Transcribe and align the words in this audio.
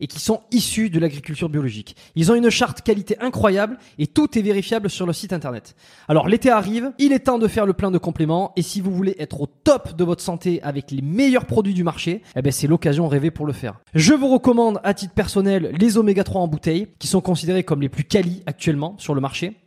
et 0.00 0.06
qui 0.06 0.20
sont 0.20 0.40
issus 0.50 0.90
de 0.90 0.98
l'agriculture 0.98 1.48
biologique. 1.48 1.96
Ils 2.14 2.30
ont 2.30 2.34
une 2.34 2.50
charte 2.50 2.82
qualité 2.82 3.16
incroyable 3.20 3.78
et 3.98 4.06
tout 4.06 4.38
est 4.38 4.42
vérifiable 4.42 4.90
sur 4.90 5.06
le 5.06 5.12
site 5.12 5.32
internet. 5.32 5.74
Alors 6.08 6.28
l'été 6.28 6.50
arrive, 6.50 6.92
il 6.98 7.12
est 7.12 7.20
temps 7.20 7.38
de 7.38 7.48
faire 7.48 7.66
le 7.66 7.72
plein 7.72 7.90
de 7.90 7.98
compléments 7.98 8.52
et 8.56 8.62
si 8.62 8.80
vous 8.80 8.92
voulez 8.92 9.16
être 9.18 9.40
au 9.40 9.46
top 9.46 9.96
de 9.96 10.04
votre 10.04 10.22
santé 10.22 10.62
avec 10.62 10.90
les 10.90 11.02
meilleurs 11.02 11.46
produits 11.46 11.74
du 11.74 11.84
marché, 11.84 12.22
eh 12.36 12.42
ben 12.42 12.52
c'est 12.52 12.66
l'occasion 12.66 13.08
rêvée 13.08 13.30
pour 13.30 13.46
le 13.46 13.52
faire. 13.52 13.80
Je 13.94 14.14
vous 14.14 14.28
recommande 14.28 14.80
à 14.84 14.94
titre 14.94 15.14
personnel 15.14 15.72
les 15.78 15.98
oméga 15.98 16.24
3 16.24 16.40
en 16.40 16.48
bouteille 16.48 16.88
qui 16.98 17.08
sont 17.08 17.20
considérés 17.20 17.64
comme 17.64 17.80
les 17.80 17.88
plus 17.88 18.04
quali 18.04 18.42
actuellement 18.46 18.94
sur 18.98 19.14
le 19.14 19.20
marché. 19.20 19.56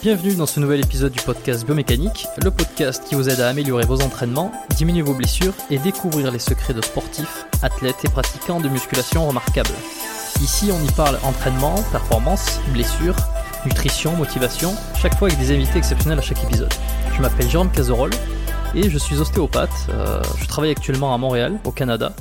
Bienvenue 0.00 0.36
dans 0.36 0.46
ce 0.46 0.60
nouvel 0.60 0.78
épisode 0.78 1.10
du 1.10 1.20
podcast 1.20 1.66
Biomécanique, 1.66 2.28
le 2.44 2.52
podcast 2.52 3.02
qui 3.04 3.16
vous 3.16 3.28
aide 3.28 3.40
à 3.40 3.48
améliorer 3.48 3.84
vos 3.84 4.00
entraînements, 4.00 4.52
diminuer 4.76 5.02
vos 5.02 5.12
blessures 5.12 5.54
et 5.70 5.78
découvrir 5.78 6.30
les 6.30 6.38
secrets 6.38 6.72
de 6.72 6.80
sportifs, 6.80 7.46
athlètes 7.62 8.04
et 8.04 8.08
pratiquants 8.08 8.60
de 8.60 8.68
musculation 8.68 9.26
remarquables. 9.26 9.74
Ici, 10.40 10.70
on 10.72 10.80
y 10.86 10.92
parle 10.92 11.18
entraînement, 11.24 11.74
performance, 11.90 12.60
blessures, 12.72 13.16
nutrition, 13.66 14.14
motivation, 14.14 14.72
chaque 14.94 15.18
fois 15.18 15.26
avec 15.28 15.40
des 15.40 15.52
invités 15.52 15.78
exceptionnels 15.78 16.20
à 16.20 16.22
chaque 16.22 16.44
épisode. 16.44 16.72
Je 17.16 17.20
m'appelle 17.20 17.50
Jérôme 17.50 17.72
Cazerolle 17.72 18.12
et 18.76 18.88
je 18.88 18.98
suis 18.98 19.18
ostéopathe. 19.18 19.88
Euh, 19.90 20.22
je 20.40 20.46
travaille 20.46 20.70
actuellement 20.70 21.12
à 21.12 21.18
Montréal, 21.18 21.58
au 21.64 21.72
Canada, 21.72 22.12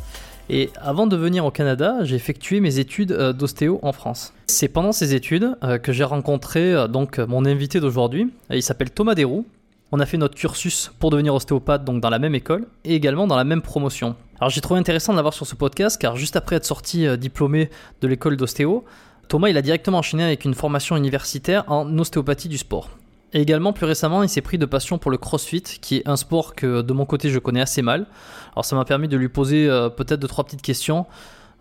et 0.49 0.69
avant 0.81 1.07
de 1.07 1.17
venir 1.17 1.45
au 1.45 1.51
Canada, 1.51 1.97
j'ai 2.03 2.15
effectué 2.15 2.59
mes 2.61 2.79
études 2.79 3.11
euh, 3.11 3.33
d'ostéo 3.33 3.79
en 3.81 3.91
France. 3.91 4.33
C'est 4.47 4.69
pendant 4.69 4.93
ces 4.93 5.13
études 5.13 5.57
euh, 5.63 5.77
que 5.77 5.91
j'ai 5.91 6.05
rencontré 6.05 6.73
euh, 6.73 6.87
donc 6.87 7.19
mon 7.19 7.45
invité 7.45 7.79
d'aujourd'hui. 7.79 8.31
Il 8.49 8.63
s'appelle 8.63 8.91
Thomas 8.91 9.15
Desroux. 9.15 9.45
On 9.91 9.99
a 9.99 10.05
fait 10.05 10.17
notre 10.17 10.35
cursus 10.35 10.91
pour 10.99 11.09
devenir 11.09 11.33
ostéopathe 11.33 11.83
donc 11.83 12.01
dans 12.01 12.09
la 12.09 12.19
même 12.19 12.35
école 12.35 12.65
et 12.85 12.95
également 12.95 13.27
dans 13.27 13.37
la 13.37 13.43
même 13.43 13.61
promotion. 13.61 14.15
Alors 14.39 14.49
j'ai 14.49 14.61
trouvé 14.61 14.79
intéressant 14.79 15.13
de 15.13 15.17
l'avoir 15.17 15.33
sur 15.33 15.47
ce 15.47 15.55
podcast 15.55 15.99
car 15.99 16.15
juste 16.15 16.35
après 16.35 16.57
être 16.57 16.65
sorti 16.65 17.07
diplômé 17.17 17.69
de 18.01 18.07
l'école 18.07 18.35
d'ostéo, 18.35 18.83
Thomas 19.29 19.47
il 19.47 19.57
a 19.57 19.61
directement 19.61 19.99
enchaîné 19.99 20.23
avec 20.23 20.43
une 20.43 20.53
formation 20.53 20.97
universitaire 20.97 21.63
en 21.67 21.97
ostéopathie 21.97 22.49
du 22.49 22.57
sport. 22.57 22.89
Et 23.33 23.41
également, 23.41 23.73
plus 23.73 23.85
récemment, 23.85 24.23
il 24.23 24.29
s'est 24.29 24.41
pris 24.41 24.57
de 24.57 24.65
passion 24.65 24.97
pour 24.97 25.11
le 25.11 25.17
crossfit, 25.17 25.61
qui 25.61 25.97
est 25.97 26.07
un 26.07 26.15
sport 26.15 26.55
que 26.55 26.81
de 26.81 26.93
mon 26.93 27.05
côté 27.05 27.29
je 27.29 27.39
connais 27.39 27.61
assez 27.61 27.81
mal. 27.81 28.07
Alors 28.53 28.63
ça 28.63 28.75
m'a 28.75 28.85
permis 28.85 29.07
de 29.07 29.17
lui 29.17 29.29
poser 29.29 29.67
euh, 29.67 29.89
peut-être 29.89 30.19
deux 30.19 30.27
trois 30.27 30.45
petites 30.45 30.61
questions, 30.61 31.05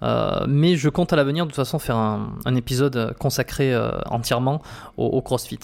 euh, 0.03 0.45
mais 0.49 0.77
je 0.77 0.89
compte 0.89 1.13
à 1.13 1.17
l'avenir 1.17 1.45
de 1.45 1.51
toute 1.51 1.57
façon 1.57 1.79
faire 1.81 1.97
un, 1.97 2.55
épisode 2.55 3.15
consacré 3.19 3.75
euh, 3.75 3.91
entièrement 4.07 4.63
au, 4.97 5.21
crossfit. 5.23 5.59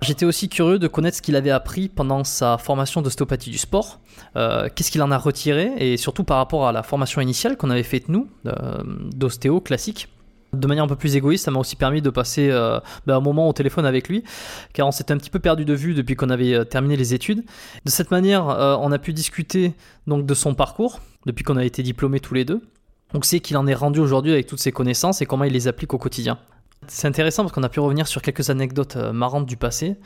J'étais 0.00 0.24
aussi 0.24 0.48
curieux 0.48 0.78
de 0.78 0.86
connaître 0.86 1.16
ce 1.16 1.22
qu'il 1.22 1.34
avait 1.34 1.50
appris 1.50 1.88
pendant 1.88 2.22
sa 2.22 2.56
formation 2.58 3.02
d'ostéopathie 3.02 3.50
du 3.50 3.58
sport, 3.58 4.00
qu'est-ce 4.34 4.90
qu'il 4.90 5.02
en 5.02 5.10
a 5.10 5.18
retiré, 5.18 5.72
et 5.78 5.96
surtout 5.96 6.24
par 6.24 6.38
rapport 6.38 6.66
à 6.66 6.72
la 6.72 6.82
formation 6.82 7.20
initiale 7.20 7.56
qu'on 7.56 7.70
avait 7.70 7.84
faite 7.84 8.08
nous, 8.08 8.28
d'ostéo 9.14 9.60
classique. 9.60 10.08
De 10.52 10.66
manière 10.66 10.84
un 10.84 10.88
peu 10.88 10.96
plus 10.96 11.16
égoïste, 11.16 11.46
ça 11.46 11.50
m'a 11.50 11.58
aussi 11.58 11.76
permis 11.76 12.02
de 12.02 12.10
passer 12.10 12.50
euh, 12.50 12.78
ben, 13.06 13.16
un 13.16 13.20
moment 13.20 13.48
au 13.48 13.54
téléphone 13.54 13.86
avec 13.86 14.10
lui, 14.10 14.22
car 14.74 14.86
on 14.86 14.90
s'était 14.90 15.14
un 15.14 15.16
petit 15.16 15.30
peu 15.30 15.38
perdu 15.38 15.64
de 15.64 15.72
vue 15.72 15.94
depuis 15.94 16.14
qu'on 16.14 16.28
avait 16.28 16.52
euh, 16.52 16.64
terminé 16.64 16.94
les 16.94 17.14
études. 17.14 17.42
De 17.86 17.90
cette 17.90 18.10
manière, 18.10 18.50
euh, 18.50 18.76
on 18.78 18.92
a 18.92 18.98
pu 18.98 19.14
discuter 19.14 19.72
donc 20.06 20.26
de 20.26 20.34
son 20.34 20.54
parcours 20.54 21.00
depuis 21.24 21.42
qu'on 21.42 21.56
a 21.56 21.64
été 21.64 21.82
diplômés 21.82 22.20
tous 22.20 22.34
les 22.34 22.44
deux. 22.44 22.60
Donc 23.14 23.24
c'est 23.24 23.40
qu'il 23.40 23.56
en 23.56 23.66
est 23.66 23.74
rendu 23.74 23.98
aujourd'hui 23.98 24.30
avec 24.30 24.46
toutes 24.46 24.58
ses 24.60 24.72
connaissances 24.72 25.22
et 25.22 25.26
comment 25.26 25.44
il 25.44 25.54
les 25.54 25.68
applique 25.68 25.94
au 25.94 25.98
quotidien. 25.98 26.36
C'est 26.86 27.08
intéressant 27.08 27.44
parce 27.44 27.54
qu'on 27.54 27.62
a 27.62 27.70
pu 27.70 27.80
revenir 27.80 28.06
sur 28.06 28.20
quelques 28.20 28.50
anecdotes 28.50 28.96
marrantes 28.96 29.46
du 29.46 29.56
passé 29.56 29.96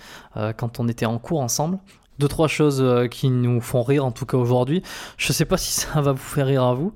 quand 0.56 0.78
on 0.78 0.88
était 0.88 1.06
en 1.06 1.18
cours 1.18 1.40
ensemble. 1.40 1.78
Deux 2.18 2.28
trois 2.28 2.48
choses 2.48 2.84
qui 3.10 3.30
nous 3.30 3.60
font 3.60 3.82
rire 3.82 4.04
en 4.04 4.10
tout 4.10 4.26
cas 4.26 4.36
aujourd'hui. 4.36 4.82
Je 5.16 5.28
ne 5.28 5.32
sais 5.32 5.44
pas 5.44 5.56
si 5.56 5.72
ça 5.72 6.00
va 6.00 6.12
vous 6.12 6.18
faire 6.18 6.46
rire 6.46 6.64
à 6.64 6.74
vous. 6.74 6.92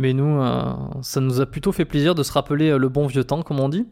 Mais 0.00 0.14
nous, 0.14 0.40
euh, 0.40 0.72
ça 1.02 1.20
nous 1.20 1.42
a 1.42 1.46
plutôt 1.46 1.72
fait 1.72 1.84
plaisir 1.84 2.14
de 2.14 2.22
se 2.22 2.32
rappeler 2.32 2.70
euh, 2.70 2.78
le 2.78 2.88
bon 2.88 3.06
vieux 3.06 3.22
temps, 3.22 3.42
comme 3.42 3.60
on 3.60 3.68
dit. 3.68 3.86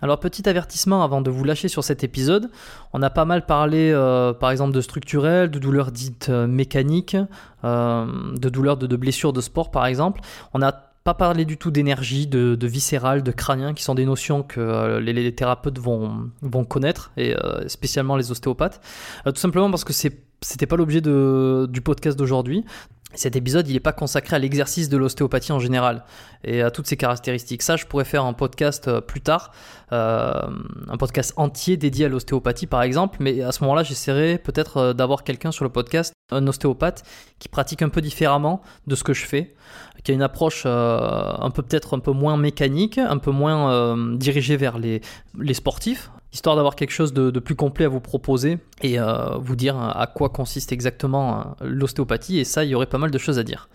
Alors 0.00 0.20
petit 0.20 0.48
avertissement 0.48 1.02
avant 1.02 1.20
de 1.22 1.28
vous 1.28 1.42
lâcher 1.42 1.66
sur 1.66 1.82
cet 1.82 2.04
épisode, 2.04 2.50
on 2.92 3.02
a 3.02 3.10
pas 3.10 3.24
mal 3.24 3.44
parlé 3.44 3.90
euh, 3.92 4.32
par 4.32 4.52
exemple 4.52 4.72
de 4.72 4.80
structurel, 4.80 5.50
de 5.50 5.58
douleurs 5.58 5.90
dites 5.90 6.28
mécaniques, 6.28 7.16
de 7.64 8.48
douleurs 8.48 8.76
de, 8.76 8.96
blessures 8.96 9.32
de 9.32 9.40
sport 9.40 9.72
par 9.72 9.86
exemple. 9.86 10.20
On 10.54 10.62
a 10.62 10.70
pas 10.70 11.14
parler 11.14 11.44
du 11.44 11.56
tout 11.56 11.72
d'énergie, 11.72 12.28
de, 12.28 12.56
viscéral, 12.62 13.24
de 13.24 13.32
crânien, 13.32 13.74
qui 13.74 13.82
sont 13.82 13.96
des 13.96 14.04
notions 14.04 14.44
que 14.44 14.98
les, 14.98 15.34
thérapeutes 15.34 15.80
vont, 15.80 16.30
connaître, 16.68 17.10
et 17.16 17.34
spécialement 17.66 18.14
les 18.14 18.30
ostéopathes. 18.30 18.80
tout 19.24 19.34
simplement 19.34 19.68
parce 19.68 19.82
que 19.82 19.92
c'était 19.92 20.66
pas 20.66 20.76
l'objet 20.76 21.00
du 21.00 21.80
podcast 21.80 22.16
d'aujourd'hui. 22.16 22.64
Cet 23.14 23.36
épisode, 23.36 23.66
il 23.68 23.72
n'est 23.72 23.80
pas 23.80 23.94
consacré 23.94 24.36
à 24.36 24.38
l'exercice 24.38 24.90
de 24.90 24.98
l'ostéopathie 24.98 25.52
en 25.52 25.58
général 25.58 26.04
et 26.44 26.60
à 26.60 26.70
toutes 26.70 26.86
ses 26.86 26.98
caractéristiques. 26.98 27.62
Ça, 27.62 27.76
je 27.76 27.86
pourrais 27.86 28.04
faire 28.04 28.24
un 28.24 28.34
podcast 28.34 28.86
euh, 28.86 29.00
plus 29.00 29.22
tard, 29.22 29.52
euh, 29.92 30.42
un 30.88 30.96
podcast 30.98 31.32
entier 31.36 31.78
dédié 31.78 32.04
à 32.04 32.08
l'ostéopathie 32.10 32.66
par 32.66 32.82
exemple, 32.82 33.16
mais 33.20 33.40
à 33.40 33.50
ce 33.50 33.62
moment-là, 33.64 33.82
j'essaierai 33.82 34.36
peut-être 34.36 34.76
euh, 34.76 34.92
d'avoir 34.92 35.24
quelqu'un 35.24 35.52
sur 35.52 35.64
le 35.64 35.70
podcast, 35.70 36.12
un 36.30 36.46
ostéopathe, 36.46 37.02
qui 37.38 37.48
pratique 37.48 37.80
un 37.80 37.88
peu 37.88 38.02
différemment 38.02 38.60
de 38.86 38.94
ce 38.94 39.04
que 39.04 39.14
je 39.14 39.24
fais, 39.24 39.54
qui 40.04 40.12
a 40.12 40.14
une 40.14 40.22
approche 40.22 40.64
un 40.66 41.50
peu 41.50 41.62
peut-être 41.62 41.96
un 41.96 41.98
peu 41.98 42.12
moins 42.12 42.36
mécanique, 42.36 42.98
un 42.98 43.18
peu 43.18 43.30
moins 43.30 43.96
dirigée 44.16 44.56
vers 44.56 44.78
les, 44.78 45.00
les 45.38 45.54
sportifs, 45.54 46.10
histoire 46.32 46.56
d'avoir 46.56 46.76
quelque 46.76 46.90
chose 46.90 47.12
de, 47.12 47.38
plus 47.40 47.54
complet 47.54 47.84
à 47.84 47.88
vous 47.88 48.00
proposer 48.00 48.58
et 48.82 49.00
euh, 49.00 49.36
vous 49.38 49.56
dire 49.56 49.78
à 49.78 50.06
quoi 50.06 50.28
consiste 50.28 50.72
exactement 50.72 51.40
euh, 51.40 51.42
l'ostéopathie. 51.62 52.38
Et 52.38 52.44
ça, 52.44 52.64
il 52.64 52.70
y 52.70 52.74
aurait 52.74 52.86
pas 52.86 52.98
mal 52.98 53.10
de 53.10 53.18
choses 53.18 53.38
à 53.38 53.42
dire. 53.42 53.68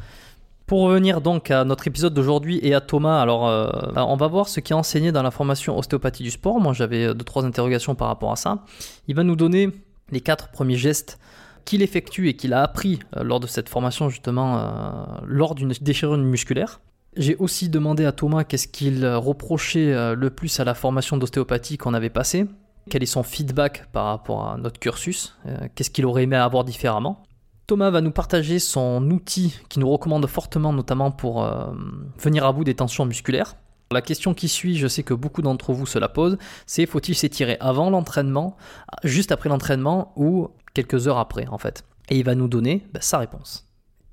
Pour 0.65 0.81
revenir 0.81 1.19
donc 1.19 1.51
à 1.51 1.65
notre 1.65 1.87
épisode 1.87 2.13
d'aujourd'hui 2.13 2.59
et 2.63 2.73
à 2.73 2.79
Thomas, 2.79 3.19
alors 3.19 3.47
euh, 3.47 3.69
on 3.95 4.15
va 4.15 4.27
voir 4.27 4.47
ce 4.47 4.59
qui 4.59 4.71
est 4.71 4.75
enseigné 4.75 5.11
dans 5.11 5.23
la 5.23 5.31
formation 5.31 5.77
ostéopathie 5.77 6.23
du 6.23 6.31
sport. 6.31 6.59
Moi 6.59 6.73
j'avais 6.73 7.13
deux 7.13 7.25
trois 7.25 7.43
interrogations 7.43 7.95
par 7.95 8.07
rapport 8.07 8.31
à 8.31 8.37
ça. 8.37 8.63
Il 9.07 9.15
va 9.15 9.23
nous 9.23 9.35
donner 9.35 9.71
les 10.11 10.21
quatre 10.21 10.49
premiers 10.49 10.77
gestes 10.77 11.19
qu'il 11.65 11.81
effectue 11.81 12.29
et 12.29 12.35
qu'il 12.35 12.53
a 12.53 12.61
appris 12.61 12.99
lors 13.15 13.39
de 13.39 13.47
cette 13.47 13.69
formation 13.69 14.09
justement 14.09 15.19
lors 15.25 15.55
d'une 15.55 15.73
déchirure 15.81 16.17
musculaire. 16.17 16.79
J'ai 17.15 17.35
aussi 17.35 17.69
demandé 17.69 18.05
à 18.05 18.11
Thomas 18.11 18.43
qu'est-ce 18.43 18.67
qu'il 18.67 19.05
reprochait 19.05 19.93
euh, 19.93 20.15
le 20.15 20.29
plus 20.29 20.59
à 20.59 20.63
la 20.63 20.73
formation 20.73 21.17
d'ostéopathie 21.17 21.77
qu'on 21.77 21.93
avait 21.93 22.09
passée, 22.09 22.47
quel 22.89 23.03
est 23.03 23.07
son 23.07 23.21
feedback 23.21 23.87
par 23.91 24.05
rapport 24.05 24.47
à 24.47 24.57
notre 24.57 24.79
cursus, 24.79 25.37
euh, 25.45 25.67
qu'est-ce 25.75 25.91
qu'il 25.91 26.05
aurait 26.05 26.23
aimé 26.23 26.35
avoir 26.35 26.63
différemment. 26.63 27.23
Thomas 27.67 27.91
va 27.91 28.01
nous 28.01 28.11
partager 28.11 28.59
son 28.59 29.09
outil 29.11 29.55
qu'il 29.69 29.81
nous 29.81 29.89
recommande 29.89 30.25
fortement, 30.25 30.73
notamment 30.73 31.11
pour 31.11 31.43
euh, 31.43 31.71
venir 32.19 32.45
à 32.45 32.51
bout 32.51 32.63
des 32.63 32.75
tensions 32.75 33.05
musculaires. 33.05 33.55
La 33.91 34.01
question 34.01 34.33
qui 34.33 34.47
suit, 34.47 34.75
je 34.75 34.87
sais 34.87 35.03
que 35.03 35.13
beaucoup 35.13 35.43
d'entre 35.43 35.71
vous 35.71 35.85
se 35.85 35.99
la 35.99 36.09
posent, 36.09 36.39
c'est 36.65 36.87
faut-il 36.87 37.13
s'étirer 37.13 37.57
avant 37.59 37.91
l'entraînement, 37.91 38.57
juste 39.03 39.31
après 39.31 39.49
l'entraînement 39.49 40.13
ou 40.15 40.49
quelques 40.73 41.07
heures 41.07 41.17
après 41.17 41.47
en 41.47 41.57
fait 41.57 41.83
Et 42.09 42.17
il 42.17 42.25
va 42.25 42.35
nous 42.35 42.47
donner 42.47 42.85
bah, 42.93 42.99
sa 43.01 43.19
réponse. 43.19 43.67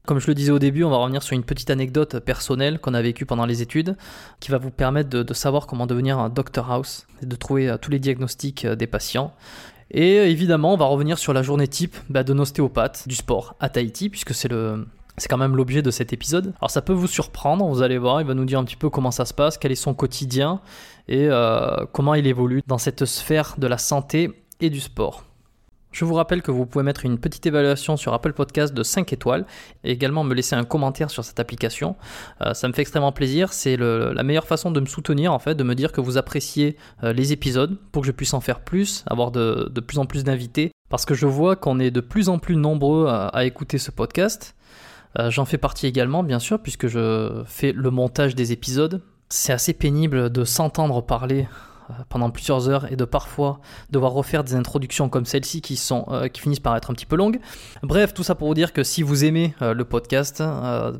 Comme 0.06 0.18
je 0.18 0.26
le 0.26 0.34
disais 0.34 0.50
au 0.50 0.58
début, 0.58 0.82
on 0.82 0.90
va 0.90 0.96
revenir 0.96 1.22
sur 1.22 1.34
une 1.34 1.44
petite 1.44 1.70
anecdote 1.70 2.18
personnelle 2.20 2.78
qu'on 2.78 2.94
a 2.94 3.02
vécue 3.02 3.26
pendant 3.26 3.44
les 3.44 3.62
études, 3.62 3.96
qui 4.40 4.50
va 4.50 4.58
vous 4.58 4.70
permettre 4.70 5.10
de, 5.10 5.34
savoir 5.34 5.66
comment 5.66 5.86
devenir 5.86 6.18
un 6.18 6.30
doctor 6.30 6.70
house 6.70 7.06
et 7.22 7.26
de 7.26 7.36
trouver 7.36 7.68
euh, 7.68 7.76
tous 7.76 7.90
les 7.90 7.98
diagnostics 7.98 8.64
euh, 8.64 8.74
des 8.74 8.86
patients. 8.86 9.34
Et 9.90 10.18
euh, 10.18 10.26
évidemment, 10.26 10.72
on 10.72 10.76
va 10.76 10.86
revenir 10.86 11.18
sur 11.18 11.32
la 11.32 11.42
journée 11.42 11.68
type 11.68 11.96
bah, 12.08 12.24
de 12.24 12.32
ostéopathe 12.32 13.06
du 13.06 13.14
sport 13.14 13.54
à 13.60 13.68
Tahiti, 13.68 14.08
puisque 14.08 14.32
c'est 14.34 14.48
quand 15.28 15.38
même 15.38 15.54
l'objet 15.54 15.82
de 15.82 15.90
cet 15.90 16.14
épisode. 16.14 16.54
Alors 16.60 16.70
ça 16.70 16.80
peut 16.80 16.94
vous 16.94 17.06
surprendre, 17.06 17.66
vous 17.66 17.82
allez 17.82 17.98
voir, 17.98 18.22
il 18.22 18.26
va 18.26 18.34
nous 18.34 18.46
dire 18.46 18.58
un 18.58 18.64
petit 18.64 18.76
peu 18.76 18.88
comment 18.88 19.10
ça 19.10 19.26
se 19.26 19.34
passe, 19.34 19.58
quel 19.58 19.70
est 19.70 19.76
son 19.76 19.92
quotidien 19.94 20.60
et 21.08 21.28
comment 21.92 22.14
il 22.14 22.26
évolue 22.26 22.62
dans 22.68 22.78
cette 22.78 23.04
sphère 23.04 23.56
de 23.58 23.66
la 23.66 23.78
santé 23.78 24.44
et 24.60 24.70
du 24.70 24.80
sport. 24.80 25.24
Je 25.92 26.04
vous 26.04 26.14
rappelle 26.14 26.40
que 26.40 26.52
vous 26.52 26.66
pouvez 26.66 26.84
mettre 26.84 27.04
une 27.04 27.18
petite 27.18 27.46
évaluation 27.46 27.96
sur 27.96 28.14
Apple 28.14 28.32
Podcast 28.32 28.72
de 28.72 28.82
5 28.84 29.12
étoiles 29.12 29.44
et 29.82 29.90
également 29.90 30.22
me 30.22 30.34
laisser 30.34 30.54
un 30.54 30.62
commentaire 30.64 31.10
sur 31.10 31.24
cette 31.24 31.40
application. 31.40 31.96
Euh, 32.42 32.54
ça 32.54 32.68
me 32.68 32.72
fait 32.72 32.82
extrêmement 32.82 33.10
plaisir. 33.10 33.52
C'est 33.52 33.76
la 33.76 34.22
meilleure 34.22 34.46
façon 34.46 34.70
de 34.70 34.78
me 34.78 34.86
soutenir, 34.86 35.32
en 35.32 35.40
fait, 35.40 35.56
de 35.56 35.64
me 35.64 35.74
dire 35.74 35.90
que 35.90 36.00
vous 36.00 36.16
appréciez 36.16 36.76
euh, 37.02 37.12
les 37.12 37.32
épisodes 37.32 37.76
pour 37.90 38.02
que 38.02 38.06
je 38.06 38.12
puisse 38.12 38.34
en 38.34 38.40
faire 38.40 38.60
plus, 38.60 39.04
avoir 39.08 39.32
de, 39.32 39.68
plus 39.80 39.98
en 39.98 40.06
plus 40.06 40.22
d'invités. 40.22 40.70
Parce 40.88 41.04
que 41.04 41.14
je 41.14 41.26
vois 41.26 41.56
qu'on 41.56 41.80
est 41.80 41.90
de 41.90 42.00
plus 42.00 42.28
en 42.28 42.38
plus 42.38 42.56
nombreux 42.56 43.08
à, 43.08 43.44
écouter 43.44 43.78
ce 43.78 43.90
podcast. 43.90 44.54
Euh, 45.18 45.28
j'en 45.30 45.44
fais 45.44 45.58
partie 45.58 45.88
également, 45.88 46.22
bien 46.22 46.38
sûr, 46.38 46.60
puisque 46.60 46.86
je 46.86 47.42
fais 47.46 47.72
le 47.72 47.90
montage 47.90 48.36
des 48.36 48.52
épisodes. 48.52 49.02
C'est 49.28 49.52
assez 49.52 49.72
pénible 49.72 50.30
de 50.30 50.44
s'entendre 50.44 51.00
parler 51.04 51.48
pendant 52.08 52.30
plusieurs 52.30 52.68
heures 52.68 52.90
et 52.90 52.96
de 52.96 53.04
parfois 53.04 53.60
devoir 53.90 54.12
refaire 54.12 54.44
des 54.44 54.54
introductions 54.54 55.08
comme 55.08 55.24
celle-ci 55.24 55.60
qui, 55.60 55.80
euh, 56.08 56.28
qui 56.28 56.40
finissent 56.40 56.60
par 56.60 56.76
être 56.76 56.90
un 56.90 56.94
petit 56.94 57.06
peu 57.06 57.16
longues. 57.16 57.40
Bref, 57.82 58.14
tout 58.14 58.22
ça 58.22 58.34
pour 58.34 58.48
vous 58.48 58.54
dire 58.54 58.72
que 58.72 58.82
si 58.82 59.02
vous 59.02 59.24
aimez 59.24 59.54
euh, 59.62 59.74
le 59.74 59.84
podcast, 59.84 60.42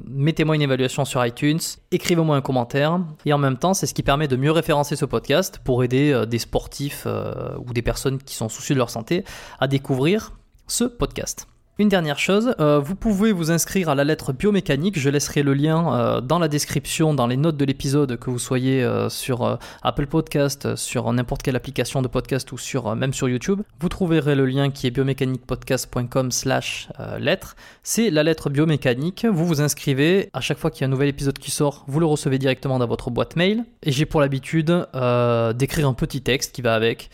mettez-moi 0.06 0.56
une 0.56 0.62
évaluation 0.62 1.04
sur 1.04 1.24
iTunes, 1.24 1.60
écrivez-moi 1.90 2.36
un 2.36 2.40
commentaire 2.40 3.00
et 3.24 3.32
en 3.32 3.38
même 3.38 3.56
temps, 3.56 3.74
c'est 3.74 3.86
ce 3.86 3.94
qui 3.94 4.02
permet 4.02 4.28
de 4.28 4.36
mieux 4.36 4.52
référencer 4.52 4.96
ce 4.96 5.04
podcast 5.04 5.60
pour 5.62 5.84
aider 5.84 6.24
des 6.26 6.38
sportifs 6.38 7.06
ou 7.06 7.72
des 7.72 7.82
personnes 7.82 8.18
qui 8.18 8.34
sont 8.34 8.48
soucieux 8.48 8.74
de 8.74 8.78
leur 8.78 8.90
santé 8.90 9.24
à 9.58 9.68
découvrir 9.68 10.32
ce 10.66 10.84
podcast. 10.84 11.46
Une 11.80 11.88
dernière 11.88 12.18
chose, 12.18 12.54
euh, 12.60 12.78
vous 12.78 12.94
pouvez 12.94 13.32
vous 13.32 13.50
inscrire 13.50 13.88
à 13.88 13.94
la 13.94 14.04
lettre 14.04 14.34
biomécanique. 14.34 14.98
Je 14.98 15.08
laisserai 15.08 15.42
le 15.42 15.54
lien 15.54 15.94
euh, 15.94 16.20
dans 16.20 16.38
la 16.38 16.46
description, 16.46 17.14
dans 17.14 17.26
les 17.26 17.38
notes 17.38 17.56
de 17.56 17.64
l'épisode, 17.64 18.18
que 18.18 18.28
vous 18.28 18.38
soyez 18.38 18.84
euh, 18.84 19.08
sur 19.08 19.58
Apple 19.82 20.06
Podcast, 20.06 20.76
sur 20.76 21.10
n'importe 21.10 21.40
quelle 21.40 21.56
application 21.56 22.02
de 22.02 22.08
podcast 22.08 22.52
ou 22.52 22.58
sur 22.58 22.94
même 22.94 23.14
sur 23.14 23.30
YouTube. 23.30 23.62
Vous 23.80 23.88
trouverez 23.88 24.34
le 24.34 24.44
lien 24.44 24.68
qui 24.68 24.88
est 24.88 24.90
biomécaniquepodcast.com/slash 24.90 26.90
lettre. 27.18 27.56
C'est 27.82 28.10
la 28.10 28.24
lettre 28.24 28.50
biomécanique. 28.50 29.24
Vous 29.24 29.46
vous 29.46 29.62
inscrivez. 29.62 30.28
À 30.34 30.42
chaque 30.42 30.58
fois 30.58 30.70
qu'il 30.70 30.82
y 30.82 30.84
a 30.84 30.88
un 30.88 30.90
nouvel 30.90 31.08
épisode 31.08 31.38
qui 31.38 31.50
sort, 31.50 31.86
vous 31.88 31.98
le 31.98 32.04
recevez 32.04 32.38
directement 32.38 32.78
dans 32.78 32.86
votre 32.86 33.10
boîte 33.10 33.36
mail. 33.36 33.64
Et 33.82 33.90
j'ai 33.90 34.04
pour 34.04 34.20
l'habitude 34.20 34.66
d'écrire 34.66 35.88
un 35.88 35.94
petit 35.94 36.20
texte 36.20 36.54
qui 36.54 36.60
va 36.60 36.74
avec. 36.74 37.08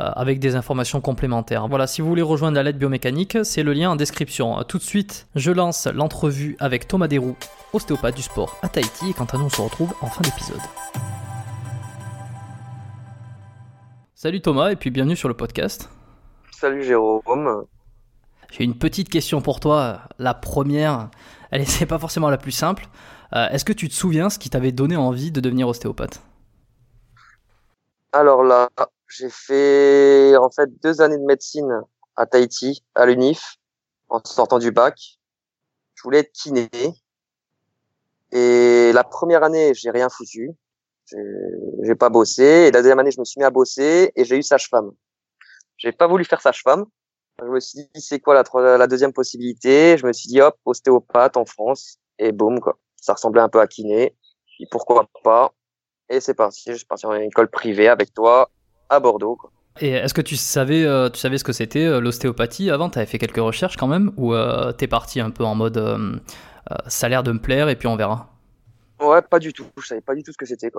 Euh, 0.00 0.10
avec 0.16 0.40
des 0.40 0.56
informations 0.56 1.00
complémentaires. 1.00 1.68
Voilà, 1.68 1.86
si 1.86 2.02
vous 2.02 2.08
voulez 2.08 2.20
rejoindre 2.20 2.56
la 2.56 2.64
lettre 2.64 2.80
biomécanique, 2.80 3.38
c'est 3.44 3.62
le 3.62 3.72
lien 3.72 3.90
en 3.90 3.94
description. 3.94 4.60
Tout 4.64 4.78
de 4.78 4.82
suite, 4.82 5.28
je 5.36 5.52
lance 5.52 5.86
l'entrevue 5.86 6.56
avec 6.58 6.88
Thomas 6.88 7.06
Desroux, 7.06 7.36
ostéopathe 7.72 8.16
du 8.16 8.22
sport 8.22 8.56
à 8.62 8.68
Tahiti, 8.68 9.10
et 9.10 9.12
quant 9.12 9.26
à 9.26 9.36
nous, 9.36 9.44
on 9.44 9.48
se 9.48 9.60
retrouve 9.60 9.94
en 10.00 10.08
fin 10.08 10.22
d'épisode. 10.22 10.58
Salut 14.16 14.40
Thomas, 14.40 14.70
et 14.70 14.76
puis 14.76 14.90
bienvenue 14.90 15.14
sur 15.14 15.28
le 15.28 15.34
podcast. 15.34 15.88
Salut 16.50 16.82
Jérôme. 16.82 17.64
J'ai 18.50 18.64
une 18.64 18.76
petite 18.76 19.08
question 19.08 19.42
pour 19.42 19.60
toi. 19.60 20.00
La 20.18 20.34
première, 20.34 21.08
elle 21.52 21.60
n'est 21.60 21.86
pas 21.88 22.00
forcément 22.00 22.30
la 22.30 22.38
plus 22.38 22.50
simple. 22.50 22.88
Euh, 23.36 23.48
est-ce 23.50 23.64
que 23.64 23.72
tu 23.72 23.88
te 23.88 23.94
souviens 23.94 24.28
ce 24.28 24.40
qui 24.40 24.50
t'avait 24.50 24.72
donné 24.72 24.96
envie 24.96 25.30
de 25.30 25.40
devenir 25.40 25.68
ostéopathe? 25.68 26.20
Alors 28.12 28.42
là, 28.42 28.68
j'ai 29.08 29.30
fait 29.30 30.36
en 30.36 30.50
fait 30.50 30.68
deux 30.82 31.00
années 31.00 31.18
de 31.18 31.24
médecine 31.24 31.82
à 32.16 32.26
Tahiti, 32.26 32.84
à 32.94 33.06
l'UNIF, 33.06 33.56
en 34.08 34.20
sortant 34.24 34.58
du 34.58 34.70
bac. 34.70 35.18
Je 35.94 36.02
voulais 36.02 36.20
être 36.20 36.32
kiné. 36.32 36.68
Et 38.32 38.92
la 38.92 39.04
première 39.04 39.42
année, 39.42 39.74
j'ai 39.74 39.90
rien 39.90 40.08
foutu. 40.08 40.50
J'ai 41.82 41.94
pas 41.94 42.08
bossé. 42.08 42.42
Et 42.42 42.70
la 42.70 42.80
deuxième 42.80 42.98
année, 42.98 43.10
je 43.10 43.20
me 43.20 43.24
suis 43.24 43.38
mis 43.38 43.44
à 43.44 43.50
bosser 43.50 44.12
et 44.16 44.24
j'ai 44.24 44.36
eu 44.36 44.42
sage-femme. 44.42 44.90
J'ai 45.76 45.92
pas 45.92 46.06
voulu 46.06 46.24
faire 46.24 46.40
sage-femme. 46.40 46.84
Je 47.40 47.48
me 47.48 47.60
suis 47.60 47.80
dit, 47.94 48.00
c'est 48.00 48.20
quoi 48.20 48.34
la, 48.34 48.78
la 48.78 48.86
deuxième 48.86 49.12
possibilité? 49.12 49.96
Je 49.98 50.06
me 50.06 50.12
suis 50.12 50.28
dit, 50.28 50.40
hop, 50.40 50.56
ostéopathe 50.64 51.36
en 51.36 51.44
France. 51.44 51.98
Et 52.18 52.32
boum, 52.32 52.60
quoi. 52.60 52.78
Ça 52.96 53.12
ressemblait 53.12 53.42
un 53.42 53.48
peu 53.48 53.60
à 53.60 53.66
kiné. 53.66 54.16
Et 54.60 54.66
pourquoi 54.70 55.08
pas? 55.22 55.52
Et 56.08 56.20
c'est 56.20 56.34
parti. 56.34 56.62
Je 56.66 56.74
suis 56.74 56.86
parti 56.86 57.06
en 57.06 57.14
école 57.14 57.48
privée 57.48 57.88
avec 57.88 58.14
toi 58.14 58.50
à 58.88 59.00
Bordeaux. 59.00 59.38
Et 59.80 59.90
est-ce 59.90 60.14
que 60.14 60.20
tu 60.20 60.36
savais, 60.36 60.84
euh, 60.84 61.10
tu 61.10 61.18
savais 61.18 61.38
ce 61.38 61.44
que 61.44 61.52
c'était 61.52 61.84
euh, 61.84 62.00
l'ostéopathie 62.00 62.70
avant? 62.70 62.90
Tu 62.90 62.98
avais 62.98 63.06
fait 63.06 63.18
quelques 63.18 63.38
recherches 63.38 63.76
quand 63.76 63.88
même 63.88 64.12
Ou 64.16 64.32
euh, 64.32 64.72
t'es 64.72 64.86
parti 64.86 65.20
un 65.20 65.30
peu 65.30 65.44
en 65.44 65.54
mode 65.54 66.22
ça 66.86 67.06
a 67.06 67.08
l'air 67.10 67.22
de 67.22 67.32
me 67.32 67.38
plaire 67.38 67.68
et 67.68 67.76
puis 67.76 67.88
on 67.88 67.96
verra? 67.96 68.30
Ouais, 68.98 69.20
pas 69.20 69.38
du 69.38 69.52
tout. 69.52 69.66
Je 69.76 69.86
savais 69.86 70.00
pas 70.00 70.14
du 70.14 70.22
tout 70.22 70.32
ce 70.32 70.38
que 70.38 70.46
c'était. 70.46 70.70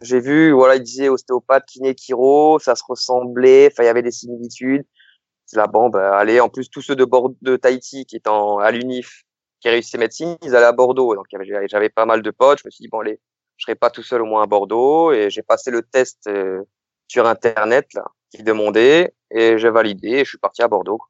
J'ai 0.00 0.20
vu, 0.20 0.52
voilà, 0.52 0.76
il 0.76 0.82
disait 0.82 1.08
ostéopathe, 1.08 1.64
kiné, 1.66 1.94
chiro, 1.94 2.58
ça 2.60 2.76
se 2.76 2.84
ressemblait, 2.86 3.68
enfin 3.72 3.82
il 3.82 3.86
y 3.86 3.88
avait 3.88 4.02
des 4.02 4.12
similitudes. 4.12 4.84
C'est 5.46 5.56
là, 5.56 5.66
bon, 5.66 5.88
bah, 5.88 6.16
allez, 6.16 6.38
en 6.40 6.48
plus 6.48 6.70
tous 6.70 6.82
ceux 6.82 6.94
de 6.94 7.04
Bordeaux, 7.04 7.36
de 7.42 7.56
Tahiti 7.56 8.06
qui 8.06 8.16
étant 8.16 8.58
à 8.58 8.70
l'UNIF, 8.70 9.24
qui 9.60 9.68
réussissaient 9.68 9.98
médecine, 9.98 10.36
ils 10.42 10.54
allaient 10.54 10.66
à 10.66 10.72
Bordeaux. 10.72 11.16
Donc 11.16 11.26
j'avais 11.68 11.88
pas 11.88 12.06
mal 12.06 12.22
de 12.22 12.30
potes. 12.30 12.60
Je 12.60 12.68
me 12.68 12.70
suis 12.70 12.82
dit 12.82 12.88
bon 12.88 13.00
allez, 13.00 13.18
je 13.56 13.64
serai 13.64 13.74
pas 13.74 13.90
tout 13.90 14.02
seul 14.04 14.22
au 14.22 14.26
moins 14.26 14.42
à 14.42 14.46
Bordeaux 14.46 15.10
et 15.12 15.30
j'ai 15.30 15.42
passé 15.42 15.72
le 15.72 15.82
test 15.82 16.28
sur 17.08 17.26
internet 17.26 17.86
là, 17.94 18.04
qui 18.30 18.42
demandait 18.42 19.14
et 19.30 19.58
j'ai 19.58 19.70
validé 19.70 20.08
et 20.08 20.24
je 20.24 20.30
suis 20.30 20.38
parti 20.38 20.62
à 20.62 20.68
Bordeaux. 20.68 21.00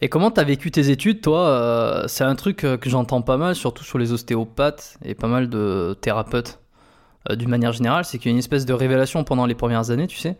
Et 0.00 0.08
comment 0.08 0.30
t'as 0.30 0.44
vécu 0.44 0.70
tes 0.70 0.90
études, 0.90 1.22
toi 1.22 1.48
euh, 1.48 2.08
C'est 2.08 2.24
un 2.24 2.34
truc 2.34 2.64
euh, 2.64 2.76
que 2.76 2.90
j'entends 2.90 3.22
pas 3.22 3.36
mal, 3.36 3.54
surtout 3.54 3.84
sur 3.84 3.98
les 3.98 4.12
ostéopathes 4.12 4.98
et 5.02 5.14
pas 5.14 5.28
mal 5.28 5.48
de 5.48 5.96
thérapeutes. 6.00 6.58
Euh, 7.30 7.36
d'une 7.36 7.48
manière 7.48 7.72
générale, 7.72 8.04
c'est 8.04 8.18
qu'il 8.18 8.26
y 8.26 8.32
a 8.32 8.34
une 8.34 8.38
espèce 8.38 8.66
de 8.66 8.74
révélation 8.74 9.24
pendant 9.24 9.46
les 9.46 9.54
premières 9.54 9.90
années, 9.90 10.06
tu 10.06 10.18
sais. 10.18 10.36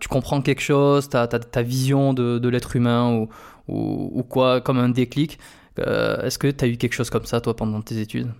Tu 0.00 0.08
comprends 0.08 0.42
quelque 0.42 0.62
chose, 0.62 1.08
as, 1.14 1.26
ta 1.26 1.62
vision 1.62 2.14
de, 2.14 2.38
de 2.38 2.48
l'être 2.48 2.76
humain 2.76 3.12
ou, 3.12 3.28
ou, 3.68 4.10
ou, 4.14 4.22
quoi, 4.22 4.60
comme 4.60 4.78
un 4.78 4.88
déclic. 4.88 5.38
Est-ce 5.76 6.38
que 6.38 6.50
t'as 6.50 6.66
eu 6.68 6.76
quelque 6.76 6.94
chose 6.94 7.10
comme 7.10 7.26
ça, 7.26 7.40
toi, 7.40 7.56
pendant 7.56 7.82
tes 7.82 7.98
études? 7.98 8.30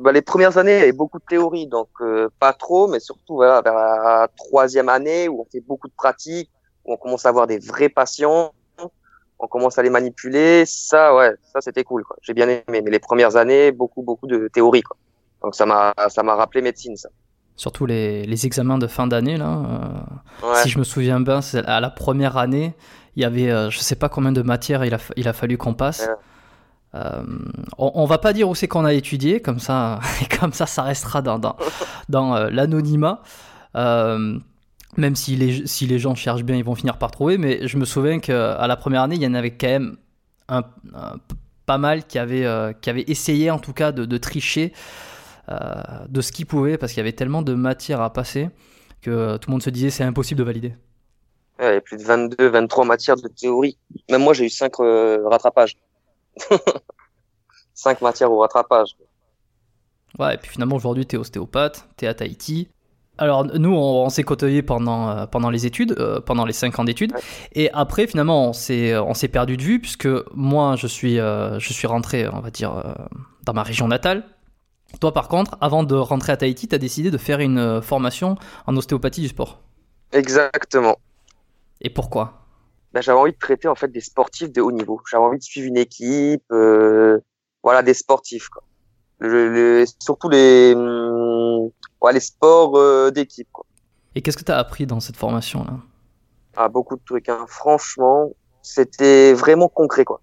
Bah, 0.00 0.12
les 0.12 0.22
premières 0.22 0.56
années, 0.58 0.76
il 0.76 0.80
y 0.80 0.82
avait 0.82 0.92
beaucoup 0.92 1.18
de 1.18 1.24
théorie, 1.28 1.66
donc 1.66 1.88
euh, 2.00 2.28
pas 2.38 2.52
trop, 2.52 2.88
mais 2.88 3.00
surtout 3.00 3.36
voilà, 3.36 3.60
vers 3.62 3.74
la 3.74 4.28
troisième 4.36 4.88
année 4.88 5.28
où 5.28 5.40
on 5.40 5.46
fait 5.50 5.60
beaucoup 5.60 5.88
de 5.88 5.92
pratiques, 5.96 6.50
où 6.84 6.92
on 6.94 6.96
commence 6.96 7.26
à 7.26 7.28
avoir 7.28 7.46
des 7.46 7.58
vrais 7.58 7.88
patients, 7.88 8.52
on 9.38 9.46
commence 9.46 9.78
à 9.78 9.82
les 9.82 9.90
manipuler. 9.90 10.64
Ça, 10.66 11.14
ouais, 11.14 11.32
ça 11.52 11.60
c'était 11.60 11.84
cool. 11.84 12.04
quoi. 12.04 12.16
J'ai 12.22 12.34
bien 12.34 12.48
aimé. 12.48 12.62
Mais 12.68 12.90
les 12.90 12.98
premières 12.98 13.36
années, 13.36 13.72
beaucoup, 13.72 14.02
beaucoup 14.02 14.26
de 14.26 14.48
théorie. 14.48 14.82
Quoi. 14.82 14.96
Donc 15.42 15.54
ça 15.54 15.64
m'a, 15.64 15.94
ça 16.08 16.22
m'a 16.22 16.34
rappelé 16.34 16.60
médecine, 16.62 16.96
ça. 16.96 17.08
Surtout 17.56 17.84
les, 17.84 18.24
les 18.24 18.46
examens 18.46 18.78
de 18.78 18.86
fin 18.86 19.06
d'année 19.06 19.36
là. 19.36 19.62
Euh, 20.44 20.54
Si 20.56 20.68
je 20.68 20.78
me 20.78 20.84
souviens 20.84 21.20
bien, 21.20 21.42
c'est 21.42 21.64
à 21.64 21.80
la 21.80 21.90
première 21.90 22.36
année, 22.38 22.74
il 23.16 23.22
y 23.22 23.24
avait, 23.26 23.50
euh, 23.50 23.70
je 23.70 23.78
sais 23.80 23.96
pas 23.96 24.08
combien 24.08 24.32
de 24.32 24.42
matières 24.42 24.84
il 24.84 24.94
a, 24.94 24.98
il 25.16 25.28
a 25.28 25.32
fallu 25.32 25.58
qu'on 25.58 25.74
passe. 25.74 26.08
Euh, 26.94 27.22
on, 27.78 27.92
on, 27.94 28.04
va 28.04 28.18
pas 28.18 28.32
dire 28.32 28.48
où 28.48 28.54
c'est 28.54 28.66
qu'on 28.66 28.84
a 28.84 28.92
étudié, 28.92 29.40
comme 29.40 29.60
ça, 29.60 30.00
comme 30.40 30.52
ça, 30.52 30.66
ça 30.66 30.82
restera 30.82 31.22
dans, 31.22 31.38
dans, 31.38 31.56
dans 32.08 32.34
euh, 32.34 32.50
l'anonymat. 32.50 33.22
Euh, 33.76 34.38
même 34.96 35.14
si 35.14 35.36
les, 35.36 35.66
si 35.66 35.86
les 35.86 35.98
gens 36.00 36.14
cherchent 36.14 36.42
bien, 36.42 36.56
ils 36.56 36.64
vont 36.64 36.74
finir 36.74 36.98
par 36.98 37.10
trouver. 37.10 37.38
Mais 37.38 37.66
je 37.68 37.76
me 37.76 37.84
souviens 37.84 38.18
qu'à 38.18 38.66
la 38.66 38.76
première 38.76 39.02
année, 39.02 39.14
il 39.16 39.22
y 39.22 39.26
en 39.26 39.34
avait 39.34 39.52
quand 39.52 39.68
même 39.68 39.96
un, 40.48 40.64
un, 40.94 41.16
pas 41.64 41.78
mal 41.78 42.04
qui 42.04 42.18
avaient, 42.18 42.74
qui 42.80 42.90
avaient 42.90 43.04
essayé, 43.06 43.52
en 43.52 43.60
tout 43.60 43.72
cas, 43.72 43.92
de, 43.92 44.04
de 44.04 44.16
tricher 44.18 44.72
de 46.08 46.20
ce 46.20 46.32
qu'ils 46.32 46.46
pouvaient, 46.46 46.76
parce 46.76 46.92
qu'il 46.92 46.98
y 46.98 47.02
avait 47.02 47.12
tellement 47.12 47.42
de 47.42 47.54
matière 47.54 48.00
à 48.00 48.12
passer 48.12 48.50
que 49.02 49.36
tout 49.36 49.48
le 49.48 49.52
monde 49.52 49.62
se 49.62 49.70
disait 49.70 49.90
c'est 49.90 50.04
impossible 50.04 50.38
de 50.38 50.44
valider. 50.44 50.74
Il 51.60 51.66
y 51.66 51.68
a 51.68 51.80
plus 51.80 51.98
de 51.98 52.02
22, 52.02 52.48
23 52.48 52.84
matières 52.86 53.16
de 53.16 53.28
théorie. 53.28 53.76
Même 54.10 54.22
moi, 54.22 54.32
j'ai 54.32 54.46
eu 54.46 54.50
5 54.50 54.80
euh, 54.80 55.28
rattrapages. 55.28 55.76
5 57.74 58.00
matières 58.00 58.30
au 58.30 58.38
rattrapage. 58.38 58.96
Ouais, 60.18 60.34
et 60.34 60.38
puis 60.38 60.50
finalement, 60.50 60.76
aujourd'hui, 60.76 61.06
tu 61.06 61.16
es 61.16 61.18
ostéopathe, 61.18 61.88
tu 61.96 62.04
es 62.04 62.08
à 62.08 62.14
Tahiti. 62.14 62.68
Alors, 63.18 63.44
nous, 63.44 63.70
on, 63.70 64.06
on 64.06 64.08
s'est 64.08 64.22
côtoyés 64.22 64.62
pendant, 64.62 65.10
euh, 65.10 65.26
pendant 65.26 65.50
les 65.50 65.66
études, 65.66 65.94
euh, 65.98 66.20
pendant 66.20 66.46
les 66.46 66.54
5 66.54 66.78
ans 66.78 66.84
d'études. 66.84 67.12
Ouais. 67.12 67.20
Et 67.52 67.70
après, 67.72 68.06
finalement, 68.06 68.48
on 68.48 68.52
s'est, 68.52 69.28
perdu 69.30 69.56
de 69.56 69.62
vue, 69.62 69.78
puisque 69.78 70.08
moi, 70.34 70.74
je 70.76 70.86
suis, 70.86 71.20
euh, 71.20 71.58
je 71.58 71.72
suis 71.72 71.86
rentré, 71.86 72.26
on 72.28 72.40
va 72.40 72.50
dire, 72.50 72.82
dans 73.44 73.52
ma 73.52 73.62
région 73.62 73.88
natale. 73.88 74.24
Toi, 75.00 75.12
par 75.12 75.28
contre, 75.28 75.56
avant 75.60 75.84
de 75.84 75.94
rentrer 75.94 76.32
à 76.32 76.36
Tahiti, 76.36 76.66
tu 76.66 76.74
as 76.74 76.78
décidé 76.78 77.10
de 77.10 77.18
faire 77.18 77.40
une 77.40 77.80
formation 77.82 78.36
en 78.66 78.76
ostéopathie 78.76 79.20
du 79.20 79.28
sport. 79.28 79.60
Exactement. 80.12 80.96
Et 81.80 81.90
pourquoi? 81.90 82.40
Ben, 82.92 83.00
j'avais 83.00 83.18
envie 83.18 83.32
de 83.32 83.38
traiter 83.38 83.68
en 83.68 83.74
fait 83.74 83.88
des 83.88 84.00
sportifs 84.00 84.52
de 84.52 84.60
haut 84.60 84.72
niveau. 84.72 85.00
J'avais 85.10 85.22
envie 85.24 85.38
de 85.38 85.42
suivre 85.42 85.68
une 85.68 85.76
équipe, 85.76 86.44
euh, 86.50 87.18
voilà, 87.62 87.82
des 87.82 87.94
sportifs. 87.94 88.48
Quoi. 88.48 88.62
Le, 89.18 89.48
le, 89.48 89.84
surtout 90.00 90.28
les, 90.28 90.74
hum, 90.74 91.70
ouais, 92.00 92.12
les 92.12 92.20
sports 92.20 92.76
euh, 92.76 93.10
d'équipe. 93.10 93.48
Quoi. 93.52 93.64
Et 94.14 94.22
qu'est-ce 94.22 94.36
que 94.36 94.44
tu 94.44 94.52
as 94.52 94.58
appris 94.58 94.86
dans 94.86 95.00
cette 95.00 95.16
formation-là? 95.16 95.78
Ah, 96.56 96.68
beaucoup 96.68 96.96
de 96.96 97.02
trucs. 97.04 97.28
Hein. 97.28 97.44
Franchement, 97.48 98.30
c'était 98.62 99.32
vraiment 99.34 99.68
concret. 99.68 100.04
quoi. 100.04 100.20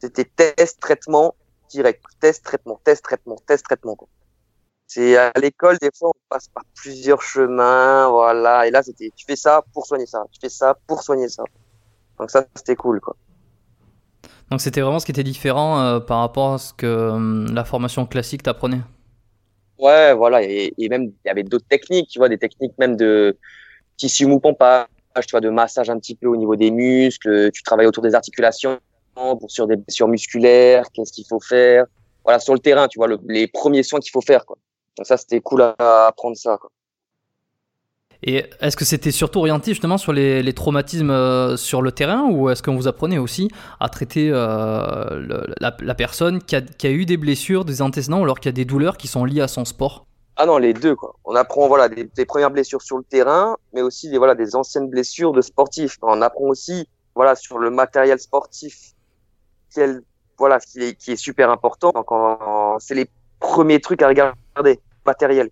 C'était 0.00 0.24
test, 0.24 0.78
traitement, 0.80 1.34
direct. 1.70 2.04
Test, 2.20 2.44
traitement, 2.44 2.80
test, 2.84 3.02
traitement, 3.02 3.36
test, 3.46 3.64
traitement. 3.64 3.96
Quoi. 3.96 4.08
C'est 4.86 5.16
à 5.16 5.32
l'école, 5.40 5.78
des 5.78 5.90
fois, 5.98 6.10
on 6.10 6.18
passe 6.28 6.46
par 6.48 6.62
plusieurs 6.74 7.20
chemins, 7.20 8.08
voilà. 8.08 8.68
Et 8.68 8.70
là, 8.70 8.84
c'était, 8.84 9.10
tu 9.16 9.26
fais 9.26 9.34
ça 9.34 9.64
pour 9.72 9.84
soigner 9.86 10.06
ça, 10.06 10.24
tu 10.30 10.38
fais 10.40 10.48
ça 10.48 10.78
pour 10.86 11.02
soigner 11.02 11.28
ça. 11.28 11.42
Donc 12.18 12.30
ça, 12.30 12.44
c'était 12.54 12.76
cool, 12.76 13.00
quoi. 13.00 13.16
Donc 14.50 14.60
c'était 14.60 14.80
vraiment 14.80 14.98
ce 14.98 15.06
qui 15.06 15.12
était 15.12 15.24
différent 15.24 15.80
euh, 15.80 16.00
par 16.00 16.20
rapport 16.20 16.54
à 16.54 16.58
ce 16.58 16.72
que 16.72 16.86
euh, 16.86 17.46
la 17.52 17.64
formation 17.64 18.06
classique 18.06 18.42
t'apprenait. 18.42 18.80
Ouais, 19.78 20.14
voilà. 20.14 20.42
Et, 20.42 20.72
et 20.78 20.88
même, 20.88 21.04
il 21.24 21.28
y 21.28 21.30
avait 21.30 21.42
d'autres 21.42 21.66
techniques, 21.68 22.08
tu 22.08 22.18
vois, 22.18 22.28
des 22.28 22.38
techniques 22.38 22.78
même 22.78 22.96
de 22.96 23.36
tissu 23.96 24.26
mou 24.26 24.38
pompage, 24.38 24.86
tu 25.16 25.30
vois, 25.32 25.40
de 25.40 25.50
massage 25.50 25.90
un 25.90 25.98
petit 25.98 26.14
peu 26.14 26.28
au 26.28 26.36
niveau 26.36 26.56
des 26.56 26.70
muscles. 26.70 27.50
Tu 27.52 27.62
travailles 27.62 27.86
autour 27.86 28.02
des 28.02 28.14
articulations 28.14 28.78
pour 29.14 29.50
sur 29.50 29.66
des 29.66 29.76
blessures 29.76 30.08
musculaires. 30.08 30.84
Qu'est-ce 30.92 31.12
qu'il 31.12 31.26
faut 31.28 31.40
faire 31.40 31.84
Voilà, 32.24 32.38
sur 32.38 32.54
le 32.54 32.60
terrain, 32.60 32.86
tu 32.88 32.98
vois, 32.98 33.08
le, 33.08 33.18
les 33.28 33.48
premiers 33.48 33.82
soins 33.82 34.00
qu'il 34.00 34.12
faut 34.12 34.20
faire, 34.20 34.46
quoi. 34.46 34.56
Donc 34.96 35.06
ça, 35.06 35.16
c'était 35.16 35.40
cool 35.40 35.62
à 35.62 36.06
apprendre 36.06 36.36
ça, 36.36 36.56
quoi. 36.58 36.70
Et 38.22 38.44
est-ce 38.60 38.76
que 38.76 38.84
c'était 38.84 39.10
surtout 39.10 39.40
orienté 39.40 39.72
justement 39.72 39.98
sur 39.98 40.12
les, 40.12 40.52
traumatismes 40.52 41.10
euh, 41.10 41.56
sur 41.56 41.82
le 41.82 41.92
terrain 41.92 42.28
ou 42.30 42.48
est-ce 42.50 42.62
qu'on 42.62 42.76
vous 42.76 42.88
apprenait 42.88 43.18
aussi 43.18 43.50
à 43.80 43.88
traiter 43.88 44.30
euh, 44.32 45.44
la, 45.60 45.94
personne 45.94 46.42
qui 46.42 46.56
a, 46.56 46.90
eu 46.90 47.04
des 47.04 47.16
blessures, 47.16 47.64
des 47.64 47.82
antécédents 47.82 48.22
alors 48.22 48.40
qui 48.40 48.48
a 48.48 48.52
des 48.52 48.64
douleurs 48.64 48.96
qui 48.96 49.08
sont 49.08 49.24
liées 49.24 49.42
à 49.42 49.48
son 49.48 49.64
sport? 49.64 50.06
Ah 50.36 50.46
non, 50.46 50.58
les 50.58 50.74
deux. 50.74 50.96
On 51.24 51.34
apprend 51.34 51.66
voilà 51.68 51.88
des, 51.88 52.26
premières 52.26 52.50
blessures 52.50 52.82
sur 52.82 52.98
le 52.98 53.04
terrain, 53.04 53.56
mais 53.72 53.82
aussi 53.82 54.10
des 54.10 54.18
voilà 54.18 54.34
des 54.34 54.54
anciennes 54.54 54.88
blessures 54.88 55.32
de 55.32 55.40
sportifs. 55.40 55.96
On 56.02 56.20
apprend 56.20 56.46
aussi 56.46 56.88
voilà 57.14 57.34
sur 57.34 57.58
le 57.58 57.70
matériel 57.70 58.18
sportif, 58.18 58.92
voilà 60.38 60.58
qui 60.60 60.80
est, 60.80 61.16
super 61.16 61.50
important. 61.50 61.92
C'est 62.78 62.94
les 62.94 63.08
premiers 63.40 63.80
trucs 63.80 64.02
à 64.02 64.08
regarder 64.08 64.80
matériel 65.06 65.48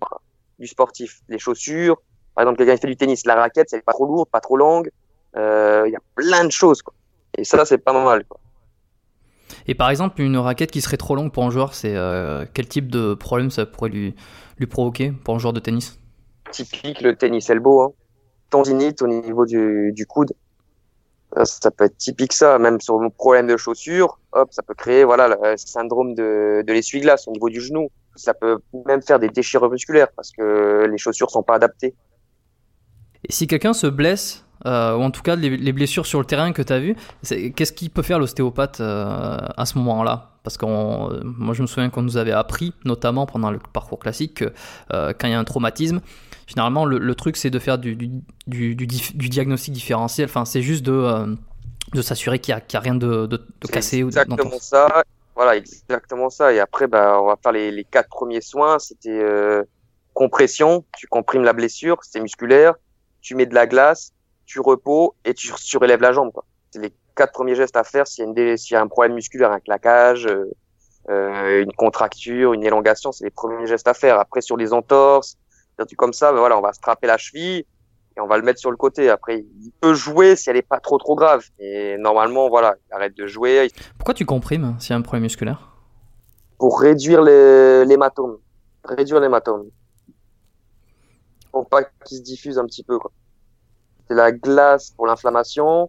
du 0.59 0.66
sportif, 0.66 1.21
les 1.28 1.38
chaussures 1.38 1.97
par 2.35 2.43
exemple, 2.43 2.59
quelqu'un 2.59 2.75
qui 2.75 2.81
fait 2.81 2.88
du 2.88 2.97
tennis, 2.97 3.25
la 3.26 3.37
raquette, 3.37 3.71
c'est 3.71 3.85
pas 3.85 3.93
trop 3.93 4.07
lourde, 4.07 4.29
pas 4.29 4.41
trop 4.41 4.57
longue. 4.57 4.91
Il 5.35 5.41
euh, 5.41 5.88
y 5.88 5.97
a 5.97 6.00
plein 6.14 6.45
de 6.45 6.53
choses, 6.53 6.83
quoi. 6.83 6.95
Et 7.37 7.45
ça, 7.45 7.64
c'est 7.64 7.79
pas 7.79 7.93
normal, 7.93 8.25
quoi. 8.29 8.41
Et 9.67 9.75
par 9.75 9.91
exemple, 9.91 10.21
une 10.21 10.37
raquette 10.37 10.71
qui 10.71 10.81
serait 10.81 10.97
trop 10.97 11.14
longue 11.14 11.33
pour 11.33 11.45
un 11.45 11.50
joueur, 11.50 11.75
c'est 11.75 11.97
euh, 11.97 12.45
quel 12.53 12.69
type 12.69 12.91
de 12.91 13.14
problème 13.14 13.50
ça 13.50 13.67
pourrait 13.67 13.91
lui, 13.91 14.14
lui 14.59 14.67
provoquer 14.67 15.12
pour 15.12 15.35
un 15.35 15.38
joueur 15.38 15.53
de 15.53 15.61
tennis? 15.61 15.99
Typique 16.50 17.00
le 17.00 17.17
tennis 17.17 17.49
elbow, 17.50 17.83
hein. 17.83 17.93
tendinite 18.50 19.00
au 19.03 19.07
niveau 19.07 19.47
du, 19.47 19.93
du 19.93 20.07
coude. 20.07 20.33
Ça, 21.37 21.45
ça, 21.45 21.71
peut 21.71 21.85
être 21.85 21.97
typique 21.97 22.33
ça, 22.33 22.59
même 22.59 22.81
sur 22.81 22.99
le 22.99 23.11
problème 23.11 23.47
de 23.49 23.57
chaussures, 23.57 24.19
hop, 24.33 24.53
ça 24.53 24.62
peut 24.62 24.75
créer 24.75 25.03
voilà 25.03 25.29
le 25.29 25.57
syndrome 25.57 26.14
de, 26.14 26.62
de 26.64 26.73
l'essuie-glace 26.73 27.26
au 27.26 27.33
niveau 27.33 27.49
du 27.49 27.61
genou. 27.61 27.88
Ça 28.14 28.35
peut 28.35 28.59
même 28.87 29.03
faire 29.03 29.19
des 29.19 29.29
déchirures 29.29 29.71
musculaires 29.71 30.12
parce 30.14 30.31
que 30.31 30.87
les 30.88 30.99
chaussures 30.99 31.31
sont 31.31 31.43
pas 31.43 31.55
adaptées. 31.55 31.95
Et 33.28 33.33
si 33.33 33.47
quelqu'un 33.47 33.73
se 33.73 33.87
blesse, 33.87 34.45
euh, 34.66 34.97
ou 34.97 35.02
en 35.02 35.11
tout 35.11 35.23
cas 35.23 35.37
les, 35.37 35.57
les, 35.57 35.73
blessures 35.73 36.07
sur 36.07 36.19
le 36.21 36.25
terrain 36.25 36.52
que 36.52 36.62
tu 36.62 36.73
as 36.73 36.78
vu, 36.78 36.97
qu'est-ce 37.23 37.73
qu'il 37.73 37.90
peut 37.90 38.02
faire 38.02 38.19
l'ostéopathe 38.19 38.81
euh, 38.81 39.38
à 39.57 39.66
ce 39.66 39.78
moment-là? 39.78 40.31
Parce 40.43 40.59
que 40.59 40.66
moi 40.66 41.54
je 41.54 41.62
me 41.62 41.66
souviens 41.66 41.90
qu'on 41.90 42.02
nous 42.02 42.16
avait 42.16 42.33
appris, 42.33 42.75
notamment 42.85 43.26
pendant 43.26 43.50
le 43.50 43.59
parcours 43.59 43.99
classique, 43.99 44.35
que 44.35 44.52
euh, 44.93 45.12
quand 45.19 45.26
il 45.26 45.33
y 45.33 45.35
a 45.35 45.38
un 45.38 45.45
traumatisme, 45.45 46.00
finalement 46.47 46.85
le, 46.85 46.99
le 46.99 47.14
truc 47.14 47.37
c'est 47.37 47.50
de 47.50 47.59
faire 47.59 47.78
du, 47.78 47.97
du, 47.97 48.11
du, 48.47 48.75
du, 48.75 49.28
diagnostic 49.28 49.73
différentiel, 49.73 50.28
enfin 50.28 50.45
c'est 50.45 50.61
juste 50.61 50.85
de, 50.85 50.93
euh, 50.93 51.35
de 51.95 52.02
s'assurer 52.02 52.38
qu'il 52.38 52.54
n'y 52.54 52.59
a, 52.59 52.61
qu 52.61 52.76
a, 52.76 52.81
rien 52.81 52.95
de, 52.95 53.26
de, 53.26 53.37
de 53.61 53.66
cassé. 53.69 54.00
Exactement 54.00 54.54
ou 54.54 54.61
ça, 54.61 55.04
voilà, 55.35 55.57
exactement 55.57 56.31
ça. 56.31 56.52
Et 56.52 56.61
après, 56.61 56.87
bah, 56.87 57.19
on 57.21 57.26
va 57.26 57.37
faire 57.43 57.52
les, 57.52 57.71
les 57.71 57.85
quatre 57.85 58.09
premiers 58.09 58.40
soins. 58.40 58.78
C'était 58.78 59.11
euh, 59.11 59.64
compression, 60.12 60.85
tu 60.97 61.07
comprimes 61.07 61.43
la 61.43 61.52
blessure, 61.52 61.99
c'est 62.02 62.21
musculaire 62.21 62.75
tu 63.25 63.35
mets 63.35 63.47
de 63.47 63.54
la 63.54 63.66
glace, 63.66 64.12
tu 64.47 64.61
repos 64.61 65.16
et 65.25 65.35
tu 65.35 65.52
surélèves 65.57 66.00
la 66.00 66.12
jambe. 66.12 66.31
C'est 66.71 66.81
les 66.81 66.93
quatre 67.16 67.33
premiers 67.33 67.57
gestes 67.57 67.76
à 67.76 67.83
faire 67.83 68.07
s'il 68.07 68.25
y, 68.25 68.50
a 68.50 68.57
s'il 68.57 68.75
y 68.75 68.76
a 68.76 68.81
un 68.81 68.87
problème 68.87 69.14
musculaire, 69.14 69.50
un 69.50 69.61
claquage, 69.61 70.26
euh, 70.26 70.52
euh, 71.11 71.62
une 71.62 71.73
contracture, 71.73 72.52
une 72.52 72.64
élongation, 72.64 73.11
c'est 73.11 73.25
les 73.25 73.31
premiers 73.31 73.66
gestes 73.66 73.88
à 73.88 73.95
faire. 73.95 74.21
Après 74.21 74.43
sur 74.43 74.57
les 74.57 74.73
entorses, 74.73 75.37
des 75.78 75.87
trucs 75.87 75.99
comme 75.99 76.12
ça, 76.12 76.33
ben 76.33 76.38
voilà, 76.38 76.57
on 76.57 76.61
va 76.61 76.73
strapper 76.73 77.07
la 77.07 77.16
cheville 77.16 77.64
et 78.16 78.21
on 78.21 78.26
va 78.26 78.37
le 78.37 78.45
mettre 78.45 78.61
sur 78.61 78.71
le 78.71 78.76
côté. 78.76 79.09
Après, 79.09 79.38
il 79.38 79.73
peut 79.81 79.95
jouer 79.95 80.37
si 80.37 80.50
elle 80.50 80.57
est 80.57 80.62
pas 80.62 80.78
trop 80.78 80.99
trop 80.99 81.16
grave. 81.16 81.43
Et 81.59 81.97
normalement, 81.99 82.49
voilà, 82.49 82.76
il 82.88 82.95
arrête 82.95 83.16
de 83.16 83.26
jouer. 83.26 83.71
Pourquoi 83.99 84.14
tu 84.14 84.25
comprimes 84.25 84.76
s'il 84.78 84.90
y 84.90 84.93
a 84.93 84.97
un 84.97 85.02
problème 85.02 85.25
musculaire? 85.25 85.71
Pour 86.59 86.81
réduire 86.81 87.23
l'hématome. 87.23 88.38
Réduire 88.85 89.19
l'hématome 89.19 89.71
pour 91.55 91.69
pas 91.69 91.85
qu'il 92.05 92.19
se 92.19 92.23
diffuse 92.23 92.59
un 92.59 92.67
petit 92.67 92.83
peu. 92.83 92.99
C'est 94.09 94.15
la 94.15 94.33
glace 94.33 94.91
pour 94.91 95.07
l'inflammation, 95.07 95.89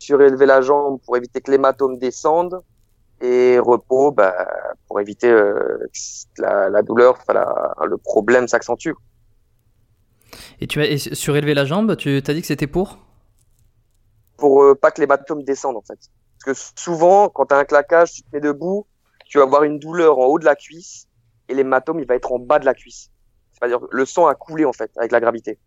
surélever 0.00 0.44
la 0.44 0.60
jambe 0.60 1.00
pour 1.04 1.16
éviter 1.16 1.40
que 1.40 1.52
l'hématome 1.52 1.98
descende, 1.98 2.60
et 3.20 3.60
repos 3.60 4.10
bah, 4.10 4.34
pour 4.88 5.00
éviter 5.00 5.30
euh, 5.30 5.78
que 6.36 6.42
la, 6.42 6.68
la, 6.68 6.82
douleur, 6.82 7.16
la, 7.28 7.74
le 7.86 7.96
problème 7.96 8.48
s'accentue. 8.48 8.90
Et 10.60 10.66
tu 10.66 10.82
as 10.82 11.14
surélevé 11.14 11.54
la 11.54 11.64
jambe, 11.64 11.96
tu 11.96 12.20
t'as 12.20 12.34
dit 12.34 12.40
que 12.40 12.48
c'était 12.48 12.66
pour? 12.66 12.98
Pour 14.36 14.64
euh, 14.64 14.74
pas 14.74 14.90
que 14.90 15.00
l'hématome 15.00 15.44
descende 15.44 15.76
en 15.76 15.82
fait. 15.82 16.10
Parce 16.44 16.58
que 16.58 16.72
souvent, 16.76 17.28
quand 17.28 17.46
tu 17.46 17.54
as 17.54 17.58
un 17.58 17.64
claquage, 17.64 18.14
tu 18.14 18.22
te 18.22 18.26
mets 18.32 18.40
debout, 18.40 18.84
tu 19.26 19.38
vas 19.38 19.44
avoir 19.44 19.62
une 19.62 19.78
douleur 19.78 20.18
en 20.18 20.26
haut 20.26 20.40
de 20.40 20.44
la 20.44 20.56
cuisse, 20.56 21.06
et 21.48 21.54
l'hématome 21.54 22.00
il 22.00 22.06
va 22.06 22.16
être 22.16 22.32
en 22.32 22.40
bas 22.40 22.58
de 22.58 22.64
la 22.64 22.74
cuisse. 22.74 23.10
C'est-à-dire 23.66 23.86
le 23.90 24.04
sang 24.04 24.26
a 24.26 24.34
coulé 24.34 24.64
en 24.64 24.72
fait 24.72 24.90
avec 24.96 25.12
la 25.12 25.20
gravité. 25.20 25.58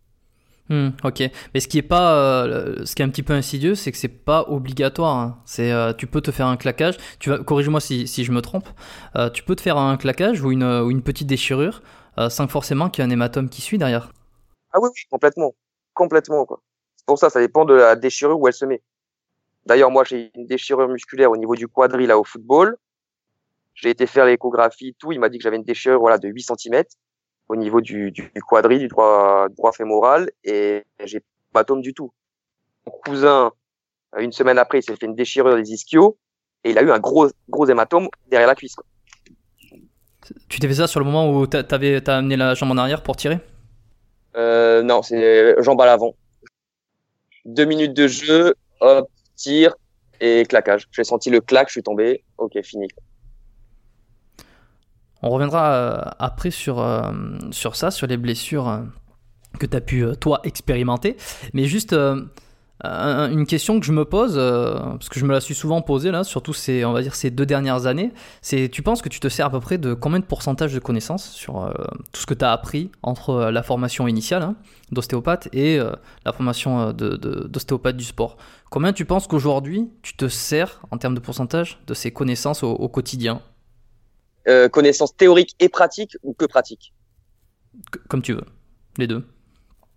Hmm, 0.68 0.90
ok, 1.02 1.22
mais 1.54 1.60
ce 1.60 1.68
qui 1.68 1.78
est 1.78 1.82
pas, 1.82 2.14
euh, 2.14 2.84
ce 2.84 2.94
qui 2.94 3.00
est 3.00 3.04
un 3.04 3.08
petit 3.08 3.22
peu 3.22 3.32
insidieux, 3.32 3.74
c'est 3.74 3.90
que 3.90 3.96
c'est 3.96 4.08
pas 4.08 4.44
obligatoire. 4.48 5.16
Hein. 5.16 5.38
C'est, 5.46 5.72
euh, 5.72 5.94
tu 5.94 6.06
peux 6.06 6.20
te 6.20 6.30
faire 6.30 6.46
un 6.46 6.58
claquage. 6.58 6.98
Tu 7.18 7.30
vas, 7.30 7.38
corrige-moi 7.38 7.80
si, 7.80 8.06
si, 8.06 8.22
je 8.22 8.32
me 8.32 8.42
trompe. 8.42 8.68
Euh, 9.16 9.30
tu 9.30 9.42
peux 9.42 9.56
te 9.56 9.62
faire 9.62 9.78
un 9.78 9.96
claquage 9.96 10.42
ou 10.42 10.52
une, 10.52 10.64
ou 10.64 10.90
une 10.90 11.02
petite 11.02 11.26
déchirure 11.26 11.82
sans 12.30 12.48
forcément 12.48 12.90
qu'il 12.90 13.04
y 13.04 13.06
ait 13.06 13.08
un 13.08 13.12
hématome 13.12 13.48
qui 13.48 13.62
suit 13.62 13.78
derrière. 13.78 14.10
Ah 14.72 14.80
oui, 14.82 14.88
oui, 14.92 15.02
complètement, 15.08 15.54
complètement 15.94 16.44
quoi. 16.46 16.60
C'est 16.96 17.06
pour 17.06 17.16
ça, 17.16 17.30
ça 17.30 17.38
dépend 17.38 17.64
de 17.64 17.74
la 17.74 17.94
déchirure 17.94 18.40
où 18.40 18.48
elle 18.48 18.54
se 18.54 18.64
met. 18.64 18.82
D'ailleurs, 19.66 19.92
moi, 19.92 20.02
j'ai 20.02 20.32
une 20.34 20.44
déchirure 20.44 20.88
musculaire 20.88 21.30
au 21.30 21.36
niveau 21.36 21.54
du 21.54 21.68
quadri 21.68 22.08
là 22.08 22.18
au 22.18 22.24
football. 22.24 22.76
J'ai 23.74 23.90
été 23.90 24.08
faire 24.08 24.26
l'échographie, 24.26 24.96
tout. 24.98 25.12
Il 25.12 25.20
m'a 25.20 25.28
dit 25.28 25.38
que 25.38 25.44
j'avais 25.44 25.58
une 25.58 25.62
déchirure 25.62 26.00
voilà 26.00 26.18
de 26.18 26.28
8 26.28 26.50
cm 26.58 26.82
au 27.48 27.56
niveau 27.56 27.80
du, 27.80 28.10
du, 28.10 28.30
quadri, 28.46 28.78
du 28.78 28.88
droit, 28.88 29.48
droit 29.56 29.72
fémoral, 29.72 30.30
et 30.44 30.84
j'ai 31.04 31.20
pas 31.52 31.62
d'hématome 31.64 31.80
du 31.80 31.94
tout. 31.94 32.12
Mon 32.86 32.92
cousin, 32.92 33.52
une 34.18 34.32
semaine 34.32 34.58
après, 34.58 34.80
il 34.80 34.82
s'est 34.82 34.96
fait 34.96 35.06
une 35.06 35.14
déchirure 35.14 35.56
des 35.56 35.72
ischios, 35.72 36.18
et 36.64 36.70
il 36.70 36.78
a 36.78 36.82
eu 36.82 36.90
un 36.90 36.98
gros, 36.98 37.28
gros 37.48 37.66
hématome 37.66 38.08
derrière 38.28 38.48
la 38.48 38.54
cuisse. 38.54 38.74
Quoi. 38.74 38.84
Tu 40.48 40.58
t'es 40.60 40.68
fait 40.68 40.74
ça 40.74 40.86
sur 40.86 41.00
le 41.00 41.06
moment 41.06 41.30
où 41.30 41.46
t'as 41.46 41.62
as 41.62 42.16
amené 42.16 42.36
la 42.36 42.54
jambe 42.54 42.70
en 42.72 42.76
arrière 42.76 43.02
pour 43.02 43.16
tirer? 43.16 43.38
Euh, 44.36 44.82
Non, 44.82 45.02
c'est 45.02 45.60
jambe 45.62 45.80
à 45.80 45.86
l'avant. 45.86 46.14
Deux 47.44 47.64
minutes 47.64 47.94
de 47.94 48.06
jeu, 48.06 48.54
hop, 48.80 49.08
tir 49.36 49.74
et 50.20 50.44
claquage. 50.46 50.86
J'ai 50.90 51.04
senti 51.04 51.30
le 51.30 51.40
claque, 51.40 51.68
je 51.68 51.72
suis 51.72 51.82
tombé. 51.82 52.24
Ok, 52.36 52.60
fini. 52.62 52.88
On 55.22 55.30
reviendra 55.30 55.72
euh, 55.72 56.00
après 56.18 56.50
sur, 56.50 56.80
euh, 56.80 57.12
sur 57.50 57.76
ça, 57.76 57.90
sur 57.90 58.06
les 58.06 58.16
blessures 58.16 58.68
euh, 58.68 58.80
que 59.58 59.66
tu 59.66 59.76
as 59.76 59.80
pu, 59.80 60.04
toi, 60.20 60.40
expérimenter. 60.44 61.16
Mais 61.54 61.64
juste 61.64 61.94
une 62.84 63.46
question 63.46 63.80
que 63.80 63.86
je 63.86 63.90
me 63.90 64.04
pose, 64.04 64.36
parce 64.36 65.08
que 65.08 65.18
je 65.18 65.24
me 65.24 65.32
la 65.32 65.40
suis 65.40 65.54
souvent 65.54 65.82
posée, 65.82 66.12
là, 66.12 66.22
surtout 66.22 66.52
ces, 66.52 66.84
on 66.84 66.92
va 66.92 67.02
dire, 67.02 67.16
ces 67.16 67.32
deux 67.32 67.46
dernières 67.46 67.86
années, 67.86 68.12
c'est 68.40 68.68
tu 68.68 68.82
penses 68.82 69.02
que 69.02 69.08
tu 69.08 69.18
te 69.18 69.28
sers 69.28 69.46
à 69.46 69.50
peu 69.50 69.58
près 69.58 69.78
de 69.78 69.94
combien 69.94 70.20
de 70.20 70.24
pourcentage 70.24 70.72
de 70.72 70.78
connaissances 70.78 71.28
sur 71.30 71.74
tout 72.12 72.20
ce 72.20 72.26
que 72.26 72.34
tu 72.34 72.44
as 72.44 72.52
appris 72.52 72.92
entre 73.02 73.50
la 73.50 73.62
formation 73.64 74.06
initiale 74.06 74.42
hein, 74.42 74.54
d'ostéopathe 74.92 75.48
et 75.52 75.78
la 76.24 76.32
formation 76.32 76.92
d'ostéopathe 76.92 77.96
du 77.96 78.04
sport? 78.04 78.36
Combien 78.70 78.92
tu 78.92 79.04
penses 79.06 79.26
qu'aujourd'hui, 79.26 79.88
tu 80.02 80.14
te 80.14 80.28
sers 80.28 80.80
en 80.92 80.98
termes 80.98 81.14
de 81.14 81.20
pourcentage 81.20 81.80
de 81.88 81.94
ces 81.94 82.12
connaissances 82.12 82.62
au 82.62 82.88
quotidien? 82.88 83.40
Euh, 84.48 84.68
connaissances 84.68 85.16
théoriques 85.16 85.54
et 85.60 85.68
pratiques 85.68 86.16
ou 86.22 86.32
que 86.32 86.44
pratiques 86.44 86.94
Comme 88.08 88.22
tu 88.22 88.32
veux, 88.32 88.44
les 88.96 89.06
deux. 89.06 89.26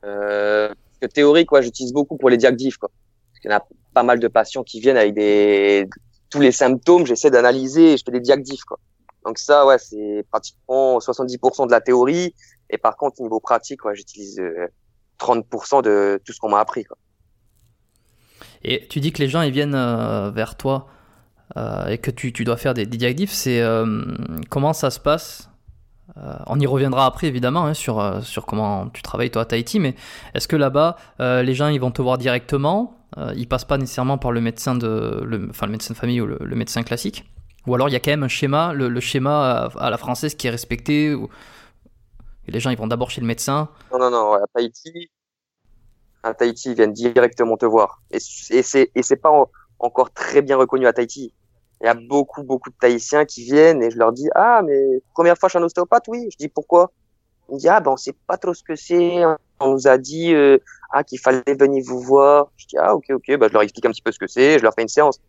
Euh, 0.03 0.74
théorique, 1.13 1.48
quoi, 1.48 1.62
j'utilise 1.62 1.93
beaucoup 1.93 2.17
pour 2.17 2.29
les 2.29 2.38
diagdifs, 2.38 2.77
quoi. 2.77 2.89
Parce 3.31 3.39
qu'il 3.39 3.51
y 3.51 3.53
en 3.53 3.58
a 3.58 3.65
pas 3.93 4.03
mal 4.03 4.20
de 4.20 4.27
patients 4.27 4.63
qui 4.63 4.79
viennent 4.79 4.98
avec 4.98 5.13
des 5.13 5.88
tous 6.29 6.39
les 6.39 6.51
symptômes, 6.51 7.05
j'essaie 7.05 7.29
d'analyser 7.29 7.93
et 7.93 7.98
je 7.98 8.03
fais 8.05 8.12
des 8.12 8.20
diagdifs, 8.20 8.63
quoi. 8.63 8.79
Donc 9.25 9.38
ça, 9.38 9.65
ouais, 9.65 9.77
c'est 9.77 10.25
pratiquement 10.31 11.00
70% 11.00 11.67
de 11.67 11.72
la 11.72 11.81
théorie. 11.81 12.34
Et 12.70 12.77
par 12.77 12.96
contre, 12.98 13.22
niveau 13.22 13.39
pratique, 13.39 13.86
ouais, 13.86 13.96
j'utilise 13.96 14.41
30% 15.20 15.77
euh, 15.77 15.81
de 15.81 16.22
tout 16.25 16.34
ce 16.34 16.39
qu'on 16.39 16.50
m'a 16.50 16.60
appris, 16.60 16.84
quoi. 16.84 16.98
Et 18.63 18.88
tu 18.88 19.00
dis 19.00 19.12
que 19.12 19.20
les 19.20 19.27
gens 19.27 19.41
ils 19.41 19.51
viennent 19.51 19.75
euh, 19.75 20.31
vers 20.31 20.55
toi 20.55 20.88
euh, 21.58 21.88
et 21.88 21.98
que 21.98 22.12
tu, 22.12 22.31
tu, 22.31 22.43
dois 22.46 22.55
faire 22.55 22.74
des, 22.74 22.86
des 22.86 23.27
c'est 23.27 23.62
euh, 23.62 24.05
comment 24.50 24.72
ça 24.72 24.89
se 24.89 25.00
passe 25.00 25.50
euh, 26.17 26.36
on 26.48 26.60
y 26.60 26.65
reviendra 26.65 27.05
après 27.05 27.27
évidemment 27.27 27.65
hein, 27.65 27.74
sur, 27.74 28.24
sur 28.24 28.46
comment 28.46 28.89
tu 28.89 29.01
travailles 29.01 29.31
toi 29.31 29.41
à 29.41 29.46
Tahiti, 29.46 29.79
mais 29.79 29.96
est-ce 30.34 30.48
que 30.48 30.55
là-bas 30.55 30.98
les 31.20 31.53
gens 31.53 31.67
ils 31.67 31.79
vont 31.79 31.91
te 31.91 32.01
voir 32.01 32.17
directement 32.17 32.98
Ils 33.36 33.48
passent 33.48 33.65
pas 33.65 33.77
nécessairement 33.77 34.17
par 34.17 34.31
le 34.31 34.41
médecin 34.41 34.75
de, 34.75 35.22
le, 35.25 35.48
enfin 35.50 35.67
le 35.67 35.72
médecin 35.72 35.93
de 35.93 36.00
famille 36.00 36.22
ou 36.22 36.27
le, 36.27 36.55
médecin 36.55 36.84
classique? 36.84 37.25
Ou 37.65 37.75
alors 37.75 37.88
il 37.88 37.93
y 37.93 37.96
a 37.96 38.00
quand 38.00 38.12
même 38.12 38.24
un 38.24 38.29
schéma, 38.29 38.74
le, 38.74 39.00
schéma 39.00 39.70
à, 39.77 39.89
la 39.89 39.98
française 39.98 40.36
qui 40.36 40.48
est 40.48 40.51
respecté 40.51 41.12
et 41.12 42.51
les 42.51 42.60
gens 42.60 42.72
ils 42.72 42.77
vont 42.77 42.88
d'abord 42.88 43.10
chez 43.10 43.22
le 43.22 43.27
médecin. 43.27 43.70
Non 43.93 44.00
non 44.00 44.12
non, 44.12 44.34
à 44.34 44.43
Tahiti, 44.53 45.12
à 46.24 46.34
Tahiti 46.34 46.72
ils 46.72 46.75
viennent 46.75 46.93
directement 46.93 47.55
te 47.55 47.65
voir. 47.65 48.01
Et, 48.12 48.17
et 48.50 48.63
c'est 49.03 49.15
pas 49.15 49.31
encore 49.79 50.12
très 50.12 50.41
bien 50.41 50.58
reconnu 50.58 50.88
à 50.88 50.93
Tahiti 50.93 51.34
il 51.81 51.85
y 51.85 51.89
a 51.89 51.95
beaucoup, 51.95 52.43
beaucoup 52.43 52.69
de 52.69 52.75
Tahitiens 52.79 53.25
qui 53.25 53.43
viennent 53.43 53.81
et 53.81 53.89
je 53.89 53.97
leur 53.97 54.11
dis, 54.11 54.29
ah, 54.35 54.61
mais 54.63 55.01
première 55.13 55.38
fois 55.38 55.50
chez 55.50 55.57
un 55.57 55.63
ostéopathe, 55.63 56.07
oui. 56.07 56.27
Je 56.31 56.38
dis, 56.38 56.47
pourquoi? 56.47 56.91
Ils 57.50 57.55
me 57.55 57.59
disent, 57.59 57.69
ah, 57.69 57.79
ben, 57.79 57.91
on 57.91 57.97
sait 57.97 58.15
pas 58.27 58.38
trop 58.38 58.53
ce 58.53 58.63
que 58.63 58.75
c'est. 58.75 59.23
On 59.59 59.71
nous 59.71 59.88
a 59.88 59.97
dit, 59.97 60.33
euh, 60.33 60.59
ah, 60.91 61.03
qu'il 61.03 61.19
fallait 61.19 61.41
venir 61.47 61.83
vous 61.88 62.00
voir. 62.00 62.51
Je 62.55 62.67
dis, 62.67 62.77
ah, 62.77 62.93
ok, 62.93 63.05
ok. 63.09 63.35
Ben, 63.38 63.47
je 63.47 63.53
leur 63.53 63.63
explique 63.63 63.85
un 63.85 63.89
petit 63.89 64.03
peu 64.03 64.11
ce 64.11 64.19
que 64.19 64.27
c'est. 64.27 64.59
Je 64.59 64.63
leur 64.63 64.73
fais 64.75 64.83
une 64.83 64.88
séance. 64.88 65.19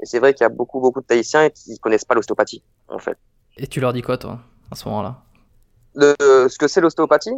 Et 0.00 0.06
c'est 0.06 0.18
vrai 0.18 0.34
qu'il 0.34 0.42
y 0.42 0.46
a 0.46 0.48
beaucoup, 0.48 0.80
beaucoup 0.80 1.00
de 1.00 1.06
Tahitiens 1.06 1.48
qui 1.50 1.78
connaissent 1.78 2.04
pas 2.04 2.14
l'ostéopathie, 2.14 2.64
en 2.88 2.98
fait. 2.98 3.16
Et 3.56 3.68
tu 3.68 3.80
leur 3.80 3.92
dis 3.92 4.02
quoi, 4.02 4.18
toi, 4.18 4.40
à 4.70 4.74
ce 4.74 4.88
moment-là? 4.88 5.22
ce 5.94 6.58
que 6.58 6.66
c'est 6.66 6.80
l'ostéopathie? 6.80 7.36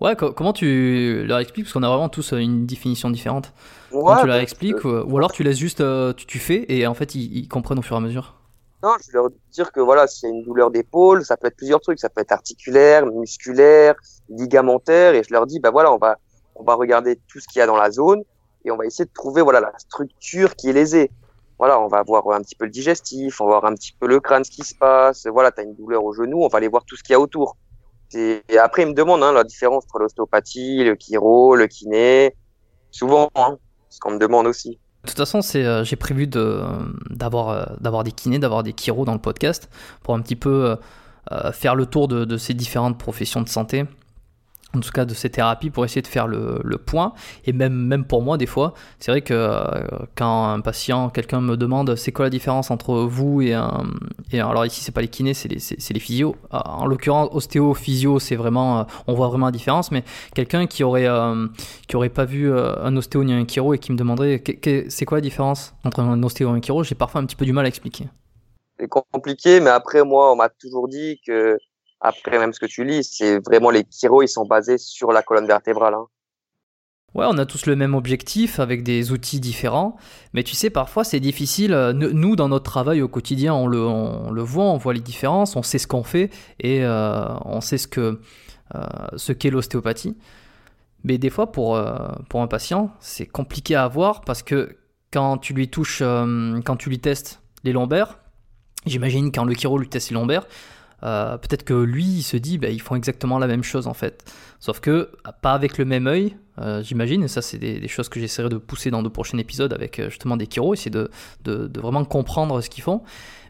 Ouais, 0.00 0.16
comment 0.16 0.52
tu 0.52 1.24
leur 1.24 1.38
expliques? 1.38 1.66
Parce 1.66 1.74
qu'on 1.74 1.82
a 1.82 1.88
vraiment 1.88 2.08
tous 2.08 2.32
euh, 2.32 2.38
une 2.38 2.66
définition 2.66 3.10
différente. 3.10 3.52
comment 3.90 4.20
tu 4.20 4.26
leur 4.26 4.36
expliques 4.36 4.84
Ou 4.84 5.16
alors 5.16 5.32
tu 5.32 5.42
laisses 5.44 5.58
juste, 5.58 5.80
euh, 5.80 6.12
tu, 6.12 6.38
fais 6.38 6.64
et 6.68 6.86
en 6.86 6.94
fait 6.94 7.14
ils, 7.14 7.46
comprennent 7.48 7.78
au 7.78 7.82
fur 7.82 7.94
et 7.94 7.98
à 7.98 8.00
mesure 8.00 8.34
Non, 8.82 8.94
je 9.00 9.12
vais 9.12 9.18
leur 9.18 9.28
dire 9.52 9.70
que 9.70 9.80
voilà, 9.80 10.06
c'est 10.06 10.28
une 10.28 10.42
douleur 10.42 10.70
d'épaule, 10.70 11.24
ça 11.24 11.36
peut 11.36 11.46
être 11.46 11.56
plusieurs 11.56 11.80
trucs, 11.80 12.00
ça 12.00 12.08
peut 12.08 12.20
être 12.20 12.32
articulaire, 12.32 13.06
musculaire, 13.06 13.94
ligamentaire, 14.28 15.14
et 15.14 15.22
je 15.22 15.32
leur 15.32 15.46
dis, 15.46 15.60
bah 15.60 15.70
voilà, 15.70 15.92
on 15.92 15.98
va, 15.98 16.18
on 16.56 16.64
va 16.64 16.74
regarder 16.74 17.20
tout 17.28 17.38
ce 17.38 17.46
qu'il 17.46 17.60
y 17.60 17.62
a 17.62 17.66
dans 17.66 17.76
la 17.76 17.90
zone 17.90 18.22
et 18.64 18.70
on 18.70 18.76
va 18.76 18.86
essayer 18.86 19.04
de 19.04 19.12
trouver 19.12 19.42
voilà 19.42 19.60
la 19.60 19.72
structure 19.78 20.56
qui 20.56 20.68
est 20.68 20.72
lésée. 20.72 21.10
Voilà, 21.58 21.80
on 21.80 21.86
va 21.86 22.02
voir 22.02 22.28
un 22.30 22.40
petit 22.40 22.56
peu 22.56 22.64
le 22.64 22.72
digestif, 22.72 23.40
on 23.40 23.44
va 23.44 23.60
voir 23.60 23.66
un 23.66 23.74
petit 23.74 23.92
peu 23.92 24.08
le 24.08 24.18
crâne, 24.18 24.42
ce 24.42 24.50
qui 24.50 24.62
se 24.62 24.74
passe. 24.74 25.26
Voilà, 25.26 25.52
tu 25.52 25.60
as 25.60 25.64
une 25.64 25.76
douleur 25.76 26.04
au 26.04 26.12
genou, 26.12 26.42
on 26.42 26.48
va 26.48 26.58
aller 26.58 26.66
voir 26.66 26.84
tout 26.84 26.96
ce 26.96 27.04
qu'il 27.04 27.12
y 27.12 27.16
a 27.16 27.20
autour. 27.20 27.56
Après, 28.60 28.82
ils 28.82 28.88
me 28.88 28.94
demandent 28.94 29.22
hein, 29.22 29.32
la 29.32 29.44
différence 29.44 29.84
entre 29.84 29.98
l'ostéopathie, 29.98 30.84
le 30.84 30.96
chiro, 30.98 31.56
le 31.56 31.66
kiné. 31.66 32.34
Souvent, 32.90 33.30
hein, 33.34 33.56
ce 33.88 33.98
qu'on 34.00 34.12
me 34.12 34.18
demande 34.18 34.46
aussi. 34.46 34.78
De 35.04 35.08
toute 35.08 35.18
façon, 35.18 35.40
euh, 35.56 35.82
j'ai 35.82 35.96
prévu 35.96 36.28
euh, 36.36 36.86
d'avoir 37.10 38.04
des 38.04 38.12
kinés, 38.12 38.38
d'avoir 38.38 38.62
des 38.62 38.72
chiros 38.72 39.04
dans 39.04 39.14
le 39.14 39.18
podcast 39.18 39.68
pour 40.02 40.14
un 40.14 40.20
petit 40.20 40.36
peu 40.36 40.76
euh, 41.32 41.52
faire 41.52 41.74
le 41.74 41.86
tour 41.86 42.06
de, 42.06 42.36
ces 42.36 42.54
différentes 42.54 42.98
professions 42.98 43.40
de 43.40 43.48
santé 43.48 43.84
en 44.74 44.80
tout 44.80 44.90
cas 44.90 45.04
de 45.04 45.14
ces 45.14 45.30
thérapies 45.30 45.70
pour 45.70 45.84
essayer 45.84 46.02
de 46.02 46.06
faire 46.06 46.26
le, 46.26 46.60
le 46.62 46.78
point. 46.78 47.12
Et 47.44 47.52
même 47.52 47.74
même 47.74 48.04
pour 48.04 48.22
moi 48.22 48.36
des 48.38 48.46
fois 48.46 48.74
c'est 48.98 49.10
vrai 49.10 49.22
que 49.22 49.34
euh, 49.34 49.86
quand 50.16 50.46
un 50.46 50.60
patient 50.60 51.10
quelqu'un 51.10 51.40
me 51.40 51.56
demande 51.56 51.96
c'est 51.96 52.12
quoi 52.12 52.26
la 52.26 52.30
différence 52.30 52.70
entre 52.70 52.94
vous 52.94 53.42
et 53.42 53.54
un 53.54 53.84
et 54.32 54.40
alors 54.40 54.64
ici 54.66 54.82
c'est 54.82 54.92
pas 54.92 55.00
les 55.00 55.08
kinés 55.08 55.34
c'est 55.34 55.48
les 55.48 55.58
c'est 55.58 55.94
les 55.94 56.00
physios. 56.00 56.36
Ah, 56.50 56.76
en 56.78 56.86
l'occurrence 56.86 57.28
ostéo 57.32 57.74
physio 57.74 58.18
c'est 58.18 58.36
vraiment 58.36 58.80
euh, 58.80 58.84
on 59.06 59.14
voit 59.14 59.28
vraiment 59.28 59.46
la 59.46 59.52
différence. 59.52 59.90
Mais 59.90 60.04
quelqu'un 60.34 60.66
qui 60.66 60.84
aurait 60.84 61.08
euh, 61.08 61.46
qui 61.88 61.96
aurait 61.96 62.08
pas 62.08 62.24
vu 62.24 62.52
un 62.52 62.96
ostéo 62.96 63.24
ni 63.24 63.32
un 63.32 63.46
chiro 63.46 63.74
et 63.74 63.78
qui 63.78 63.92
me 63.92 63.96
demanderait 63.96 64.42
c'est 64.88 65.04
quoi 65.04 65.18
la 65.18 65.22
différence 65.22 65.74
entre 65.84 66.00
un 66.00 66.22
ostéo 66.22 66.54
et 66.54 66.58
un 66.58 66.60
chiro 66.60 66.82
j'ai 66.84 66.94
parfois 66.94 67.20
un 67.20 67.26
petit 67.26 67.36
peu 67.36 67.44
du 67.44 67.52
mal 67.52 67.64
à 67.64 67.68
expliquer. 67.68 68.06
C'est 68.78 68.88
compliqué 68.88 69.60
mais 69.60 69.70
après 69.70 70.02
moi 70.02 70.32
on 70.32 70.36
m'a 70.36 70.48
toujours 70.48 70.88
dit 70.88 71.20
que 71.26 71.58
après, 72.02 72.38
même 72.38 72.52
ce 72.52 72.60
que 72.60 72.66
tu 72.66 72.84
lis, 72.84 73.04
c'est 73.04 73.38
vraiment 73.38 73.70
les 73.70 73.84
chiro, 73.90 74.22
ils 74.22 74.28
sont 74.28 74.44
basés 74.44 74.78
sur 74.78 75.12
la 75.12 75.22
colonne 75.22 75.46
vertébrale. 75.46 75.94
Hein. 75.94 76.06
Ouais, 77.14 77.26
on 77.28 77.36
a 77.36 77.44
tous 77.44 77.66
le 77.66 77.76
même 77.76 77.94
objectif 77.94 78.58
avec 78.58 78.82
des 78.82 79.12
outils 79.12 79.38
différents, 79.38 79.96
mais 80.32 80.42
tu 80.42 80.54
sais, 80.54 80.70
parfois 80.70 81.04
c'est 81.04 81.20
difficile. 81.20 81.74
Euh, 81.74 81.92
nous, 81.92 82.36
dans 82.36 82.48
notre 82.48 82.64
travail 82.64 83.02
au 83.02 83.08
quotidien, 83.08 83.52
on 83.54 83.66
le, 83.66 83.84
on 83.84 84.30
le 84.30 84.42
voit, 84.42 84.64
on 84.64 84.78
voit 84.78 84.94
les 84.94 85.00
différences, 85.00 85.54
on 85.54 85.62
sait 85.62 85.78
ce 85.78 85.86
qu'on 85.86 86.04
fait 86.04 86.30
et 86.58 86.82
euh, 86.84 87.28
on 87.44 87.60
sait 87.60 87.76
ce 87.76 87.86
que 87.86 88.18
euh, 88.74 88.80
ce 89.16 89.32
qu'est 89.32 89.50
l'ostéopathie. 89.50 90.16
Mais 91.04 91.18
des 91.18 91.30
fois, 91.30 91.52
pour, 91.52 91.78
pour 92.28 92.42
un 92.42 92.46
patient, 92.46 92.92
c'est 93.00 93.26
compliqué 93.26 93.74
à 93.74 93.88
voir 93.88 94.20
parce 94.20 94.42
que 94.42 94.76
quand 95.12 95.36
tu 95.36 95.52
lui 95.52 95.68
touches, 95.68 96.00
quand 96.00 96.76
tu 96.76 96.88
lui 96.90 97.00
testes 97.00 97.42
les 97.64 97.72
lombaires, 97.72 98.20
j'imagine 98.86 99.32
quand 99.32 99.44
le 99.44 99.52
chiro 99.54 99.78
lui 99.78 99.88
teste 99.88 100.10
les 100.10 100.14
lombaires, 100.14 100.46
euh, 101.04 101.36
peut-être 101.36 101.64
que 101.64 101.74
lui, 101.74 102.04
il 102.04 102.22
se 102.22 102.36
dit, 102.36 102.58
bah, 102.58 102.68
ils 102.68 102.80
font 102.80 102.94
exactement 102.94 103.38
la 103.38 103.46
même 103.46 103.62
chose 103.62 103.86
en 103.86 103.94
fait. 103.94 104.24
Sauf 104.60 104.80
que, 104.80 105.10
pas 105.40 105.52
avec 105.52 105.78
le 105.78 105.84
même 105.84 106.06
œil, 106.06 106.36
euh, 106.60 106.82
j'imagine, 106.82 107.24
et 107.24 107.28
ça, 107.28 107.42
c'est 107.42 107.58
des, 107.58 107.88
choses 107.88 108.08
que 108.08 108.20
j'essaierai 108.20 108.48
de 108.48 108.58
pousser 108.58 108.90
dans 108.90 109.02
de 109.02 109.08
prochains 109.08 109.38
épisodes 109.38 109.72
avec 109.72 109.98
euh, 109.98 110.10
justement 110.10 110.36
des 110.36 110.46
chiros, 110.46 110.74
essayer 110.74 110.90
de, 110.90 111.10
de, 111.44 111.80
vraiment 111.80 112.04
comprendre 112.04 112.60
ce 112.60 112.70
qu'ils 112.70 112.84
font. 112.84 113.02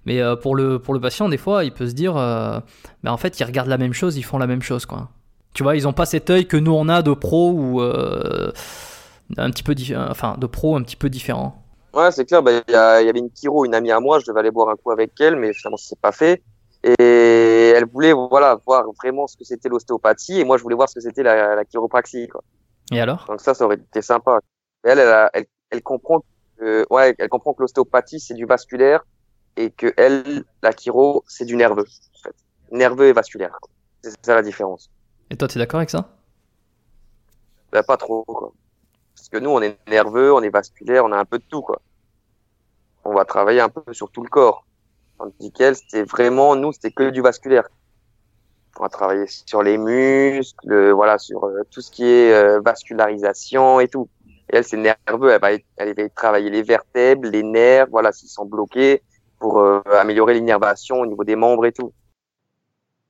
Mais 0.07 0.21
pour, 0.43 0.57
le, 0.57 0.81
patient, 1.01 1.29
des 1.29 1.37
fois, 1.37 1.65
il 1.65 1.73
peut 1.73 1.89
se 1.89 1.95
dire, 1.95 2.15
bah, 2.15 2.65
en 3.07 3.17
fait, 3.17 3.39
ils 3.39 3.45
regardent 3.45 3.69
la 3.69 3.79
même 3.79 3.93
chose, 3.93 4.17
ils 4.17 4.25
font 4.25 4.39
la 4.39 4.49
même 4.49 4.63
chose, 4.63 4.85
quoi. 4.85 5.11
Tu 5.55 5.63
vois, 5.63 5.77
ils 5.77 5.85
n'ont 5.85 5.93
pas 5.93 6.07
cet 6.07 6.31
œil 6.31 6.47
que 6.47 6.57
nous 6.57 6.73
on 6.73 6.89
a 6.89 7.03
de 7.03 7.13
pro 7.13 7.53
ou 7.53 7.81
un 7.83 9.51
petit 9.51 9.63
peu 9.63 9.77
enfin 10.11 10.37
de 10.39 10.47
pro 10.47 10.77
un 10.77 10.83
petit 10.83 10.97
peu 10.97 11.09
différent. 11.09 11.63
Ouais, 11.95 12.11
c'est 12.11 12.25
clair. 12.25 12.43
Bah, 12.43 12.53
il 12.67 12.73
y, 12.73 12.75
avait 12.75 13.19
une 13.19 13.31
chiro, 13.35 13.65
une 13.65 13.75
amie 13.75 13.91
à 13.91 14.01
moi, 14.01 14.19
je 14.19 14.27
devais 14.27 14.41
aller 14.41 14.51
boire 14.51 14.71
un 14.71 14.77
coup 14.77 14.91
avec 14.91 15.13
elle, 15.21 15.37
mais 15.37 15.53
finalement, 15.53 15.77
c'est 15.77 16.01
pas 16.01 16.13
fait. 16.13 16.43
Et 16.85 17.73
elle 17.77 17.87
voulait 17.87 18.13
voilà 18.13 18.59
voir 18.67 18.85
vraiment 19.01 19.27
ce 19.27 19.37
que 19.37 19.45
c'était 19.45 19.69
l'ostéopathie 19.69 20.41
et 20.41 20.45
moi 20.45 20.57
je 20.57 20.63
voulais 20.63 20.75
voir 20.75 20.89
ce 20.89 20.95
que 20.95 21.01
c'était 21.01 21.23
la, 21.23 21.55
la 21.55 21.65
chiropraxie 21.65 22.29
quoi. 22.29 22.43
Et 22.91 23.01
alors? 23.01 23.25
Donc 23.29 23.41
ça, 23.41 23.55
ça 23.55 23.65
aurait 23.65 23.77
été 23.77 24.03
sympa. 24.03 24.41
elle, 24.83 24.99
elle, 24.99 25.31
elle, 25.33 25.47
elle 25.71 25.83
comprend 25.83 26.25
que, 26.59 26.85
ouais, 26.91 27.15
elle 27.19 27.29
comprend 27.29 27.55
que 27.55 27.63
l'ostéopathie 27.63 28.21
c'est 28.21 28.35
du 28.35 28.45
vasculaire 28.47 29.05
et 29.57 29.71
que 29.71 29.93
elle, 29.97 30.45
la 30.63 30.73
chiro, 30.73 31.25
c'est 31.27 31.45
du 31.45 31.57
nerveux. 31.57 31.85
En 31.85 32.23
fait. 32.23 32.35
Nerveux 32.71 33.07
et 33.07 33.13
vasculaire. 33.13 33.57
C'est 34.03 34.15
ça 34.25 34.35
la 34.35 34.43
différence. 34.43 34.91
Et 35.31 35.37
toi, 35.37 35.49
tu 35.49 35.59
es 35.59 35.61
d'accord 35.61 35.79
avec 35.79 35.91
ça? 35.91 36.09
Bah, 37.71 37.83
Pas 37.83 37.97
trop, 37.97 38.25
quoi. 38.25 38.53
Parce 39.15 39.29
que 39.29 39.39
nous, 39.39 39.51
on 39.51 39.61
est 39.63 39.79
nerveux, 39.89 40.33
on 40.33 40.43
est 40.43 40.51
vasculaire, 40.51 41.05
on 41.05 41.13
a 41.13 41.19
un 41.19 41.25
peu 41.25 41.39
de 41.39 41.45
tout, 41.45 41.63
quoi. 41.63 41.81
On 43.05 43.15
va 43.15 43.25
travailler 43.25 43.61
un 43.61 43.69
peu 43.69 43.93
sur 43.93 44.11
tout 44.11 44.23
le 44.23 44.29
corps. 44.29 44.67
Tandis 45.23 45.53
qu'elle, 45.53 45.77
c'était 45.77 46.03
vraiment, 46.03 46.57
nous, 46.57 46.73
c'était 46.73 46.91
que 46.91 47.11
du 47.11 47.21
vasculaire. 47.21 47.69
On 48.79 48.83
va 48.83 48.89
travailler 48.89 49.27
sur 49.29 49.63
les 49.63 49.79
muscles, 49.79 50.91
voilà, 50.91 51.19
sur 51.19 51.45
euh, 51.45 51.63
tout 51.71 51.81
ce 51.81 51.91
qui 51.91 52.05
est 52.05 52.33
euh, 52.33 52.61
vascularisation 52.61 53.79
et 53.79 53.87
tout. 53.87 54.09
Et 54.51 54.57
elle, 54.57 54.65
c'est 54.65 54.77
nerveux, 54.77 55.31
elle 55.31 55.41
va, 55.41 55.51
elle 55.77 55.95
va 55.95 56.09
travailler 56.09 56.51
les 56.51 56.63
vertèbres, 56.63 57.29
les 57.29 57.43
nerfs, 57.43 57.87
voilà, 57.91 58.11
s'ils 58.11 58.31
sont 58.31 58.47
bloqués, 58.47 59.03
pour 59.39 59.61
euh, 59.61 59.81
améliorer 59.93 60.35
l'innervation 60.35 61.01
au 61.01 61.07
niveau 61.07 61.23
des 61.23 61.37
membres 61.37 61.67
et 61.67 61.73
tout. 61.73 61.93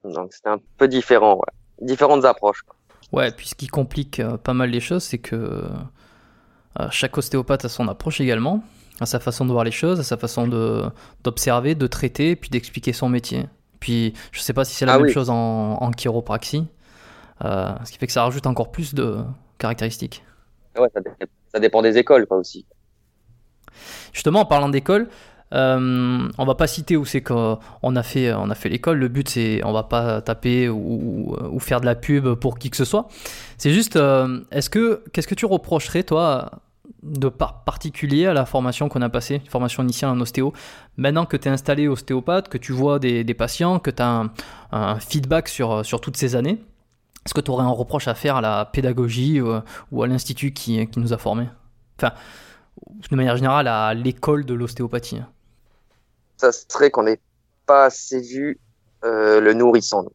Donc 0.04 0.32
c'est 0.32 0.48
un 0.48 0.58
peu 0.76 0.88
différent, 0.88 1.40
différentes 1.80 2.24
approches. 2.24 2.64
Ouais, 3.12 3.30
puis 3.30 3.48
ce 3.48 3.54
qui 3.54 3.68
complique 3.68 4.20
euh, 4.20 4.36
pas 4.36 4.54
mal 4.54 4.70
les 4.70 4.80
choses, 4.80 5.04
c'est 5.04 5.18
que 5.18 5.36
euh, 5.36 6.88
chaque 6.90 7.16
ostéopathe 7.16 7.64
a 7.64 7.68
son 7.68 7.88
approche 7.88 8.20
également, 8.20 8.62
a 9.02 9.06
sa 9.06 9.20
façon 9.20 9.44
de 9.44 9.52
voir 9.52 9.64
les 9.64 9.70
choses, 9.70 10.00
a 10.00 10.02
sa 10.02 10.16
façon 10.16 10.46
de 10.48 10.84
d'observer, 11.24 11.74
de 11.74 11.86
traiter, 11.86 12.36
puis 12.36 12.50
d'expliquer 12.50 12.92
son 12.92 13.08
métier. 13.08 13.46
Puis 13.80 14.14
je 14.30 14.40
sais 14.40 14.52
pas 14.52 14.64
si 14.64 14.74
c'est 14.74 14.86
la 14.86 14.94
ah 14.94 14.98
même 14.98 15.10
chose 15.10 15.28
en, 15.30 15.74
en 15.80 15.90
chiropraxie, 15.90 16.66
ce 17.40 17.90
qui 17.90 17.98
fait 17.98 18.06
que 18.06 18.12
ça 18.12 18.22
rajoute 18.22 18.46
encore 18.46 18.70
plus 18.72 18.94
de 18.94 19.18
caractéristiques. 19.58 20.24
Ouais, 20.78 20.88
ça, 20.94 21.00
ça 21.52 21.60
dépend 21.60 21.82
des 21.82 21.98
écoles, 21.98 22.26
quoi, 22.26 22.38
aussi. 22.38 22.64
Justement, 24.12 24.40
en 24.40 24.44
parlant 24.44 24.68
d'école, 24.68 25.08
euh, 25.52 26.28
on 26.38 26.44
va 26.44 26.54
pas 26.54 26.66
citer 26.66 26.96
où 26.96 27.04
c'est 27.04 27.20
qu'on 27.20 27.58
a 27.82 28.02
fait, 28.02 28.32
on 28.32 28.48
a 28.50 28.54
fait 28.54 28.68
l'école. 28.68 28.98
Le 28.98 29.08
but, 29.08 29.28
c'est 29.28 29.62
on 29.64 29.72
va 29.72 29.82
pas 29.82 30.22
taper 30.22 30.68
ou, 30.68 31.58
faire 31.60 31.80
de 31.80 31.86
la 31.86 31.94
pub 31.94 32.34
pour 32.34 32.58
qui 32.58 32.70
que 32.70 32.76
ce 32.76 32.84
soit. 32.84 33.08
C'est 33.58 33.70
juste, 33.70 33.96
euh, 33.96 34.40
est-ce 34.50 34.70
que, 34.70 35.02
qu'est-ce 35.12 35.28
que 35.28 35.34
tu 35.34 35.46
reprocherais, 35.46 36.02
toi, 36.02 36.50
de 37.02 37.28
particulier 37.28 38.26
à 38.26 38.32
la 38.32 38.46
formation 38.46 38.88
qu'on 38.88 39.02
a 39.02 39.08
passée, 39.08 39.42
formation 39.48 39.82
initiale 39.82 40.10
en 40.10 40.20
ostéo. 40.20 40.52
Maintenant 40.96 41.26
que 41.26 41.36
tu 41.36 41.48
es 41.48 41.50
installé 41.50 41.88
ostéopathe, 41.88 42.48
que 42.48 42.58
tu 42.58 42.72
vois 42.72 42.98
des, 42.98 43.34
patients, 43.34 43.78
que 43.78 43.90
tu 43.90 44.02
as 44.02 44.30
un, 44.72 45.00
feedback 45.00 45.48
sur, 45.48 45.84
sur 45.84 46.00
toutes 46.00 46.16
ces 46.16 46.36
années, 46.36 46.62
est-ce 47.24 47.34
que 47.34 47.40
tu 47.40 47.50
aurais 47.50 47.64
un 47.64 47.70
reproche 47.70 48.08
à 48.08 48.14
faire 48.14 48.36
à 48.36 48.40
la 48.40 48.64
pédagogie 48.64 49.40
ou, 49.40 49.52
ou 49.92 50.02
à 50.02 50.06
l'institut 50.06 50.52
qui, 50.52 50.86
qui 50.88 50.98
nous 51.00 51.12
a 51.12 51.18
formés? 51.18 51.48
Enfin, 51.98 52.12
de 53.10 53.16
manière 53.16 53.36
générale, 53.36 53.68
à 53.68 53.94
l'école 53.94 54.44
de 54.44 54.54
l'ostéopathie. 54.54 55.20
Ça 56.36 56.52
serait 56.52 56.90
qu'on 56.90 57.04
n'ait 57.04 57.20
pas 57.66 57.86
assez 57.86 58.20
vu 58.20 58.58
euh, 59.04 59.40
le 59.40 59.54
nourrisson. 59.54 60.10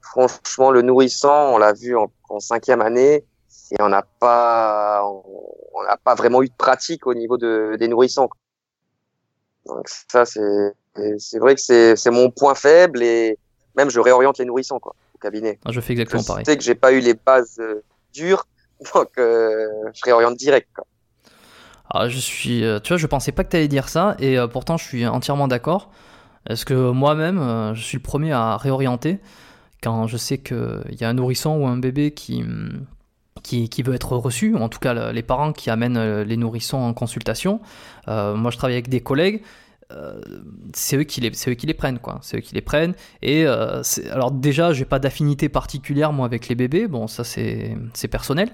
Franchement, 0.00 0.70
le 0.70 0.82
nourrisson, 0.82 1.28
on 1.28 1.58
l'a 1.58 1.72
vu 1.72 1.96
en, 1.96 2.10
cinquième 2.40 2.80
année 2.80 3.24
et 3.76 3.82
on 3.82 3.88
n'a 3.88 4.04
pas, 4.20 5.02
on 5.04 5.82
n'a 5.82 5.96
pas 5.96 6.14
vraiment 6.14 6.42
eu 6.42 6.48
de 6.48 6.54
pratique 6.56 7.06
au 7.06 7.14
niveau 7.14 7.36
de, 7.36 7.76
des 7.78 7.88
nourrissons. 7.88 8.28
Donc 9.66 9.88
ça, 9.88 10.24
c'est, 10.24 10.72
c'est 11.18 11.38
vrai 11.38 11.54
que 11.54 11.60
c'est, 11.60 11.96
c'est 11.96 12.10
mon 12.10 12.30
point 12.30 12.54
faible 12.54 13.02
et 13.02 13.38
même 13.76 13.90
je 13.90 13.98
réoriente 13.98 14.38
les 14.38 14.44
nourrissons 14.44 14.78
quoi 14.78 14.94
au 15.14 15.18
cabinet. 15.18 15.58
Ah, 15.64 15.72
je 15.72 15.80
fais 15.80 15.92
exactement 15.92 16.22
pareil. 16.22 16.44
Je 16.46 16.52
sais 16.52 16.56
que 16.56 16.62
j'ai 16.62 16.74
pas 16.74 16.92
eu 16.92 17.00
les 17.00 17.14
bases 17.14 17.58
euh, 17.58 17.82
dures, 18.12 18.46
donc 18.94 19.10
euh, 19.18 19.66
je 19.92 20.00
réoriente 20.04 20.36
direct. 20.36 20.68
Quoi. 20.74 20.86
Ah, 21.90 22.08
je 22.08 22.18
suis, 22.18 22.64
euh, 22.64 22.78
tu 22.78 22.88
vois, 22.88 22.96
je 22.96 23.06
pensais 23.06 23.32
pas 23.32 23.44
que 23.44 23.50
tu 23.50 23.56
allais 23.56 23.68
dire 23.68 23.88
ça, 23.88 24.16
et 24.18 24.38
euh, 24.38 24.46
pourtant 24.46 24.76
je 24.76 24.84
suis 24.84 25.06
entièrement 25.06 25.48
d'accord. 25.48 25.90
Parce 26.46 26.66
que 26.66 26.90
moi-même, 26.90 27.72
je 27.74 27.80
suis 27.80 27.96
le 27.96 28.02
premier 28.02 28.32
à 28.32 28.58
réorienter 28.58 29.18
quand 29.82 30.06
je 30.06 30.18
sais 30.18 30.36
qu'il 30.36 30.96
y 31.00 31.02
a 31.02 31.08
un 31.08 31.14
nourrisson 31.14 31.56
ou 31.56 31.66
un 31.66 31.78
bébé 31.78 32.12
qui, 32.12 32.42
mm, 32.42 32.84
qui, 33.44 33.68
qui, 33.68 33.82
veut 33.84 33.94
être 33.94 34.16
reçu, 34.16 34.56
en 34.56 34.68
tout 34.68 34.80
cas 34.80 35.12
les 35.12 35.22
parents 35.22 35.52
qui 35.52 35.70
amènent 35.70 36.22
les 36.22 36.36
nourrissons 36.36 36.78
en 36.78 36.92
consultation. 36.94 37.60
moi, 38.06 38.50
je 38.50 38.56
travaille 38.56 38.74
avec 38.74 38.88
des 38.88 39.00
collègues. 39.00 39.42
c'est 40.72 40.96
eux 40.96 41.04
qui 41.04 41.20
les 41.20 41.32
c'est 41.34 41.50
eux 41.52 41.54
qui 41.54 41.66
les 41.66 41.74
prennent 41.74 42.00
quoi 42.00 42.18
c'est 42.22 42.38
eux 42.38 42.40
qui 42.40 42.54
les 42.54 42.62
prennent 42.62 42.94
et 43.22 43.46
alors 43.46 44.32
déjà 44.32 44.72
j'ai 44.72 44.86
pas 44.86 44.98
d'affinité 44.98 45.48
particulière 45.48 46.12
moi 46.12 46.26
avec 46.26 46.48
les 46.48 46.56
bébés 46.56 46.88
bon 46.88 47.06
ça 47.06 47.22
c'est 47.22 48.08
personnel 48.10 48.50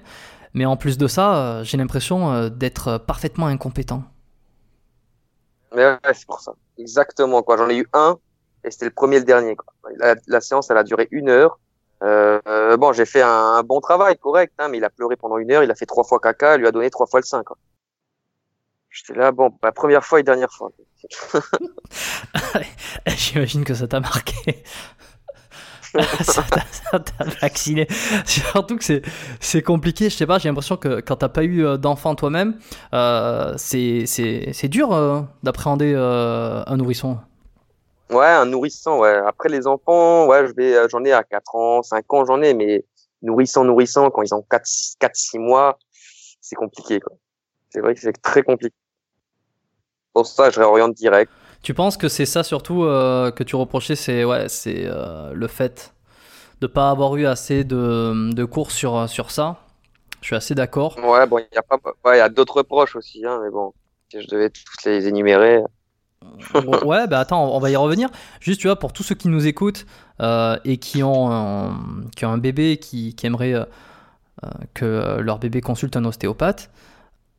mais 0.54 0.64
en 0.64 0.76
plus 0.76 0.98
de 0.98 1.06
ça, 1.06 1.36
euh, 1.36 1.64
j'ai 1.64 1.76
l'impression 1.76 2.32
euh, 2.32 2.48
d'être 2.48 2.98
parfaitement 2.98 3.46
incompétent. 3.46 4.02
Mais 5.74 5.96
c'est 6.12 6.26
pour 6.26 6.40
ça. 6.40 6.52
Exactement, 6.78 7.42
quoi. 7.42 7.56
J'en 7.56 7.68
ai 7.68 7.78
eu 7.78 7.86
un, 7.92 8.18
et 8.64 8.70
c'était 8.70 8.86
le 8.86 8.90
premier 8.90 9.16
et 9.16 9.20
le 9.20 9.24
dernier, 9.24 9.54
quoi. 9.54 9.72
La, 10.26 10.40
séance, 10.40 10.70
elle 10.70 10.78
a 10.78 10.82
duré 10.82 11.08
une 11.12 11.28
heure. 11.28 11.60
Euh, 12.02 12.76
bon, 12.76 12.92
j'ai 12.92 13.06
fait 13.06 13.22
un, 13.22 13.62
bon 13.62 13.80
travail, 13.80 14.16
correct, 14.18 14.54
hein, 14.58 14.68
mais 14.68 14.78
il 14.78 14.84
a 14.84 14.90
pleuré 14.90 15.16
pendant 15.16 15.38
une 15.38 15.50
heure, 15.50 15.62
il 15.62 15.70
a 15.70 15.74
fait 15.74 15.86
trois 15.86 16.04
fois 16.04 16.18
caca, 16.18 16.56
il 16.56 16.60
lui 16.60 16.66
a 16.66 16.72
donné 16.72 16.90
trois 16.90 17.06
fois 17.06 17.20
le 17.20 17.26
sein, 17.26 17.42
quoi. 17.44 17.56
J'étais 18.90 19.14
là, 19.14 19.30
bon, 19.30 19.52
la 19.62 19.72
première 19.72 20.04
fois 20.04 20.18
et 20.18 20.22
dernière 20.22 20.50
fois. 20.50 20.72
J'imagine 23.06 23.64
que 23.64 23.74
ça 23.74 23.86
t'a 23.86 24.00
marqué. 24.00 24.64
ça 26.22 26.42
t'a 26.98 27.24
vacciné. 27.40 27.86
Surtout 28.24 28.76
que 28.76 29.02
c'est 29.40 29.62
compliqué, 29.62 30.10
je 30.10 30.16
sais 30.16 30.26
pas, 30.26 30.38
j'ai 30.38 30.48
l'impression 30.48 30.76
que 30.76 31.00
quand 31.00 31.16
t'as 31.16 31.28
pas 31.28 31.44
eu 31.44 31.64
euh, 31.64 31.76
d'enfant 31.76 32.14
toi-même, 32.14 32.58
euh, 32.94 33.54
c'est 33.56 34.68
dur 34.68 34.92
euh, 34.92 35.20
d'appréhender 35.42 35.92
euh, 35.94 36.62
un 36.66 36.76
nourrisson. 36.76 37.18
Ouais, 38.10 38.26
un 38.26 38.46
nourrisson, 38.46 38.98
ouais. 38.98 39.20
Après 39.26 39.48
les 39.48 39.66
enfants, 39.66 40.26
ouais, 40.26 40.46
je 40.46 40.52
vais, 40.54 40.88
j'en 40.88 41.04
ai 41.04 41.12
à 41.12 41.22
4 41.22 41.54
ans, 41.54 41.82
5 41.82 42.12
ans, 42.12 42.24
j'en 42.24 42.42
ai, 42.42 42.54
mais 42.54 42.84
nourrisson, 43.22 43.64
nourrisson, 43.64 44.10
quand 44.10 44.22
ils 44.22 44.34
ont 44.34 44.42
4, 44.50 44.64
4 44.98 45.16
6 45.16 45.38
mois, 45.38 45.78
c'est 46.40 46.56
compliqué, 46.56 47.00
quoi. 47.00 47.16
C'est 47.70 47.80
vrai 47.80 47.94
que 47.94 48.00
c'est 48.00 48.12
très 48.20 48.42
compliqué. 48.42 48.74
Pour 50.12 50.26
ça, 50.26 50.50
je 50.50 50.58
réoriente 50.58 50.94
direct. 50.94 51.30
Tu 51.62 51.72
penses 51.74 51.96
que 51.96 52.08
c'est 52.08 52.26
ça 52.26 52.42
surtout 52.42 52.84
euh, 52.84 53.30
que 53.30 53.44
tu 53.44 53.54
reprochais, 53.54 53.94
c'est 53.94 54.24
ouais, 54.24 54.48
c'est 54.48 54.86
euh, 54.86 55.32
le 55.32 55.46
fait 55.46 55.94
de 56.60 56.66
pas 56.66 56.90
avoir 56.90 57.16
eu 57.16 57.26
assez 57.26 57.64
de, 57.64 58.32
de 58.32 58.44
cours 58.44 58.72
sur, 58.72 59.08
sur 59.08 59.30
ça? 59.30 59.60
Je 60.20 60.26
suis 60.26 60.36
assez 60.36 60.54
d'accord. 60.54 60.98
Ouais, 60.98 61.26
bon, 61.26 61.38
il 61.38 61.54
y 61.54 61.58
a 61.58 61.62
pas, 61.62 61.78
ouais, 62.04 62.18
y 62.18 62.20
a 62.20 62.28
d'autres 62.28 62.58
reproches 62.58 62.96
aussi, 62.96 63.24
hein, 63.24 63.40
mais 63.42 63.50
bon, 63.50 63.72
si 64.10 64.20
je 64.20 64.26
devais 64.28 64.50
tous 64.50 64.84
les 64.86 65.06
énumérer. 65.06 65.62
Ouais, 66.84 67.06
bah 67.06 67.20
attends, 67.20 67.54
on 67.54 67.58
va 67.58 67.70
y 67.70 67.76
revenir. 67.76 68.08
Juste, 68.40 68.60
tu 68.60 68.66
vois, 68.66 68.78
pour 68.78 68.92
tous 68.92 69.02
ceux 69.02 69.14
qui 69.14 69.28
nous 69.28 69.46
écoutent 69.46 69.86
euh, 70.20 70.58
et 70.64 70.76
qui 70.78 71.02
ont, 71.02 71.74
qui 72.16 72.24
ont 72.24 72.30
un 72.30 72.38
bébé 72.38 72.78
qui, 72.78 73.14
qui 73.14 73.26
aimerait 73.26 73.54
que 74.74 75.18
leur 75.20 75.38
bébé 75.38 75.60
consulte 75.60 75.96
un 75.96 76.04
ostéopathe, 76.04 76.70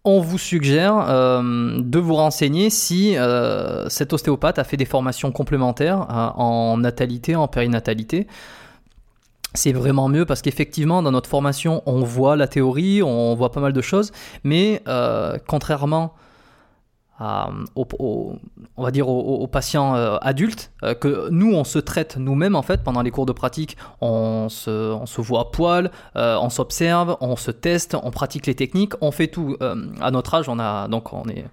on 0.04 0.20
vous 0.20 0.38
suggère 0.38 1.06
euh, 1.10 1.78
de 1.80 2.00
vous 2.00 2.16
renseigner 2.16 2.70
si 2.70 3.18
euh, 3.18 3.88
cet 3.90 4.14
ostéopathe 4.14 4.58
a 4.58 4.64
fait 4.64 4.78
des 4.78 4.86
formations 4.86 5.32
complémentaires 5.32 6.08
euh, 6.10 6.42
en 6.42 6.78
natalité, 6.78 7.36
en 7.36 7.48
périnatalité. 7.48 8.28
C'est 9.54 9.74
vraiment 9.74 10.08
mieux 10.08 10.26
parce 10.26 10.42
qu'effectivement, 10.42 11.04
dans 11.04 11.12
notre 11.12 11.30
formation, 11.30 11.84
on 11.86 12.04
voit 12.04 12.36
la 12.36 12.48
théorie, 12.48 13.04
on 13.04 13.36
voit 13.36 13.52
pas 13.52 13.60
mal 13.60 13.74
de 13.74 13.82
choses, 13.82 14.14
mais 14.46 14.82
contrairement 15.46 16.14
on 17.76 18.40
va 18.78 18.92
dire 18.92 19.08
aux, 19.08 19.48
patients 19.48 19.96
euh, 19.96 20.18
adultes, 20.22 20.72
euh, 20.84 20.94
que 20.94 21.30
nous 21.30 21.54
on 21.54 21.64
se 21.64 21.78
traite 21.80 22.18
nous-mêmes 22.18 22.56
en 22.56 22.62
fait 22.62 22.84
pendant 22.84 23.02
les 23.02 23.12
cours 23.12 23.26
de 23.26 23.32
pratique, 23.32 23.78
on 24.02 24.50
se, 24.50 25.22
voit 25.22 25.42
à 25.42 25.46
poil, 25.46 25.92
euh, 26.16 26.38
on 26.42 26.50
s'observe, 26.50 27.18
on 27.22 27.36
se 27.36 27.52
teste, 27.52 27.96
on 28.02 28.12
pratique 28.12 28.48
les 28.48 28.56
techniques, 28.56 28.94
on 29.02 29.12
fait 29.12 29.28
tout. 29.28 29.58
à 29.62 30.12
notre 30.12 30.34
âge, 30.34 30.50
on 30.50 30.60
a 30.60 30.88
donc 30.88 31.14
on 31.14 31.26
est 31.26 31.46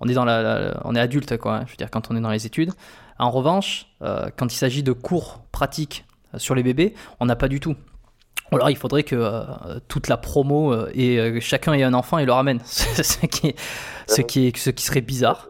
on 0.00 0.08
est 0.08 0.14
dans 0.14 0.24
la, 0.24 0.80
on 0.84 0.94
est 0.94 1.00
adulte 1.00 1.36
quoi, 1.38 1.60
je 1.66 1.70
veux 1.70 1.76
dire 1.76 1.90
quand 1.90 2.10
on 2.10 2.16
est 2.16 2.20
dans 2.20 2.30
les 2.30 2.46
études. 2.46 2.72
En 3.18 3.30
revanche, 3.30 3.86
quand 4.00 4.52
il 4.52 4.56
s'agit 4.56 4.82
de 4.82 4.92
cours 4.92 5.40
pratiques 5.52 6.04
sur 6.36 6.54
les 6.54 6.62
bébés, 6.62 6.94
on 7.20 7.26
n'a 7.26 7.36
pas 7.36 7.48
du 7.48 7.60
tout. 7.60 7.76
Alors 8.52 8.70
il 8.70 8.76
faudrait 8.76 9.02
que 9.02 9.16
euh, 9.16 9.42
toute 9.88 10.08
la 10.08 10.16
promo 10.16 10.72
euh, 10.72 10.90
et 10.94 11.18
euh, 11.18 11.40
chacun 11.40 11.72
ait 11.72 11.82
un 11.82 11.94
enfant 11.94 12.18
et 12.18 12.24
le 12.24 12.32
ramène, 12.32 12.60
ce, 12.64 13.26
qui 13.26 13.54
ce, 14.06 14.20
qui 14.20 14.46
est, 14.46 14.56
ce 14.56 14.70
qui 14.70 14.84
serait 14.84 15.00
bizarre 15.00 15.48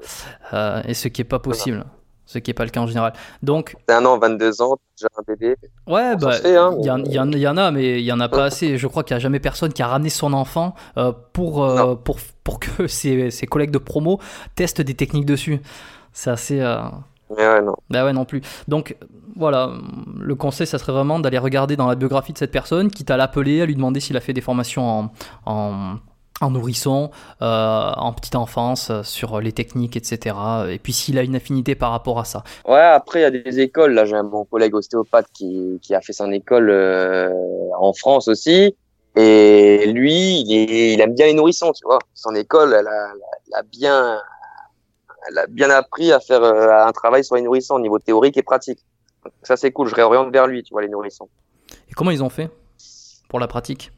et 0.87 0.94
ce 0.94 1.09
qui 1.09 1.20
est 1.20 1.24
pas 1.24 1.40
possible, 1.40 1.85
ce 2.26 2.38
qui 2.38 2.50
est 2.50 2.54
pas 2.54 2.64
le 2.64 2.70
cas 2.70 2.80
en 2.80 2.87
général. 2.87 3.12
Donc 3.42 3.76
un 3.88 4.04
an, 4.04 4.18
22 4.18 4.62
ans, 4.62 4.76
déjà 4.96 5.09
un 5.18 5.22
bébé. 5.26 5.57
Ouais, 5.87 6.16
bah 6.16 6.33
hein, 6.44 6.76
il 6.78 6.85
y, 6.85 7.42
y, 7.42 7.48
en 7.48 7.57
a, 7.57 7.70
mais 7.70 8.00
il 8.00 8.04
y 8.04 8.12
en 8.12 8.20
a 8.20 8.28
pas 8.28 8.44
assez. 8.44 8.78
Je 8.78 8.87
crois 8.87 9.02
qu'il 9.02 9.14
y 9.14 9.16
a 9.16 9.20
jamais 9.20 9.40
personne 9.40 9.72
qui 9.72 9.83
a 9.83 9.88
ramené 9.88 10.11
son 10.11 10.33
enfant 10.33 10.74
pour, 11.33 11.98
pour 12.04 12.18
pour 12.44 12.61
que 12.61 12.87
ses, 12.87 13.30
ses, 13.30 13.46
collègues 13.46 13.72
de 13.72 13.78
promo 13.78 14.20
testent 14.54 14.83
des 14.83 14.94
techniques 14.94 15.26
dessus. 15.26 15.61
C'est 16.12 16.30
assez 16.30 16.61
Mais 17.31 17.47
ouais, 17.47 17.63
non. 17.63 17.75
Bah 17.91 18.05
ouais, 18.05 18.13
non 18.13 18.25
plus. 18.25 18.43
Donc 18.69 18.97
voilà, 19.37 19.71
le 20.21 20.35
conseil, 20.35 20.67
ça 20.67 20.79
serait 20.79 20.93
vraiment 20.93 21.19
d'aller 21.19 21.39
regarder 21.39 21.77
dans 21.77 21.89
la 21.89 21.95
biographie 21.95 22.33
de 22.33 22.39
cette 22.39 22.53
personne, 22.53 22.91
quitte 22.91 23.11
à 23.11 23.17
l'appeler, 23.17 23.63
à 23.63 23.67
lui 23.67 23.75
demander 23.75 24.01
s'il 24.01 24.17
a 24.17 24.21
fait 24.21 24.33
des 24.33 24.41
formations 24.41 24.87
en, 24.87 25.11
en, 25.47 25.97
en 26.41 26.51
nourrisson, 26.51 27.11
euh, 27.43 27.93
en 27.97 28.13
petite 28.13 28.37
enfance, 28.37 28.93
sur 29.03 29.41
les 29.41 29.53
techniques, 29.53 29.97
etc. 29.97 30.37
Et 30.71 30.79
puis 30.79 30.93
s'il 30.93 31.19
a 31.19 31.23
une 31.23 31.37
affinité 31.37 31.75
par 31.75 31.91
rapport 31.91 32.19
à 32.19 32.25
ça. 32.25 32.45
Ouais, 32.67 32.81
après, 32.81 33.21
il 33.21 33.23
y 33.23 33.27
a 33.27 33.31
des 33.31 33.61
écoles. 33.61 33.93
Là, 33.93 34.05
j'ai 34.05 34.17
un 34.17 34.25
bon 34.25 34.45
collègue 34.45 34.75
ostéopathe 34.75 35.27
qui, 35.33 35.79
qui 35.83 35.95
a 35.95 36.01
fait 36.01 36.13
son 36.13 36.31
école 36.31 36.71
euh, 36.71 37.31
en 37.79 37.93
France 37.93 38.29
aussi. 38.29 38.77
Et 39.17 39.93
lui, 39.93 40.41
il, 40.41 40.53
est, 40.53 40.95
il 40.95 41.01
aime 41.01 41.15
bien 41.15 41.27
les 41.27 41.35
nourrissons, 41.35 41.73
tu 41.73 41.85
vois. 41.85 42.01
Son 42.15 42.35
école, 42.35 42.75
elle 42.77 42.89
a, 42.89 43.09
elle 43.47 43.55
a 43.55 43.63
bien, 43.63 44.19
elle 45.29 45.39
a 45.39 45.47
bien 45.47 45.71
appris 45.71 46.13
à 46.13 46.21
faire 46.21 46.43
euh, 46.43 46.87
un 46.87 46.93
travail 46.93 47.25
sur 47.25 47.37
les 47.37 47.43
nourrissons 47.43 47.75
au 47.75 47.81
niveau 47.81 47.99
théorique 47.99 48.37
et 48.37 48.43
pratique. 48.43 48.85
Donc, 49.25 49.33
ça, 49.43 49.57
c'est 49.57 49.73
cool. 49.73 49.89
Je 49.89 49.95
réoriente 49.95 50.33
vers 50.33 50.47
lui, 50.47 50.63
tu 50.63 50.73
vois, 50.73 50.83
les 50.83 50.89
nourrissons. 50.89 51.29
Et 51.89 51.93
comment 51.93 52.11
ils 52.11 52.23
ont 52.23 52.29
fait 52.29 52.51
pour 53.29 53.41
la 53.41 53.47
pratique? 53.47 53.91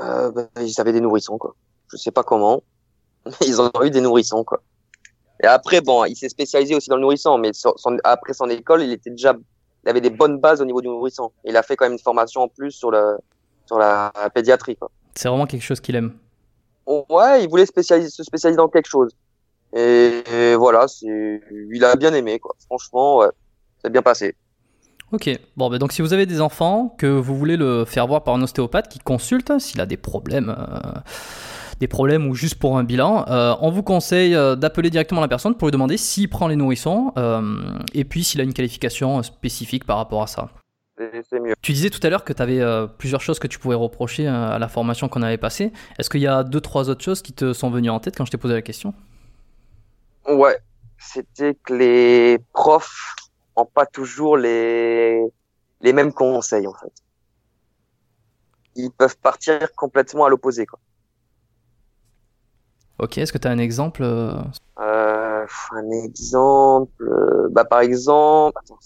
Euh, 0.00 0.30
bah, 0.30 0.48
ils 0.60 0.80
avaient 0.80 0.92
des 0.92 1.00
nourrissons, 1.00 1.38
quoi. 1.38 1.54
Je 1.90 1.96
sais 1.96 2.10
pas 2.10 2.22
comment, 2.22 2.62
mais 3.24 3.46
ils 3.46 3.60
ont 3.60 3.70
eu 3.82 3.90
des 3.90 4.00
nourrissons, 4.00 4.44
quoi. 4.44 4.62
Et 5.42 5.46
après, 5.46 5.80
bon, 5.80 6.04
il 6.04 6.16
s'est 6.16 6.28
spécialisé 6.28 6.74
aussi 6.74 6.88
dans 6.88 6.96
le 6.96 7.02
nourrisson, 7.02 7.38
mais 7.38 7.52
son- 7.52 7.74
après 8.04 8.32
son 8.32 8.48
école, 8.48 8.82
il 8.82 8.92
était 8.92 9.10
déjà, 9.10 9.34
il 9.84 9.88
avait 9.88 10.00
des 10.00 10.10
bonnes 10.10 10.38
bases 10.38 10.60
au 10.60 10.64
niveau 10.64 10.80
du 10.80 10.88
nourrisson. 10.88 11.32
Il 11.44 11.56
a 11.56 11.62
fait 11.62 11.76
quand 11.76 11.84
même 11.84 11.92
une 11.92 11.98
formation 11.98 12.42
en 12.42 12.48
plus 12.48 12.72
sur 12.72 12.90
le, 12.90 13.18
sur 13.66 13.78
la 13.78 14.12
pédiatrie, 14.34 14.76
quoi. 14.76 14.90
C'est 15.14 15.28
vraiment 15.28 15.46
quelque 15.46 15.62
chose 15.62 15.80
qu'il 15.80 15.96
aime? 15.96 16.18
Ouais, 16.86 17.42
il 17.42 17.48
voulait 17.48 17.66
spécialiser, 17.66 18.10
se 18.10 18.22
spécialiser 18.22 18.56
dans 18.56 18.68
quelque 18.68 18.88
chose. 18.88 19.10
Et, 19.76 20.22
et 20.32 20.54
voilà, 20.56 20.86
il 21.02 21.84
a 21.84 21.96
bien 21.96 22.14
aimé, 22.14 22.38
quoi. 22.38 22.54
Franchement, 22.66 23.18
ouais, 23.18 23.28
c'est 23.82 23.90
bien 23.92 24.02
passé. 24.02 24.34
Ok, 25.12 25.30
bon, 25.56 25.70
ben 25.70 25.78
donc 25.78 25.92
si 25.92 26.02
vous 26.02 26.12
avez 26.12 26.26
des 26.26 26.40
enfants, 26.40 26.94
que 26.98 27.06
vous 27.06 27.36
voulez 27.36 27.56
le 27.56 27.84
faire 27.84 28.06
voir 28.06 28.24
par 28.24 28.34
un 28.34 28.42
ostéopathe 28.42 28.88
qui 28.88 28.98
consulte, 28.98 29.50
hein, 29.50 29.58
s'il 29.58 29.80
a 29.80 29.86
des 29.86 29.96
problèmes, 29.96 30.48
euh, 30.58 30.98
des 31.78 31.86
problèmes 31.86 32.26
ou 32.26 32.34
juste 32.34 32.56
pour 32.56 32.76
un 32.76 32.82
bilan, 32.82 33.24
euh, 33.28 33.54
on 33.60 33.70
vous 33.70 33.84
conseille 33.84 34.34
euh, 34.34 34.56
d'appeler 34.56 34.90
directement 34.90 35.20
la 35.20 35.28
personne 35.28 35.54
pour 35.54 35.68
lui 35.68 35.72
demander 35.72 35.96
s'il 35.96 36.28
prend 36.28 36.48
les 36.48 36.56
nourrissons 36.56 37.12
euh, 37.18 37.78
et 37.94 38.04
puis 38.04 38.24
s'il 38.24 38.40
a 38.40 38.44
une 38.44 38.54
qualification 38.54 39.22
spécifique 39.22 39.84
par 39.84 39.98
rapport 39.98 40.22
à 40.22 40.26
ça. 40.26 40.48
Mieux. 40.98 41.54
Tu 41.60 41.72
disais 41.72 41.90
tout 41.90 42.00
à 42.02 42.08
l'heure 42.08 42.24
que 42.24 42.32
tu 42.32 42.40
avais 42.40 42.62
plusieurs 42.96 43.20
choses 43.20 43.38
que 43.38 43.46
tu 43.46 43.58
pouvais 43.58 43.74
reprocher 43.74 44.26
euh, 44.26 44.52
à 44.52 44.58
la 44.58 44.66
formation 44.66 45.08
qu'on 45.08 45.22
avait 45.22 45.36
passée. 45.36 45.70
Est-ce 45.98 46.08
qu'il 46.08 46.22
y 46.22 46.26
a 46.26 46.42
deux, 46.42 46.60
trois 46.60 46.88
autres 46.88 47.04
choses 47.04 47.20
qui 47.20 47.34
te 47.34 47.52
sont 47.52 47.70
venues 47.70 47.90
en 47.90 48.00
tête 48.00 48.16
quand 48.16 48.24
je 48.24 48.30
t'ai 48.30 48.38
posé 48.38 48.54
la 48.54 48.62
question? 48.62 48.94
Ouais, 50.28 50.58
c'était 50.98 51.54
que 51.54 51.74
les 51.74 52.38
profs 52.52 53.14
ont 53.54 53.64
pas 53.64 53.86
toujours 53.86 54.36
les, 54.36 55.22
les 55.80 55.92
mêmes 55.92 56.12
conseils, 56.12 56.66
en 56.66 56.74
fait. 56.74 56.92
Ils 58.74 58.90
peuvent 58.90 59.16
partir 59.18 59.72
complètement 59.74 60.24
à 60.24 60.28
l'opposé, 60.28 60.66
quoi. 60.66 60.78
Ok, 62.98 63.18
est-ce 63.18 63.32
que 63.32 63.38
tu 63.38 63.46
as 63.46 63.50
un 63.50 63.58
exemple 63.58 64.02
euh, 64.02 64.32
Euh, 64.80 65.46
un 65.72 65.90
exemple, 65.90 67.02
euh, 67.02 67.48
bah, 67.50 67.64
par 67.64 67.80
exemple, 67.80 68.58
attends, 68.58 68.78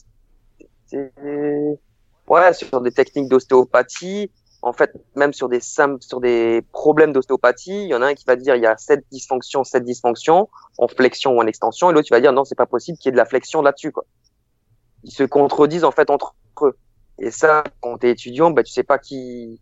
ouais, 2.29 2.53
sur 2.53 2.81
des 2.81 2.90
techniques 2.90 3.29
d'ostéopathie, 3.29 4.31
en 4.62 4.73
fait, 4.73 4.92
même 5.16 5.33
sur 5.33 5.49
des 5.49 5.61
sur 5.61 6.20
des 6.20 6.62
problèmes 6.73 7.12
d'ostéopathie, 7.12 7.85
il 7.85 7.88
y 7.88 7.94
en 7.94 8.03
a 8.03 8.09
un 8.09 8.14
qui 8.14 8.25
va 8.27 8.37
dire 8.37 8.57
il 8.57 8.62
y 8.62 8.66
a 8.66 8.77
cette 8.77 9.05
dysfonction, 9.11 9.64
cette 9.64 9.85
dysfonction, 9.85 10.49
en 10.79 10.88
flexion 10.88 11.33
ou 11.33 11.40
en 11.40 11.46
extension, 11.46 11.90
et 11.90 11.94
l'autre 11.94 12.07
qui 12.07 12.12
va 12.12 12.20
dire 12.20 12.33
non, 12.33 12.44
c'est 12.44 12.55
pas 12.55 12.66
possible 12.66 12.99
qu'il 12.99 13.09
y 13.09 13.11
ait 13.11 13.12
de 13.12 13.16
la 13.16 13.25
flexion 13.25 13.62
là-dessus, 13.62 13.92
quoi. 13.92 14.05
Ils 15.03 15.12
se 15.12 15.23
contredisent, 15.23 15.85
en 15.85 15.92
fait, 15.92 16.11
entre 16.11 16.35
eux. 16.62 16.77
Et 17.18 17.31
ça, 17.31 17.64
quand 17.81 17.96
t'es 17.99 18.11
étudiant, 18.11 18.51
bah, 18.51 18.62
tu 18.62 18.73
sais 18.73 18.83
pas 18.83 18.99
qui, 18.99 19.61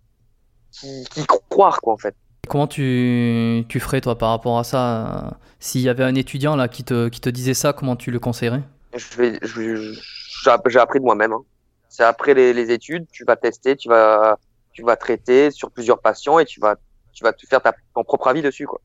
qui, 0.72 1.04
qui 1.12 1.24
croire, 1.48 1.80
quoi, 1.80 1.92
en 1.92 1.96
fait. 1.98 2.14
Comment 2.48 2.66
tu, 2.66 3.64
tu 3.68 3.78
ferais 3.78 4.00
toi 4.00 4.16
par 4.16 4.30
rapport 4.30 4.58
à 4.58 4.64
ça 4.64 5.26
euh, 5.26 5.30
S'il 5.60 5.82
y 5.82 5.88
avait 5.88 6.04
un 6.04 6.14
étudiant 6.14 6.56
là 6.56 6.66
qui 6.66 6.82
te, 6.82 7.08
qui 7.08 7.20
te 7.20 7.28
disait 7.28 7.54
ça, 7.54 7.72
comment 7.72 7.94
tu 7.94 8.10
le 8.10 8.18
conseillerais? 8.18 8.62
Je 8.94 9.16
vais, 9.16 9.38
je- 9.42 9.76
je- 9.76 10.00
j'ai 10.44 10.50
j'ai 10.66 10.78
appris 10.78 10.98
de 10.98 11.04
moi-même. 11.04 11.32
hein. 11.32 11.42
C'est 11.88 12.04
après 12.04 12.34
les, 12.34 12.52
les 12.52 12.70
études, 12.70 13.06
tu 13.12 13.24
vas 13.24 13.36
tester, 13.36 13.76
tu 13.76 13.88
vas, 13.88 14.38
tu 14.78 14.84
vas 14.84 14.96
traiter 14.96 15.50
sur 15.50 15.72
plusieurs 15.72 16.00
patients 16.00 16.38
et 16.38 16.44
tu 16.44 16.60
vas, 16.60 16.76
tu 17.12 17.24
vas 17.24 17.32
te 17.32 17.44
faire 17.48 17.60
ta, 17.60 17.74
ton 17.96 18.04
propre 18.04 18.28
avis 18.28 18.42
dessus, 18.42 18.64
quoi. 18.64 18.80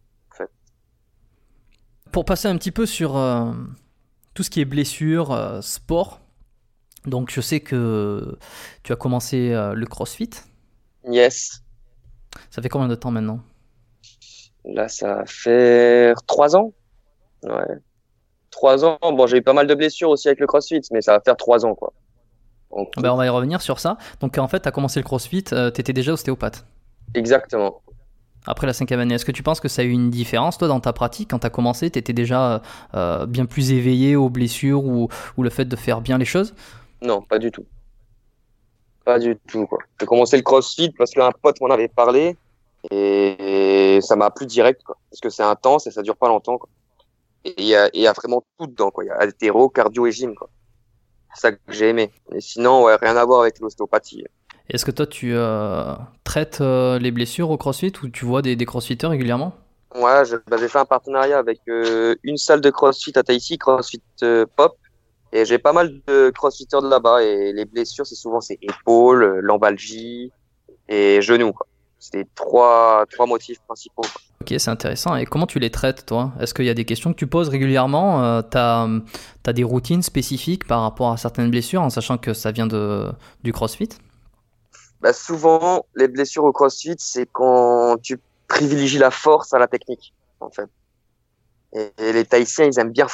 Pour 2.11 2.25
passer 2.25 2.47
un 2.47 2.57
petit 2.57 2.71
peu 2.71 2.87
sur 2.87 3.15
euh, 3.15 3.53
tout 4.33 4.41
ce 4.41 4.49
qui 4.49 4.59
est 4.59 4.65
blessure, 4.65 5.31
euh, 5.31 5.61
sport, 5.61 6.19
donc 7.05 7.29
je 7.29 7.41
sais 7.41 7.59
que 7.59 8.39
tu 8.81 8.91
as 8.91 8.95
commencé 8.95 9.51
euh, 9.51 9.75
le 9.75 9.85
crossfit. 9.85 10.31
Yes. 11.07 11.61
Ça 12.49 12.63
fait 12.63 12.69
combien 12.69 12.87
de 12.87 12.95
temps 12.95 13.11
maintenant? 13.11 13.39
Là, 14.65 14.87
ça 14.87 15.17
va 15.17 15.25
faire 15.27 16.23
trois 16.23 16.55
ans. 16.55 16.73
Ouais. 17.43 17.77
Trois 18.49 18.83
ans. 18.83 18.97
Bon, 19.01 19.27
j'ai 19.27 19.37
eu 19.37 19.41
pas 19.43 19.53
mal 19.53 19.67
de 19.67 19.75
blessures 19.75 20.09
aussi 20.09 20.27
avec 20.27 20.39
le 20.39 20.47
CrossFit, 20.47 20.81
mais 20.91 21.01
ça 21.01 21.13
va 21.13 21.21
faire 21.21 21.37
trois 21.37 21.65
ans, 21.67 21.75
quoi. 21.75 21.93
Ben, 22.97 23.11
On 23.11 23.15
va 23.17 23.25
y 23.25 23.29
revenir 23.29 23.61
sur 23.61 23.79
ça. 23.79 23.97
Donc 24.19 24.37
en 24.37 24.47
fait, 24.47 24.61
tu 24.61 24.67
as 24.67 24.71
commencé 24.71 24.99
le 24.99 25.03
crossfit, 25.03 25.43
tu 25.43 25.55
étais 25.55 25.93
déjà 25.93 26.13
ostéopathe. 26.13 26.65
exactement. 27.13 27.81
Après 28.45 28.67
la 28.67 28.73
cinquième 28.73 28.99
année, 28.99 29.15
est-ce 29.15 29.23
que 29.25 29.31
tu 29.31 29.41
penses 29.43 29.61
que 29.61 29.69
ça 29.69 29.83
a 29.83 29.85
eu 29.85 29.91
une 29.91 30.09
différence 30.09 30.57
toi 30.57 30.67
dans 30.67 30.81
ta 30.81 30.91
pratique? 30.91 31.29
Quand 31.31 31.39
tu 31.39 31.47
as 31.47 31.49
commencé, 31.49 31.89
tu 31.89 31.99
étais 31.99 32.11
déjà 32.13 32.61
euh, 32.93 33.25
bien 33.25 33.45
plus 33.45 33.71
éveillé 33.71 34.15
aux 34.17 34.29
blessures 34.29 34.83
ou, 34.83 35.07
ou 35.37 35.43
le 35.43 35.49
fait 35.49 35.65
de 35.65 35.75
faire 35.77 36.01
bien 36.01 36.17
les 36.17 36.25
choses? 36.25 36.53
Non, 37.01 37.21
pas 37.21 37.39
du 37.39 37.51
tout. 37.51 37.67
Pas 39.05 39.19
du 39.19 39.37
tout, 39.47 39.67
quoi. 39.67 39.79
J'ai 39.99 40.05
commencé 40.05 40.37
le 40.37 40.43
CrossFit 40.43 40.91
parce 40.97 41.11
qu'un 41.11 41.31
pote 41.41 41.59
m'en 41.61 41.69
avait 41.69 41.89
parlé 41.89 42.37
et 42.91 43.99
ça 44.01 44.15
m'a 44.15 44.31
plu 44.31 44.45
direct, 44.45 44.83
quoi. 44.83 44.97
Parce 45.09 45.19
que 45.21 45.29
c'est 45.29 45.43
intense 45.43 45.87
et 45.87 45.91
ça 45.91 46.01
dure 46.01 46.17
pas 46.17 46.27
longtemps, 46.29 46.57
quoi. 46.57 46.69
Et 47.45 47.53
il 47.57 47.65
y 47.67 47.75
a, 47.75 47.89
il 47.93 48.01
y 48.01 48.07
a 48.07 48.13
vraiment 48.13 48.43
tout 48.59 48.67
dedans, 48.67 48.91
quoi. 48.91 49.03
Il 49.05 49.07
y 49.07 49.11
a 49.11 49.15
altéro, 49.17 49.69
cardio 49.69 50.07
et 50.07 50.11
gym, 50.11 50.35
quoi. 50.35 50.49
Ça 51.33 51.51
que 51.51 51.57
j'ai 51.69 51.89
aimé. 51.89 52.11
Mais 52.31 52.41
sinon, 52.41 52.83
ouais, 52.83 52.95
rien 53.01 53.17
à 53.17 53.25
voir 53.25 53.41
avec 53.41 53.59
l'ostéopathie. 53.59 54.23
Est-ce 54.69 54.85
que 54.85 54.91
toi 54.91 55.05
tu 55.05 55.33
euh, 55.35 55.93
traites 56.23 56.61
euh, 56.61 56.97
les 56.99 57.11
blessures 57.11 57.49
au 57.49 57.57
crossfit 57.57 57.91
ou 58.01 58.07
tu 58.07 58.25
vois 58.25 58.41
des, 58.41 58.55
des 58.55 58.65
crossfitters 58.65 59.07
régulièrement? 59.07 59.53
Ouais, 59.95 60.23
bah, 60.47 60.57
j'ai 60.57 60.67
fait 60.67 60.79
un 60.79 60.85
partenariat 60.85 61.37
avec 61.37 61.59
euh, 61.67 62.15
une 62.23 62.37
salle 62.37 62.61
de 62.61 62.69
CrossFit 62.69 63.11
à 63.15 63.23
Tahiti, 63.23 63.57
CrossFit 63.57 64.01
euh, 64.23 64.45
Pop. 64.55 64.75
Et 65.31 65.45
j'ai 65.45 65.57
pas 65.57 65.73
mal 65.73 65.91
de 66.07 66.29
crossfitters 66.29 66.81
de 66.81 66.87
là-bas. 66.87 67.23
Et 67.23 67.53
les 67.53 67.65
blessures, 67.65 68.05
c'est 68.05 68.15
souvent 68.15 68.39
c'est 68.41 68.57
épaules, 68.61 69.39
lombalgie 69.39 70.31
et 70.87 71.21
genoux. 71.21 71.53
quoi. 71.53 71.67
C'est 72.03 72.17
les 72.17 72.27
trois, 72.35 73.05
trois 73.09 73.25
motifs 73.25 73.59
principaux. 73.61 74.01
quoi. 74.01 74.21
Ok, 74.41 74.53
c'est 74.57 74.69
intéressant. 74.69 75.15
Et 75.15 75.25
comment 75.25 75.47
tu 75.47 75.57
les 75.59 75.71
traites 75.71 76.05
toi? 76.05 76.33
Est-ce 76.41 76.53
qu'il 76.53 76.65
y 76.65 76.69
a 76.69 76.73
des 76.73 76.83
questions 76.83 77.13
que 77.13 77.17
tu 77.17 77.27
poses 77.27 77.47
régulièrement? 77.47 78.21
Euh, 78.25 78.41
T'as 78.41 78.89
as 79.45 79.53
des 79.53 79.63
routines 79.63 80.03
spécifiques 80.03 80.67
par 80.67 80.81
rapport 80.81 81.11
à 81.11 81.17
certaines 81.17 81.49
blessures 81.49 81.81
en 81.81 81.89
sachant 81.89 82.17
que 82.17 82.33
ça 82.33 82.51
vient 82.51 82.67
de, 82.67 83.09
du 83.43 83.53
crossfit? 83.53 83.87
Bah, 84.99 85.13
souvent, 85.13 85.85
les 85.95 86.09
blessures 86.09 86.43
au 86.43 86.51
CrossFit, 86.51 86.95
c'est 86.97 87.25
quand 87.25 87.95
tu 88.01 88.19
privilégies 88.49 88.97
la 88.97 89.11
force 89.11 89.53
à 89.53 89.59
la 89.59 89.67
technique, 89.67 90.13
en 90.41 90.49
fait. 90.49 90.69
Et, 91.73 91.89
et 91.99 92.11
les 92.11 92.25
Tahitiens, 92.25 92.65
ils 92.65 92.77
aiment 92.79 92.91
bien 92.91 93.07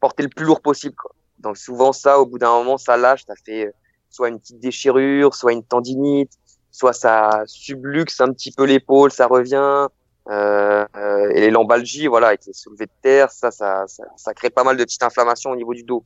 porter 0.00 0.22
le 0.22 0.30
plus 0.30 0.46
lourd 0.46 0.62
possible, 0.62 0.94
quoi. 0.94 1.10
Donc 1.38 1.58
souvent, 1.58 1.92
ça, 1.92 2.18
au 2.18 2.24
bout 2.24 2.38
d'un 2.38 2.50
moment, 2.50 2.78
ça 2.78 2.96
lâche, 2.96 3.24
ça 3.26 3.34
fait 3.44 3.66
euh, 3.66 3.72
soit 4.08 4.30
une 4.30 4.40
petite 4.40 4.58
déchirure, 4.58 5.34
soit 5.34 5.52
une 5.52 5.62
tendinite, 5.62 6.32
soit 6.76 6.92
ça 6.92 7.42
subluxe 7.46 8.20
un 8.20 8.32
petit 8.32 8.52
peu 8.52 8.64
l'épaule, 8.64 9.10
ça 9.10 9.26
revient. 9.26 9.88
Euh, 10.28 10.84
euh, 10.96 11.30
et 11.30 11.40
les 11.40 11.50
lombalgies, 11.50 12.06
voilà, 12.06 12.28
avec 12.28 12.44
les 12.46 12.52
soulevés 12.52 12.86
de 12.86 12.90
terre, 13.00 13.30
ça, 13.30 13.50
ça, 13.50 13.86
ça, 14.16 14.34
crée 14.34 14.50
pas 14.50 14.64
mal 14.64 14.76
de 14.76 14.84
petites 14.84 15.02
inflammations 15.02 15.50
au 15.50 15.56
niveau 15.56 15.72
du 15.72 15.84
dos. 15.84 16.04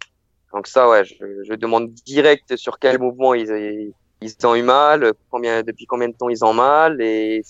Donc 0.52 0.68
ça, 0.68 0.88
ouais, 0.88 1.04
je, 1.04 1.54
demande 1.54 1.92
direct 2.06 2.54
sur 2.56 2.78
quel 2.78 3.00
mouvement 3.00 3.34
ils, 3.34 3.92
ont 4.44 4.54
eu 4.54 4.62
mal, 4.62 5.12
combien, 5.30 5.62
depuis 5.62 5.86
combien 5.86 6.08
de 6.08 6.14
temps 6.14 6.28
ils 6.28 6.44
ont 6.44 6.52
mal, 6.52 7.00
et 7.00 7.42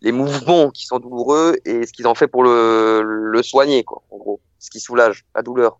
les 0.00 0.12
mouvements 0.12 0.70
qui 0.70 0.86
sont 0.86 1.00
douloureux 1.00 1.56
et 1.64 1.84
ce 1.86 1.92
qu'ils 1.92 2.06
ont 2.06 2.14
fait 2.14 2.28
pour 2.28 2.44
le, 2.44 3.02
le 3.02 3.42
soigner, 3.42 3.84
quoi, 3.84 4.02
en 4.10 4.16
gros, 4.16 4.40
ce 4.58 4.70
qui 4.70 4.80
soulage 4.80 5.26
la 5.34 5.42
douleur. 5.42 5.78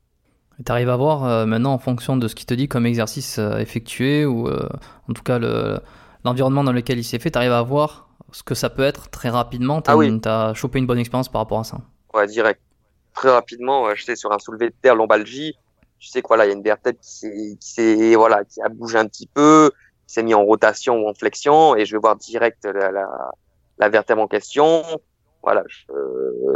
Tu 0.64 0.70
arrives 0.70 0.88
à 0.90 0.96
voir 0.96 1.24
euh, 1.24 1.46
maintenant 1.46 1.72
en 1.72 1.78
fonction 1.78 2.16
de 2.16 2.28
ce 2.28 2.34
qu'il 2.34 2.46
te 2.46 2.54
dit 2.54 2.68
comme 2.68 2.86
exercice 2.86 3.38
euh, 3.38 3.58
effectué 3.58 4.24
ou 4.24 4.48
euh, 4.48 4.68
en 5.08 5.12
tout 5.12 5.22
cas 5.22 5.38
le- 5.38 5.80
l'environnement 6.24 6.62
dans 6.64 6.72
lequel 6.72 6.98
il 6.98 7.04
s'est 7.04 7.18
fait, 7.18 7.30
tu 7.30 7.38
arrives 7.38 7.52
à 7.52 7.62
voir 7.62 8.08
ce 8.32 8.42
que 8.42 8.54
ça 8.54 8.70
peut 8.70 8.82
être 8.82 9.10
très 9.10 9.28
rapidement. 9.30 9.82
Tu 9.82 9.90
Ah 9.90 9.96
oui. 9.96 10.20
as 10.24 10.54
chopé 10.54 10.78
une 10.78 10.86
bonne 10.86 10.98
expérience 10.98 11.28
par 11.28 11.40
rapport 11.40 11.60
à 11.60 11.64
ça. 11.64 11.78
Ouais, 12.12 12.26
direct. 12.26 12.60
Très 13.14 13.30
rapidement, 13.30 13.94
je 13.94 14.02
sais, 14.04 14.16
sur 14.16 14.32
un 14.32 14.38
soulevé 14.38 14.70
de 14.70 14.74
terre, 14.80 14.94
lombalgie, 14.96 15.54
je 15.98 16.08
sais 16.08 16.20
que 16.22 16.28
voilà, 16.28 16.44
il 16.46 16.48
y 16.48 16.50
a 16.52 16.54
une 16.54 16.62
vertèbre 16.62 16.98
qui 17.00 17.08
s'est, 17.08 17.56
qui 17.60 18.14
voilà, 18.14 18.44
qui 18.44 18.60
a 18.60 18.68
bougé 18.68 18.98
un 18.98 19.06
petit 19.06 19.28
peu, 19.32 19.70
qui 20.06 20.14
s'est 20.14 20.22
mis 20.22 20.34
en 20.34 20.44
rotation 20.44 20.96
ou 21.00 21.08
en 21.08 21.14
flexion, 21.14 21.76
et 21.76 21.86
je 21.86 21.94
vais 21.94 22.00
voir 22.00 22.16
direct 22.16 22.64
la, 22.64 22.90
la, 22.90 23.06
la 23.78 23.88
vertèbre 23.88 24.20
en 24.22 24.26
question. 24.28 24.82
Voilà, 25.42 25.62
je, 25.68 25.84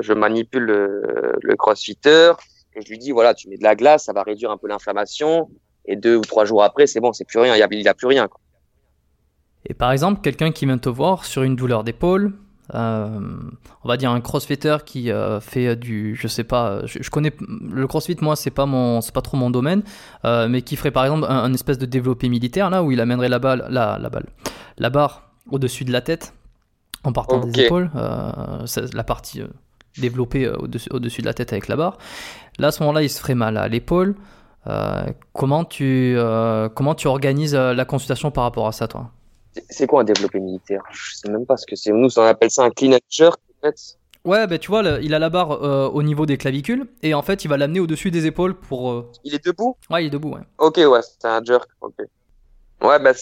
je 0.00 0.12
manipule 0.12 0.64
le, 0.64 1.32
le 1.40 1.56
crossfitter, 1.56 2.32
je 2.80 2.88
lui 2.88 2.98
dis, 2.98 3.10
voilà, 3.10 3.34
tu 3.34 3.48
mets 3.48 3.56
de 3.56 3.62
la 3.62 3.74
glace, 3.74 4.04
ça 4.04 4.12
va 4.12 4.22
réduire 4.22 4.50
un 4.50 4.56
peu 4.56 4.68
l'inflammation. 4.68 5.48
Et 5.84 5.96
deux 5.96 6.16
ou 6.16 6.20
trois 6.20 6.44
jours 6.44 6.62
après, 6.62 6.86
c'est 6.86 7.00
bon, 7.00 7.12
c'est 7.12 7.24
plus 7.24 7.38
rien, 7.38 7.54
il 7.54 7.56
n'y 7.56 7.86
a, 7.86 7.90
a, 7.90 7.94
plus 7.94 8.06
rien. 8.06 8.28
Quoi. 8.28 8.40
Et 9.66 9.74
par 9.74 9.92
exemple, 9.92 10.20
quelqu'un 10.20 10.52
qui 10.52 10.66
vient 10.66 10.78
te 10.78 10.88
voir 10.88 11.24
sur 11.24 11.42
une 11.42 11.56
douleur 11.56 11.84
d'épaule, 11.84 12.34
euh, 12.74 13.20
on 13.82 13.88
va 13.88 13.96
dire 13.96 14.10
un 14.10 14.20
crossfitter 14.20 14.76
qui 14.84 15.10
euh, 15.10 15.40
fait 15.40 15.74
du, 15.76 16.14
je 16.14 16.28
sais 16.28 16.44
pas, 16.44 16.82
je, 16.84 17.08
connais 17.08 17.32
le 17.40 17.86
crossfit, 17.86 18.16
moi 18.20 18.36
c'est 18.36 18.50
pas 18.50 18.66
mon, 18.66 19.00
c'est 19.00 19.14
pas 19.14 19.22
trop 19.22 19.38
mon 19.38 19.48
domaine, 19.48 19.82
euh, 20.26 20.48
mais 20.48 20.60
qui 20.60 20.76
ferait 20.76 20.90
par 20.90 21.04
exemple 21.04 21.26
un, 21.28 21.52
espèce 21.54 21.78
de 21.78 21.86
développé 21.86 22.28
militaire 22.28 22.68
là 22.68 22.82
où 22.82 22.92
il 22.92 23.00
amènerait 23.00 23.30
la 23.30 23.38
balle, 23.38 23.66
la, 23.70 23.98
la 23.98 24.10
balle, 24.10 24.26
la 24.76 24.90
barre 24.90 25.30
au-dessus 25.50 25.86
de 25.86 25.92
la 25.92 26.02
tête 26.02 26.34
en 27.04 27.12
partant 27.12 27.38
des 27.38 27.62
épaules, 27.62 27.90
la 27.94 29.04
partie 29.04 29.42
développée 30.00 30.48
au-dessus, 30.48 30.88
au-dessus 30.92 31.20
de 31.22 31.26
la 31.26 31.34
tête 31.34 31.52
avec 31.52 31.68
la 31.68 31.76
barre. 31.76 31.98
Là 32.58 32.68
à 32.68 32.70
ce 32.70 32.82
moment-là, 32.82 33.02
il 33.02 33.10
se 33.10 33.20
ferait 33.20 33.34
mal 33.34 33.56
à 33.56 33.68
l'épaule. 33.68 34.14
comment 35.32 35.64
tu, 35.64 36.16
comment 36.74 36.94
tu 36.94 37.08
organises 37.08 37.54
la 37.54 37.84
consultation 37.84 38.30
par 38.30 38.44
rapport 38.44 38.66
à 38.66 38.72
ça, 38.72 38.88
toi? 38.88 39.10
C'est 39.70 39.86
quoi 39.86 40.02
un 40.02 40.04
développé 40.04 40.38
militaire? 40.40 40.82
Je 40.90 41.16
sais 41.16 41.30
même 41.30 41.46
pas 41.46 41.56
ce 41.56 41.66
que 41.66 41.74
c'est. 41.74 41.90
Nous, 41.90 42.18
on 42.18 42.22
appelle 42.22 42.50
ça 42.50 42.64
un 42.64 42.70
clean 42.70 42.96
jerk, 43.08 43.40
en 43.50 43.66
fait. 43.66 43.98
Ouais, 44.24 44.46
ben 44.46 44.58
tu 44.58 44.68
vois, 44.68 44.82
il 45.00 45.14
a 45.14 45.18
la 45.18 45.30
barre 45.30 45.52
euh, 45.52 45.88
au 45.88 46.02
niveau 46.02 46.26
des 46.26 46.36
clavicules 46.36 46.86
et 47.02 47.14
en 47.14 47.22
fait, 47.22 47.44
il 47.44 47.48
va 47.48 47.56
l'amener 47.56 47.80
au-dessus 47.80 48.10
des 48.10 48.26
épaules 48.26 48.54
pour. 48.54 48.90
Euh, 48.90 49.10
il 49.24 49.34
est 49.34 49.44
debout? 49.44 49.76
Ouais, 49.90 50.04
il 50.04 50.08
est 50.08 50.10
debout, 50.10 50.30
ouais. 50.30 50.42
Ok, 50.58 50.76
ouais, 50.76 51.00
c'est 51.02 51.26
un 51.26 51.42
jerk. 51.42 51.68
Ok. 51.80 51.94
Ouais, 52.82 52.98
bah, 52.98 53.12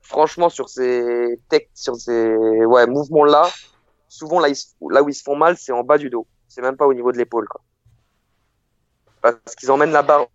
franchement, 0.00 0.48
sur 0.48 0.68
ces 0.68 1.38
tech, 1.48 1.68
sur 1.74 1.96
ces 1.96 2.34
ouais, 2.64 2.86
mouvements-là, 2.86 3.48
souvent 4.08 4.40
là, 4.40 4.48
où 5.02 5.08
ils 5.08 5.14
se 5.14 5.22
font 5.22 5.36
mal, 5.36 5.56
c'est 5.56 5.72
en 5.72 5.84
bas 5.84 5.98
du 5.98 6.10
dos. 6.10 6.26
C'est 6.48 6.62
même 6.62 6.76
pas 6.76 6.86
au 6.86 6.94
niveau 6.94 7.12
de 7.12 7.18
l'épaule, 7.18 7.48
quoi. 7.48 7.60
Parce 9.20 9.56
qu'ils 9.56 9.70
emmènent 9.70 9.92
la 9.92 10.02
barre 10.02 10.26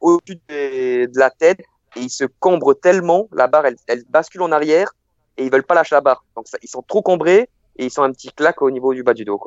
au-dessus 0.00 0.40
de 0.48 1.18
la 1.18 1.30
tête 1.30 1.60
et 1.96 2.00
ils 2.00 2.10
se 2.10 2.24
cambrent 2.24 2.74
tellement, 2.74 3.28
la 3.32 3.46
barre, 3.46 3.66
elle, 3.66 4.04
bascule 4.08 4.42
en 4.42 4.52
arrière 4.52 4.92
et 5.36 5.44
ils 5.44 5.50
veulent 5.50 5.64
pas 5.64 5.74
lâcher 5.74 5.94
la 5.94 6.00
barre. 6.00 6.24
Donc 6.36 6.46
ils 6.62 6.68
sont 6.68 6.82
trop 6.82 7.02
cambrés 7.02 7.48
et 7.76 7.86
ils 7.86 7.90
sont 7.90 8.02
un 8.02 8.12
petit 8.12 8.30
claque 8.30 8.62
au 8.62 8.70
niveau 8.70 8.94
du 8.94 9.02
bas 9.02 9.14
du 9.14 9.24
dos. 9.24 9.40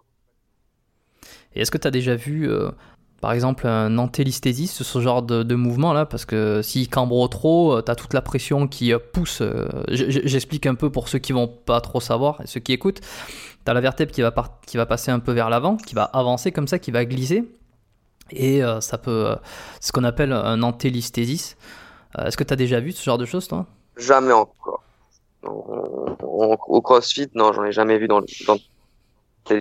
Et 1.56 1.62
est-ce 1.62 1.72
que 1.72 1.78
tu 1.78 1.88
as 1.88 1.92
déjà 1.92 2.16
vu, 2.16 2.50
euh, 2.50 2.72
par 3.24 3.32
exemple, 3.32 3.68
un 3.68 3.98
antélistésiste, 4.00 4.84
ce 4.84 5.00
genre 5.00 5.22
de, 5.24 5.56
mouvement-là 5.56 6.06
Parce 6.06 6.26
que 6.26 6.62
s'il 6.62 6.90
cambre 6.90 7.26
trop, 7.30 7.78
euh, 7.78 7.82
tu 7.82 7.90
as 7.90 7.96
toute 7.96 8.14
la 8.14 8.22
pression 8.22 8.68
qui 8.68 8.92
euh, 8.92 9.00
pousse. 9.00 9.42
J'explique 9.88 10.66
un 10.66 10.76
peu 10.76 10.92
pour 10.92 11.08
ceux 11.08 11.20
qui 11.20 11.32
vont 11.32 11.48
pas 11.48 11.80
trop 11.80 12.02
savoir 12.02 12.42
et 12.42 12.48
ceux 12.48 12.60
qui 12.60 12.74
écoutent. 12.74 13.00
Tu 13.00 13.72
as 13.72 13.74
la 13.74 13.80
vertèbre 13.80 14.12
qui 14.12 14.22
va, 14.22 14.34
qui 14.68 14.76
va 14.76 14.86
passer 14.86 15.10
un 15.10 15.20
peu 15.20 15.32
vers 15.32 15.50
l'avant, 15.50 15.78
qui 15.78 15.96
va 15.96 16.04
avancer 16.04 16.52
comme 16.52 16.68
ça, 16.68 16.80
qui 16.80 16.92
va 16.92 17.06
glisser. 17.06 17.50
Et 18.32 18.62
ça 18.82 18.98
peut. 18.98 19.38
ce 19.80 19.94
qu'on 19.94 20.04
appelle 20.04 20.34
un 20.34 20.62
antélisthésis. 20.62 21.56
Euh, 22.20 22.26
est-ce 22.26 22.36
que 22.36 22.44
tu 22.44 22.52
as 22.52 22.58
déjà 22.58 22.82
vu 22.82 22.92
ce 22.92 23.02
genre 23.02 23.18
de 23.18 23.26
choses, 23.26 23.48
toi? 23.48 23.66
Jamais 23.96 24.34
encore. 24.34 24.84
au 25.44 26.82
CrossFit, 26.82 27.30
non, 27.36 27.54
j'en 27.54 27.64
ai 27.64 27.72
jamais 27.72 27.98
vu 27.98 28.10
dans, 28.10 28.22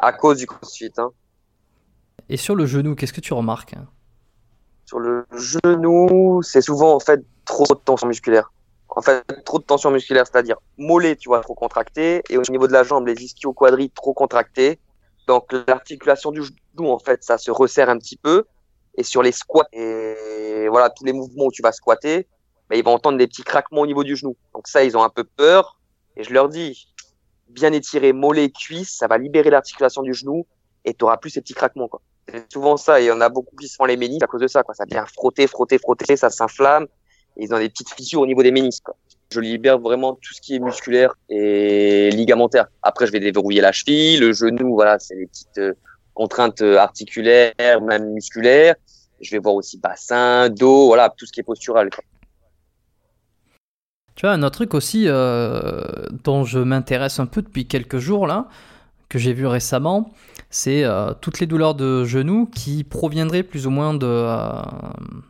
à 0.00 0.12
cause 0.12 0.38
du 0.38 0.46
CrossFit. 0.46 0.90
Hein. 0.98 1.12
Et 2.32 2.38
sur 2.38 2.54
le 2.54 2.64
genou, 2.64 2.94
qu'est-ce 2.94 3.12
que 3.12 3.20
tu 3.20 3.34
remarques 3.34 3.74
Sur 4.86 5.00
le 5.00 5.26
genou, 5.32 6.40
c'est 6.42 6.62
souvent 6.62 6.94
en 6.94 6.98
fait 6.98 7.22
trop 7.44 7.74
de 7.74 7.80
tension 7.84 8.06
musculaire. 8.06 8.50
En 8.88 9.02
fait, 9.02 9.22
trop 9.44 9.58
de 9.58 9.64
tension 9.64 9.90
musculaire, 9.90 10.26
c'est-à-dire 10.26 10.56
mollet, 10.78 11.16
tu 11.16 11.28
vois, 11.28 11.42
trop 11.42 11.54
contracté, 11.54 12.22
et 12.30 12.38
au 12.38 12.42
niveau 12.48 12.66
de 12.66 12.72
la 12.72 12.84
jambe, 12.84 13.06
les 13.06 13.22
ischio-quadris 13.22 13.90
trop 13.90 14.14
contractés. 14.14 14.78
Donc 15.26 15.52
l'articulation 15.68 16.30
du 16.30 16.40
genou, 16.42 16.90
en 16.90 16.98
fait, 16.98 17.22
ça 17.22 17.36
se 17.36 17.50
resserre 17.50 17.90
un 17.90 17.98
petit 17.98 18.16
peu. 18.16 18.44
Et 18.96 19.02
sur 19.02 19.22
les 19.22 19.32
squats, 19.32 19.68
et 19.74 20.68
voilà, 20.70 20.88
tous 20.88 21.04
les 21.04 21.12
mouvements 21.12 21.44
où 21.44 21.52
tu 21.52 21.60
vas 21.60 21.72
squatter, 21.72 22.26
bah, 22.70 22.76
ils 22.76 22.84
vont 22.84 22.94
entendre 22.94 23.18
des 23.18 23.26
petits 23.26 23.44
craquements 23.44 23.82
au 23.82 23.86
niveau 23.86 24.04
du 24.04 24.16
genou. 24.16 24.38
Donc 24.54 24.68
ça, 24.68 24.82
ils 24.84 24.96
ont 24.96 25.02
un 25.02 25.10
peu 25.10 25.24
peur. 25.24 25.78
Et 26.16 26.24
je 26.24 26.32
leur 26.32 26.48
dis, 26.48 26.88
bien 27.50 27.74
étirer 27.74 28.14
mollet, 28.14 28.48
cuisse, 28.48 28.96
ça 28.96 29.06
va 29.06 29.18
libérer 29.18 29.50
l'articulation 29.50 30.00
du 30.00 30.14
genou 30.14 30.46
et 30.86 30.94
tu 30.94 31.04
auras 31.04 31.18
plus 31.18 31.28
ces 31.28 31.42
petits 31.42 31.52
craquements. 31.52 31.88
Quoi. 31.88 32.00
C'est 32.28 32.52
souvent 32.52 32.76
ça. 32.76 33.00
Et 33.00 33.10
en 33.10 33.20
a 33.20 33.28
beaucoup 33.28 33.56
qui 33.56 33.68
se 33.68 33.76
font 33.76 33.84
les 33.84 33.96
ménisques 33.96 34.22
à 34.22 34.26
cause 34.26 34.40
de 34.40 34.46
ça. 34.46 34.62
Ça 34.74 34.84
vient 34.84 35.04
frotter, 35.06 35.46
frotter, 35.46 35.78
frotter, 35.78 36.16
ça 36.16 36.30
s'inflamme. 36.30 36.86
Et 37.36 37.44
ils 37.44 37.54
ont 37.54 37.58
des 37.58 37.68
petites 37.68 37.90
fissures 37.90 38.20
au 38.20 38.26
niveau 38.26 38.42
des 38.42 38.52
ménisques. 38.52 38.88
Je 39.32 39.40
libère 39.40 39.78
vraiment 39.78 40.14
tout 40.14 40.34
ce 40.34 40.40
qui 40.40 40.56
est 40.56 40.58
musculaire 40.58 41.14
et 41.28 42.10
ligamentaire. 42.10 42.66
Après, 42.82 43.06
je 43.06 43.12
vais 43.12 43.20
déverrouiller 43.20 43.62
la 43.62 43.72
cheville, 43.72 44.18
le 44.18 44.32
genou, 44.32 44.74
voilà, 44.74 44.98
c'est 44.98 45.16
des 45.16 45.26
petites 45.26 45.58
euh, 45.58 45.72
contraintes 46.12 46.60
euh, 46.60 46.76
articulaires, 46.76 47.80
même 47.80 48.12
musculaires. 48.12 48.74
Je 49.22 49.30
vais 49.30 49.38
voir 49.38 49.54
aussi 49.54 49.78
bassin, 49.78 50.50
dos, 50.50 50.86
voilà, 50.86 51.08
tout 51.16 51.24
ce 51.24 51.32
qui 51.32 51.40
est 51.40 51.44
postural. 51.44 51.88
Tu 54.14 54.26
vois, 54.26 54.32
un 54.32 54.42
autre 54.42 54.56
truc 54.56 54.74
aussi 54.74 55.04
euh, 55.06 55.82
dont 56.24 56.44
je 56.44 56.58
m'intéresse 56.58 57.18
un 57.18 57.26
peu 57.26 57.40
depuis 57.40 57.66
quelques 57.66 57.98
jours 57.98 58.26
là, 58.26 58.48
que 59.08 59.18
j'ai 59.18 59.32
vu 59.32 59.46
récemment, 59.46 60.10
c'est 60.52 60.84
euh, 60.84 61.12
toutes 61.20 61.40
les 61.40 61.46
douleurs 61.46 61.74
de 61.74 62.04
genoux 62.04 62.48
qui 62.54 62.84
proviendraient 62.84 63.42
plus 63.42 63.66
ou 63.66 63.70
moins 63.70 63.94
de, 63.94 64.06
euh, 64.06 64.62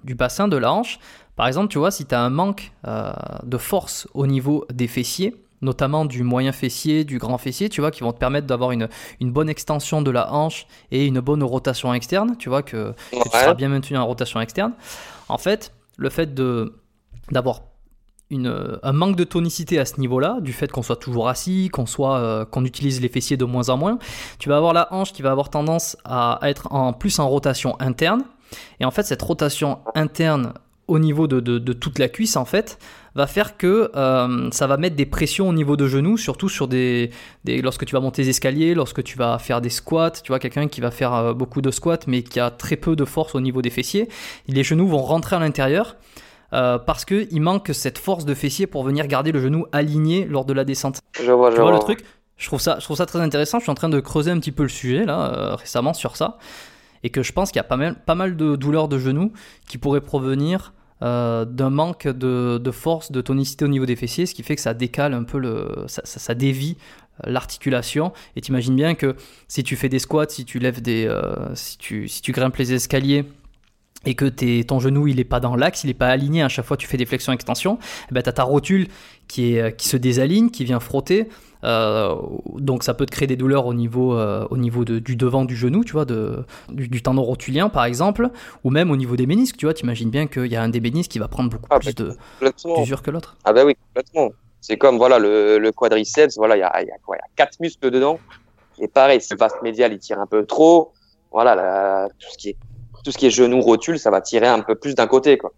du 0.05 0.15
bassin, 0.15 0.49
de 0.49 0.59
la 0.59 0.71
hanche. 0.71 0.99
Par 1.37 1.47
exemple, 1.47 1.69
tu 1.69 1.79
vois, 1.79 1.91
si 1.91 2.05
tu 2.05 2.15
as 2.15 2.21
un 2.21 2.29
manque 2.29 2.73
de 2.85 3.57
force 3.57 4.07
au 4.13 4.27
niveau 4.27 4.67
des 4.71 4.87
fessiers, 4.87 5.35
notamment 5.63 6.05
du 6.05 6.25
moyen 6.25 6.53
fessier, 6.53 7.05
du 7.05 7.19
grand 7.19 7.39
fessier, 7.39 7.71
tu 7.71 7.81
vois, 7.81 7.91
qui 7.91 8.03
vont 8.03 8.13
te 8.13 8.19
permettre 8.19 8.47
d'avoir 8.47 8.73
une, 8.73 8.89
une, 9.21 9.33
bonne 9.33 9.49
extension 9.49 10.03
de 10.03 10.11
la 10.11 10.31
hanche 10.33 10.67
et 10.91 11.07
une 11.07 11.21
bonne 11.21 11.43
rotation 11.43 11.95
externe, 11.95 12.37
tu 12.37 12.49
vois, 12.49 12.63
que, 12.63 12.93
que 13.13 13.29
tu 13.31 13.39
seras 13.39 13.55
bien 13.55 13.69
maintenu 13.69 13.97
en 13.97 14.07
rotation 14.07 14.41
externe. 14.41 14.75
En 15.29 15.39
fait, 15.39 15.73
le 15.97 16.11
fait 16.11 16.35
de 16.35 16.75
d'avoir 17.31 17.63
euh, 18.33 18.77
un 18.83 18.93
manque 18.93 19.17
de 19.17 19.25
tonicité 19.25 19.79
à 19.79 19.85
ce 19.85 20.01
niveau-là, 20.01 20.39
du 20.41 20.53
fait 20.53 20.71
qu'on 20.71 20.83
soit 20.83 20.97
toujours 20.97 21.29
assis, 21.29 21.69
qu'on 21.71 21.87
soit, 21.87 22.19
euh, 22.19 22.45
qu'on 22.45 22.65
utilise 22.65 23.01
les 23.01 23.09
fessiers 23.09 23.37
de 23.37 23.45
moins 23.45 23.69
en 23.69 23.77
moins, 23.77 23.99
tu 24.39 24.49
vas 24.49 24.57
avoir 24.57 24.73
la 24.73 24.93
hanche 24.93 25.13
qui 25.13 25.23
va 25.23 25.31
avoir 25.31 25.51
tendance 25.51 25.97
à 26.05 26.39
être 26.43 26.73
en 26.73 26.93
plus 26.93 27.19
en 27.19 27.29
rotation 27.29 27.79
interne. 27.81 28.23
Et 28.81 28.85
en 28.85 28.91
fait, 28.91 29.05
cette 29.05 29.23
rotation 29.23 29.79
interne 29.95 30.53
au 30.89 30.99
niveau 30.99 31.27
de, 31.27 31.41
de, 31.41 31.73
toute 31.73 31.99
la 31.99 32.09
cuisse, 32.09 32.37
en 32.37 32.45
fait, 32.45 32.79
va 33.15 33.27
faire 33.27 33.57
que 33.57 33.91
euh, 33.95 34.51
ça 34.51 34.67
va 34.67 34.77
mettre 34.77 34.97
des 34.97 35.07
pressions 35.07 35.49
au 35.49 35.53
niveau 35.53 35.77
de 35.77 35.87
genoux, 35.87 36.17
surtout 36.17 36.49
sur 36.49 36.69
des, 36.69 37.11
lorsque 37.47 37.87
tu 37.87 37.95
vas 37.95 38.01
monter 38.01 38.23
les 38.23 38.31
escaliers, 38.31 38.75
lorsque 38.75 39.03
tu 39.03 39.17
vas 39.17 39.39
faire 39.39 39.61
des 39.61 39.71
squats. 39.71 40.11
Tu 40.11 40.29
vois, 40.29 40.39
quelqu'un 40.39 40.69
qui 40.69 40.81
va 40.81 40.91
faire 40.91 41.35
beaucoup 41.35 41.63
de 41.63 41.71
squats, 41.71 42.01
mais 42.09 42.23
qui 42.23 42.41
a 42.41 42.51
très 42.51 42.77
peu 42.77 42.97
de 42.97 43.05
force 43.05 43.35
au 43.35 43.41
niveau 43.41 43.63
des 43.63 43.71
fessiers, 43.71 44.09
les 44.49 44.65
genoux 44.65 44.89
vont 44.89 45.03
rentrer 45.03 45.37
à 45.37 45.39
l'intérieur. 45.39 45.97
Euh, 46.55 46.79
parce 46.79 47.05
qu'il 47.05 47.41
manque 47.41 47.71
cette 47.73 47.99
force 47.99 48.25
de 48.27 48.35
fessier 48.35 48.67
pour 48.67 48.85
venir 48.85 49.07
garder 49.07 49.33
le 49.33 49.41
genou 49.41 49.67
aligné 49.73 50.27
lors 50.27 50.45
de 50.45 50.53
la 50.53 50.65
descente. 50.65 51.01
Je 51.19 51.33
vois, 51.33 51.51
je 51.51 51.61
vois, 51.61 51.73
le 51.73 51.79
truc? 51.79 52.05
Je 52.37 52.47
trouve, 52.47 52.61
ça, 52.61 52.77
je 52.79 52.85
trouve 52.85 52.97
ça 52.97 53.07
très 53.07 53.21
intéressant. 53.21 53.59
Je 53.59 53.65
suis 53.65 53.71
en 53.71 53.77
train 53.77 53.89
de 53.89 54.01
creuser 54.01 54.31
un 54.31 54.39
petit 54.39 54.53
peu 54.53 54.63
le 54.63 54.69
sujet 54.69 55.05
là 55.05 55.33
euh, 55.33 55.55
récemment 55.55 55.95
sur 55.95 56.17
ça. 56.17 56.39
Et 57.05 57.11
que 57.11 57.23
je 57.23 57.33
pense 57.33 57.51
qu'il 57.51 57.57
y 57.57 57.61
a 57.61 57.65
pas 57.65 57.77
mal, 57.77 57.97
pas 58.05 58.15
mal 58.15 58.37
de 58.37 58.57
douleurs 58.57 58.89
de 58.89 58.99
genoux 58.99 59.33
qui 59.67 59.79
pourraient 59.79 60.03
provenir 60.03 60.75
euh, 61.01 61.45
d'un 61.47 61.71
manque 61.71 62.07
de, 62.07 62.71
force, 62.71 63.11
de 63.11 63.21
tonicité 63.23 63.65
au 63.65 63.69
niveau 63.69 63.87
des 63.87 63.97
fessiers, 63.97 64.27
ce 64.27 64.35
qui 64.35 64.43
fait 64.43 64.55
que 64.55 64.63
ça 64.63 64.75
décale 64.75 65.15
un 65.15 65.25
peu 65.25 65.39
le. 65.39 65.85
ça, 65.87 66.03
ça, 66.05 66.35
dévie 66.35 66.77
l'articulation. 67.25 68.13
Et 68.37 68.41
t'imagines 68.41 68.77
bien 68.77 68.95
que 68.95 69.17
si 69.49 69.65
tu 69.65 69.75
fais 69.75 69.89
des 69.89 69.99
squats, 69.99 70.29
si 70.29 70.45
tu 70.45 70.59
lèves 70.59 70.83
des. 70.83 71.11
si, 71.55 71.79
tu, 71.79 72.09
si 72.09 72.21
tu 72.21 72.33
grimpes 72.33 72.57
les 72.57 72.75
escaliers 72.75 73.25
et 74.05 74.15
que 74.15 74.27
ton 74.63 74.81
genou 74.81 75.07
il 75.07 75.21
est 75.21 75.25
pas 75.25 75.41
dans 75.41 75.57
l'axe, 75.57 75.85
il 75.85 75.91
est 75.91 75.95
pas 75.95 76.09
aligné 76.09 76.43
à 76.43 76.49
chaque 76.49 76.65
fois 76.65 76.77
que 76.77 76.83
tu 76.83 76.89
fais 76.89 76.97
des 76.97 77.07
flexions 77.07 77.33
extensions, 77.33 77.79
eh 78.11 78.15
ben, 78.15 78.23
tu 78.23 78.29
as 78.29 78.33
ta 78.33 78.43
rotule 78.43 78.89
qui, 79.29 79.57
est, 79.57 79.77
qui 79.77 79.89
se 79.89 79.97
désaligne, 79.97 80.51
qui 80.51 80.65
vient 80.65 80.81
frotter. 80.81 81.29
Euh, 81.65 82.17
donc 82.57 82.83
ça 82.83 82.93
peut 82.93 83.07
te 83.07 83.13
créer 83.13 83.29
des 83.29 83.37
douleurs 83.37 83.67
au 83.67 83.75
niveau, 83.75 84.19
euh, 84.19 84.47
au 84.51 84.57
niveau 84.57 84.85
de, 84.85 84.99
du 84.99 85.15
devant 85.15 85.45
du 85.45 85.55
genou, 85.55 85.85
tu 85.85 85.93
vois, 85.93 86.05
de, 86.05 86.45
du, 86.71 87.03
tendon 87.03 87.23
rotulien 87.23 87.69
par 87.69 87.85
exemple, 87.85 88.31
ou 88.65 88.71
même 88.71 88.91
au 88.91 88.97
niveau 88.97 89.17
des 89.17 89.27
ménisques, 89.27 89.57
tu 89.57 89.67
vois, 89.67 89.75
t'imagines 89.75 90.11
bien 90.11 90.27
qu'il 90.27 90.47
y 90.47 90.57
a 90.57 90.63
un 90.63 90.69
des 90.69 90.81
ménisques 90.81 91.11
qui 91.11 91.21
va 91.21 91.29
prendre 91.29 91.51
beaucoup 91.51 91.69
ah, 91.71 91.79
plus 91.79 91.95
de 91.95 92.17
d'usure 92.77 93.03
que 93.03 93.11
l'autre. 93.13 93.37
Ah 93.45 93.53
bah 93.53 93.65
oui, 93.65 93.77
complètement. 93.87 94.31
C'est 94.61 94.77
comme 94.77 94.97
voilà 94.97 95.19
le, 95.19 95.59
le 95.59 95.73
quadriceps, 95.73 96.37
voilà, 96.37 96.57
il 96.57 96.61
y 96.61 96.63
a, 96.63 96.83
y, 96.83 96.91
a 96.91 96.99
quoi, 97.05 97.17
y 97.17 97.21
a 97.21 97.29
quatre 97.37 97.61
muscles 97.61 97.91
dedans, 97.91 98.19
et 98.81 98.89
pareil, 98.89 99.21
ce 99.21 99.35
vaste 99.37 99.63
médial 99.63 99.93
il 99.93 99.99
tire 99.99 100.21
un 100.21 100.27
peu 100.27 100.45
trop, 100.45 100.93
voilà, 101.31 102.09
tout 102.19 102.29
ce 102.33 102.39
qui 102.39 102.49
est 102.51 102.57
tout 103.05 103.11
ce 103.11 103.19
qui 103.19 103.27
est 103.27 103.31
genou, 103.31 103.61
rotule, 103.61 103.99
ça 103.99 104.11
va 104.11 104.21
tirer 104.21 104.47
un 104.47 104.61
peu 104.61 104.75
plus 104.75 104.95
d'un 104.95 105.07
côté, 105.07 105.39
quoi. 105.39 105.53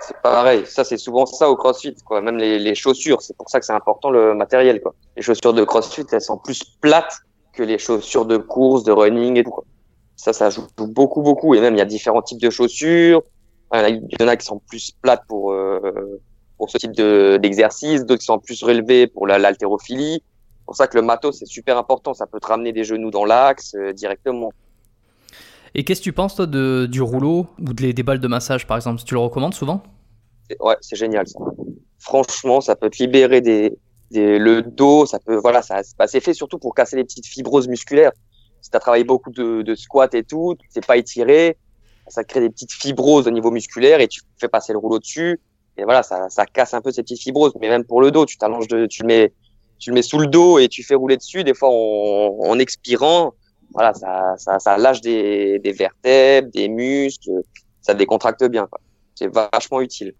C'est 0.00 0.16
pareil. 0.20 0.64
Ça, 0.66 0.82
c'est 0.82 0.96
souvent 0.96 1.26
ça 1.26 1.48
au 1.48 1.56
CrossFit, 1.56 1.94
quoi. 2.04 2.20
Même 2.20 2.36
les, 2.36 2.58
les 2.58 2.74
chaussures, 2.74 3.22
c'est 3.22 3.36
pour 3.36 3.48
ça 3.48 3.60
que 3.60 3.66
c'est 3.66 3.72
important 3.72 4.10
le 4.10 4.34
matériel, 4.34 4.80
quoi. 4.80 4.94
Les 5.16 5.22
chaussures 5.22 5.54
de 5.54 5.64
CrossFit, 5.64 6.06
elles 6.10 6.20
sont 6.20 6.38
plus 6.38 6.62
plates 6.80 7.18
que 7.52 7.62
les 7.62 7.78
chaussures 7.78 8.26
de 8.26 8.36
course, 8.36 8.84
de 8.84 8.92
running 8.92 9.36
et 9.36 9.44
tout, 9.44 9.50
quoi. 9.50 9.64
Ça, 10.16 10.32
ça 10.32 10.50
joue 10.50 10.66
beaucoup, 10.76 11.22
beaucoup. 11.22 11.54
Et 11.54 11.60
même, 11.60 11.74
il 11.74 11.78
y 11.78 11.82
a 11.82 11.86
différents 11.86 12.22
types 12.22 12.40
de 12.40 12.50
chaussures. 12.50 13.22
Il 13.74 14.02
y 14.20 14.22
en 14.22 14.28
a 14.28 14.36
qui 14.36 14.46
sont 14.46 14.58
plus 14.58 14.92
plates 15.02 15.24
pour, 15.26 15.52
euh, 15.52 16.20
pour 16.58 16.70
ce 16.70 16.78
type 16.78 16.92
d'exercice, 16.92 18.04
d'autres 18.04 18.20
qui 18.20 18.26
sont 18.26 18.38
plus 18.38 18.62
relevées 18.62 19.06
pour 19.06 19.26
l'haltérophilie. 19.26 20.22
c'est 20.22 20.64
pour 20.66 20.76
ça 20.76 20.86
que 20.86 20.96
le 20.96 21.02
matos, 21.02 21.38
c'est 21.38 21.46
super 21.46 21.78
important. 21.78 22.12
Ça 22.14 22.26
peut 22.26 22.38
te 22.38 22.46
ramener 22.46 22.72
des 22.72 22.84
genoux 22.84 23.10
dans 23.10 23.24
l'axe 23.24 23.74
euh, 23.74 23.92
directement. 23.92 24.52
Et 25.74 25.84
qu'est-ce 25.84 26.00
que 26.00 26.04
tu 26.04 26.12
penses 26.12 26.36
toi 26.36 26.46
de, 26.46 26.86
du 26.90 27.00
rouleau 27.02 27.46
ou 27.58 27.72
des, 27.72 27.92
des 27.92 28.02
balles 28.02 28.20
de 28.20 28.28
massage 28.28 28.66
par 28.66 28.76
exemple 28.76 29.02
Tu 29.04 29.14
le 29.14 29.20
recommandes 29.20 29.54
souvent? 29.54 29.82
Ouais, 30.60 30.76
c'est 30.80 30.96
génial 30.96 31.26
ça. 31.26 31.38
Franchement, 31.98 32.60
ça 32.60 32.76
peut 32.76 32.90
te 32.90 33.02
libérer 33.02 33.40
des, 33.40 33.78
des 34.10 34.38
le 34.38 34.62
dos, 34.62 35.06
ça 35.06 35.18
peut 35.18 35.36
voilà, 35.36 35.62
ça 35.62 35.80
bah, 35.98 36.06
c'est 36.06 36.20
fait 36.20 36.34
surtout 36.34 36.58
pour 36.58 36.74
casser 36.74 36.96
les 36.96 37.04
petites 37.04 37.26
fibroses 37.26 37.68
musculaires. 37.68 38.12
Si 38.60 38.70
tu 38.70 38.76
as 38.76 38.80
travaillé 38.80 39.04
beaucoup 39.04 39.30
de, 39.30 39.62
de 39.62 39.74
squats 39.74 40.08
et 40.12 40.24
tout, 40.24 40.56
c'est 40.68 40.84
pas 40.86 40.96
étiré, 40.96 41.56
ça 42.08 42.24
crée 42.24 42.40
des 42.40 42.50
petites 42.50 42.72
fibroses 42.72 43.26
au 43.26 43.30
niveau 43.30 43.50
musculaire 43.50 44.00
et 44.00 44.08
tu 44.08 44.20
fais 44.38 44.48
passer 44.48 44.72
le 44.72 44.78
rouleau 44.78 44.98
dessus 44.98 45.40
et 45.76 45.84
voilà, 45.84 46.02
ça, 46.02 46.28
ça 46.28 46.44
casse 46.44 46.74
un 46.74 46.82
peu 46.82 46.90
ces 46.92 47.02
petites 47.02 47.22
fibroses. 47.22 47.52
Mais 47.60 47.68
même 47.68 47.84
pour 47.84 48.02
le 48.02 48.10
dos, 48.10 48.26
tu 48.26 48.36
t'allonges 48.36 48.68
de, 48.68 48.86
tu 48.86 49.02
le 49.02 49.06
mets, 49.06 49.32
tu 49.78 49.90
le 49.90 49.94
mets 49.94 50.02
sous 50.02 50.18
le 50.18 50.26
dos 50.26 50.58
et 50.58 50.68
tu 50.68 50.82
fais 50.82 50.94
rouler 50.94 51.16
dessus. 51.16 51.44
Des 51.44 51.54
fois, 51.54 51.70
en, 51.70 52.36
en 52.40 52.58
expirant, 52.58 53.34
voilà, 53.72 53.94
ça, 53.94 54.34
ça, 54.36 54.58
ça 54.58 54.76
lâche 54.76 55.00
des, 55.00 55.58
des 55.58 55.72
vertèbres, 55.72 56.50
des 56.52 56.68
muscles, 56.68 57.30
ça 57.80 57.94
décontracte 57.94 58.44
bien. 58.44 58.68
C'est 59.14 59.28
vachement 59.28 59.80
utile. 59.80 60.14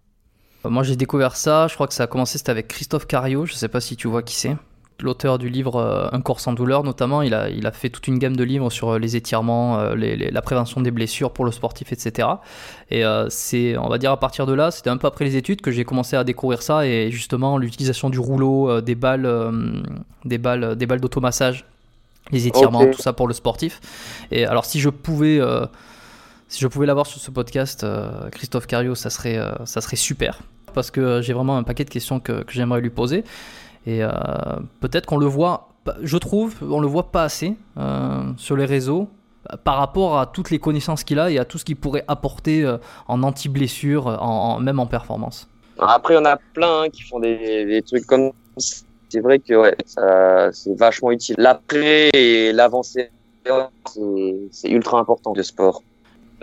Moi, 0.65 0.83
j'ai 0.83 0.95
découvert 0.95 1.35
ça. 1.35 1.67
Je 1.67 1.73
crois 1.75 1.87
que 1.87 1.93
ça 1.93 2.03
a 2.03 2.07
commencé, 2.07 2.37
c'était 2.37 2.51
avec 2.51 2.67
Christophe 2.67 3.05
Cario. 3.05 3.45
Je 3.45 3.53
sais 3.53 3.67
pas 3.67 3.81
si 3.81 3.95
tu 3.95 4.07
vois 4.07 4.23
qui 4.23 4.35
c'est. 4.35 4.55
L'auteur 5.01 5.37
du 5.37 5.49
livre 5.49 5.75
euh, 5.75 6.07
Un 6.13 6.21
corps 6.21 6.39
sans 6.39 6.53
douleur, 6.53 6.83
notamment, 6.83 7.21
il 7.23 7.33
a, 7.33 7.49
il 7.49 7.65
a 7.65 7.71
fait 7.71 7.89
toute 7.89 8.07
une 8.07 8.19
gamme 8.19 8.37
de 8.37 8.43
livres 8.43 8.69
sur 8.69 8.91
euh, 8.91 8.99
les 8.99 9.17
étirements, 9.17 9.79
euh, 9.79 9.95
la 9.95 10.41
prévention 10.41 10.79
des 10.79 10.91
blessures 10.91 11.33
pour 11.33 11.43
le 11.43 11.51
sportif, 11.51 11.91
etc. 11.91 12.29
Et 12.89 13.03
euh, 13.03 13.27
c'est, 13.29 13.75
on 13.77 13.89
va 13.89 13.97
dire, 13.97 14.11
à 14.11 14.19
partir 14.19 14.45
de 14.45 14.53
là, 14.53 14.69
c'était 14.71 14.91
un 14.91 14.97
peu 14.97 15.07
après 15.07 15.25
les 15.25 15.35
études 15.35 15.61
que 15.61 15.71
j'ai 15.71 15.83
commencé 15.83 16.15
à 16.15 16.23
découvrir 16.23 16.61
ça 16.61 16.85
et 16.85 17.09
justement 17.11 17.57
l'utilisation 17.57 18.09
du 18.11 18.19
rouleau, 18.19 18.69
euh, 18.69 18.81
des 18.81 18.95
balles, 18.95 19.25
euh, 19.25 19.81
des 20.25 20.37
balles, 20.37 20.75
des 20.75 20.85
balles 20.85 21.01
d'automassage, 21.01 21.65
les 22.31 22.47
étirements, 22.47 22.79
tout 22.91 23.01
ça 23.01 23.13
pour 23.13 23.27
le 23.27 23.33
sportif. 23.33 23.79
Et 24.31 24.45
alors, 24.45 24.65
si 24.65 24.79
je 24.79 24.89
pouvais, 24.89 25.39
euh, 25.39 25.65
si 26.47 26.61
je 26.61 26.67
pouvais 26.67 26.85
l'avoir 26.85 27.05
sur 27.05 27.19
ce 27.19 27.31
podcast, 27.31 27.83
euh, 27.83 28.29
Christophe 28.31 28.65
Cario, 28.67 28.95
ça 28.95 29.09
serait, 29.09 29.37
euh, 29.37 29.51
ça 29.65 29.81
serait 29.81 29.97
super 29.97 30.39
parce 30.73 30.89
que 30.89 31.21
j'ai 31.21 31.33
vraiment 31.33 31.55
un 31.57 31.63
paquet 31.63 31.83
de 31.85 31.89
questions 31.91 32.19
que, 32.19 32.43
que 32.43 32.51
j'aimerais 32.53 32.81
lui 32.81 32.89
poser. 32.89 33.23
Et 33.85 34.01
peut-être 34.79 35.05
qu'on 35.05 35.17
le 35.17 35.25
voit, 35.27 35.69
je 36.01 36.17
trouve, 36.17 36.55
on 36.61 36.79
le 36.79 36.87
voit 36.87 37.11
pas 37.11 37.23
assez 37.23 37.55
sur 38.37 38.55
les 38.55 38.65
réseaux 38.65 39.07
par 39.65 39.75
rapport 39.77 40.17
à 40.17 40.25
toutes 40.25 40.49
les 40.49 40.57
connaissances 40.57 41.03
qu'il 41.03 41.19
a 41.19 41.29
et 41.29 41.37
à 41.37 41.45
tout 41.45 41.57
ce 41.59 41.65
qu'il 41.65 41.75
pourrait 41.75 42.05
apporter 42.07 42.65
en 43.07 43.21
anti-blessure, 43.23 44.07
en, 44.07 44.55
en- 44.55 44.59
même 44.59 44.79
en 44.79 44.87
performance. 44.87 45.47
Après, 45.77 46.13
il 46.13 46.17
y 46.17 46.19
en 46.19 46.25
a 46.25 46.37
plein 46.53 46.83
hein, 46.83 46.89
qui 46.89 47.03
font 47.03 47.19
des, 47.19 47.65
des 47.65 47.81
trucs 47.83 48.05
comme 48.07 48.31
ça. 48.57 48.83
C'est 49.13 49.19
vrai 49.19 49.37
que 49.37 49.53
ouais, 49.53 49.75
c'est 49.85 50.75
vachement 50.75 51.11
utile. 51.11 51.35
L'après 51.37 52.09
et 52.15 52.51
l'avancée, 52.51 53.11
c'est, 54.49 54.69
ultra 54.69 54.99
important 54.99 55.33
de 55.33 55.43
sport. 55.43 55.83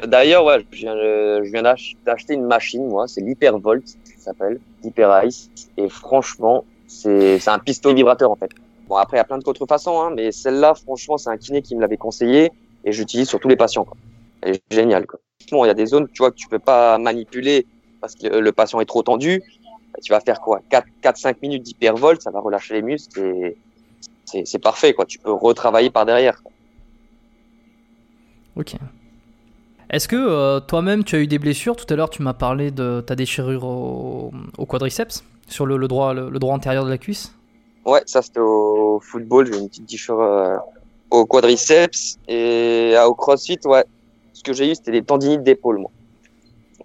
D'ailleurs, 0.06 0.44
ouais, 0.44 0.64
je 0.70 1.50
viens, 1.50 1.74
d'acheter 2.06 2.34
une 2.34 2.44
machine, 2.44 2.86
moi, 2.86 3.08
c'est 3.08 3.22
l'Hypervolt, 3.22 3.88
ça 3.88 4.26
s'appelle, 4.26 4.60
Hyperice. 4.84 5.50
Et 5.78 5.88
franchement, 5.88 6.64
c'est, 6.86 7.40
c'est 7.40 7.50
un 7.50 7.58
pistolet 7.58 7.96
vibrateur, 7.96 8.30
en 8.30 8.36
fait. 8.36 8.52
Bon, 8.86 8.94
après, 8.94 9.16
il 9.16 9.18
y 9.18 9.22
a 9.22 9.24
plein 9.24 9.38
de 9.38 9.44
contrefaçons, 9.44 10.00
hein, 10.00 10.12
mais 10.14 10.30
celle-là, 10.30 10.74
franchement, 10.74 11.18
c'est 11.18 11.30
un 11.30 11.38
kiné 11.38 11.62
qui 11.62 11.74
me 11.74 11.80
l'avait 11.80 11.96
conseillé 11.96 12.52
et 12.84 12.92
j'utilise 12.92 13.28
sur 13.28 13.40
tous 13.40 13.48
les 13.48 13.56
patients, 13.56 13.82
quoi. 13.82 13.96
Elle 14.42 14.54
est 14.54 14.62
géniale, 14.70 15.08
quoi. 15.08 15.18
Bon, 15.50 15.64
il 15.64 15.66
y 15.66 15.72
a 15.72 15.74
des 15.74 15.86
zones, 15.86 16.06
tu 16.06 16.18
vois, 16.18 16.30
que 16.30 16.36
tu 16.36 16.46
peux 16.46 16.60
pas 16.60 16.98
manipuler 16.98 17.66
parce 18.00 18.14
que 18.14 18.28
le 18.28 18.52
patient 18.52 18.80
est 18.80 18.86
trop 18.86 19.02
tendu. 19.02 19.42
Tu 20.00 20.12
vas 20.12 20.20
faire 20.20 20.40
quoi? 20.40 20.60
4-5 21.02 21.36
minutes 21.42 21.62
d'hypervolt, 21.62 22.20
ça 22.22 22.30
va 22.30 22.40
relâcher 22.40 22.74
les 22.74 22.82
muscles 22.82 23.20
et 23.20 23.56
c'est, 24.44 24.58
parfait, 24.58 24.92
quoi. 24.92 25.06
Tu 25.06 25.18
peux 25.18 25.32
retravailler 25.32 25.90
par 25.90 26.06
derrière. 26.06 26.42
Ok. 28.56 28.74
Est-ce 29.90 30.06
que 30.06 30.16
euh, 30.16 30.60
toi-même 30.60 31.02
tu 31.02 31.16
as 31.16 31.18
eu 31.18 31.26
des 31.26 31.38
blessures? 31.38 31.74
Tout 31.74 31.92
à 31.92 31.96
l'heure 31.96 32.10
tu 32.10 32.22
m'as 32.22 32.34
parlé 32.34 32.70
de 32.70 33.02
ta 33.04 33.16
déchirure 33.16 33.64
au, 33.64 34.32
au 34.56 34.66
quadriceps, 34.66 35.24
sur 35.48 35.66
le, 35.66 35.76
le 35.76 35.88
droit, 35.88 36.14
le, 36.14 36.30
le 36.30 36.38
droit 36.38 36.54
antérieur 36.54 36.84
de 36.84 36.90
la 36.90 36.98
cuisse? 36.98 37.34
Ouais, 37.84 38.02
ça 38.06 38.22
c'était 38.22 38.40
au 38.40 39.00
football, 39.00 39.52
j'ai 39.52 39.58
une 39.58 39.68
petite 39.68 39.88
déchirure 39.88 40.20
euh, 40.20 40.56
au 41.10 41.26
quadriceps 41.26 42.18
et 42.28 42.92
euh, 42.94 43.06
au 43.06 43.14
crossfit, 43.14 43.58
ouais. 43.64 43.84
Ce 44.32 44.42
que 44.42 44.52
j'ai 44.52 44.70
eu, 44.70 44.74
c'était 44.74 44.92
des 44.92 45.02
tendinites 45.02 45.42
d'épaule, 45.42 45.78
moi. 45.78 45.90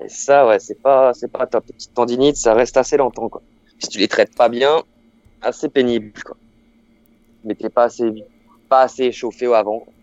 Et 0.03 0.09
ça, 0.09 0.47
ouais, 0.47 0.59
c'est 0.59 0.81
pas, 0.81 1.13
c'est 1.13 1.31
pas 1.31 1.47
top. 1.47 1.65
Les 1.67 1.73
petites 1.73 1.93
tendinites, 1.93 2.37
ça 2.37 2.53
reste 2.53 2.77
assez 2.77 2.97
longtemps, 2.97 3.29
quoi. 3.29 3.41
Si 3.79 3.89
tu 3.89 3.99
les 3.99 4.07
traites 4.07 4.35
pas 4.35 4.49
bien, 4.49 4.83
assez 5.41 5.69
pénible, 5.69 6.11
quoi. 6.23 6.35
Mais 7.43 7.55
t'es 7.55 7.69
pas 7.69 7.83
assez, 7.83 8.11
pas 8.67 8.81
assez 8.81 9.03
échauffé 9.03 9.45
avant. 9.53 9.79
quoi. 9.79 9.93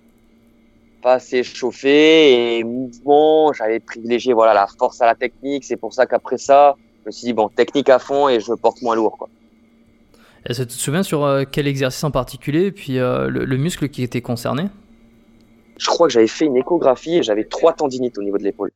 Pas 1.02 1.14
assez 1.14 1.38
échauffé 1.38 2.58
et 2.58 2.64
mouvement, 2.64 3.52
j'avais 3.52 3.80
privilégié, 3.80 4.32
voilà, 4.32 4.54
la 4.54 4.66
force 4.66 5.00
à 5.02 5.06
la 5.06 5.14
technique. 5.14 5.64
C'est 5.64 5.76
pour 5.76 5.92
ça 5.92 6.06
qu'après 6.06 6.38
ça, 6.38 6.76
je 7.02 7.06
me 7.06 7.10
suis 7.10 7.26
dit, 7.26 7.32
bon, 7.32 7.48
technique 7.48 7.88
à 7.88 7.98
fond 7.98 8.28
et 8.28 8.40
je 8.40 8.52
porte 8.52 8.80
moins 8.82 8.94
lourd, 8.94 9.18
quoi. 9.18 9.28
Est-ce 10.46 10.62
que 10.62 10.68
tu 10.68 10.76
te 10.76 10.80
souviens 10.80 11.02
sur 11.02 11.24
euh, 11.24 11.44
quel 11.50 11.68
exercice 11.68 12.02
en 12.02 12.10
particulier? 12.10 12.66
Et 12.66 12.72
puis 12.72 12.98
euh, 12.98 13.28
le, 13.28 13.44
le 13.44 13.56
muscle 13.56 13.88
qui 13.88 14.02
était 14.02 14.22
concerné? 14.22 14.64
Je 15.78 15.86
crois 15.86 16.08
que 16.08 16.12
j'avais 16.12 16.26
fait 16.26 16.46
une 16.46 16.56
échographie 16.56 17.16
et 17.18 17.22
j'avais 17.22 17.44
trois 17.44 17.72
tendinites 17.72 18.18
au 18.18 18.22
niveau 18.22 18.38
de 18.38 18.44
l'épaule. 18.44 18.72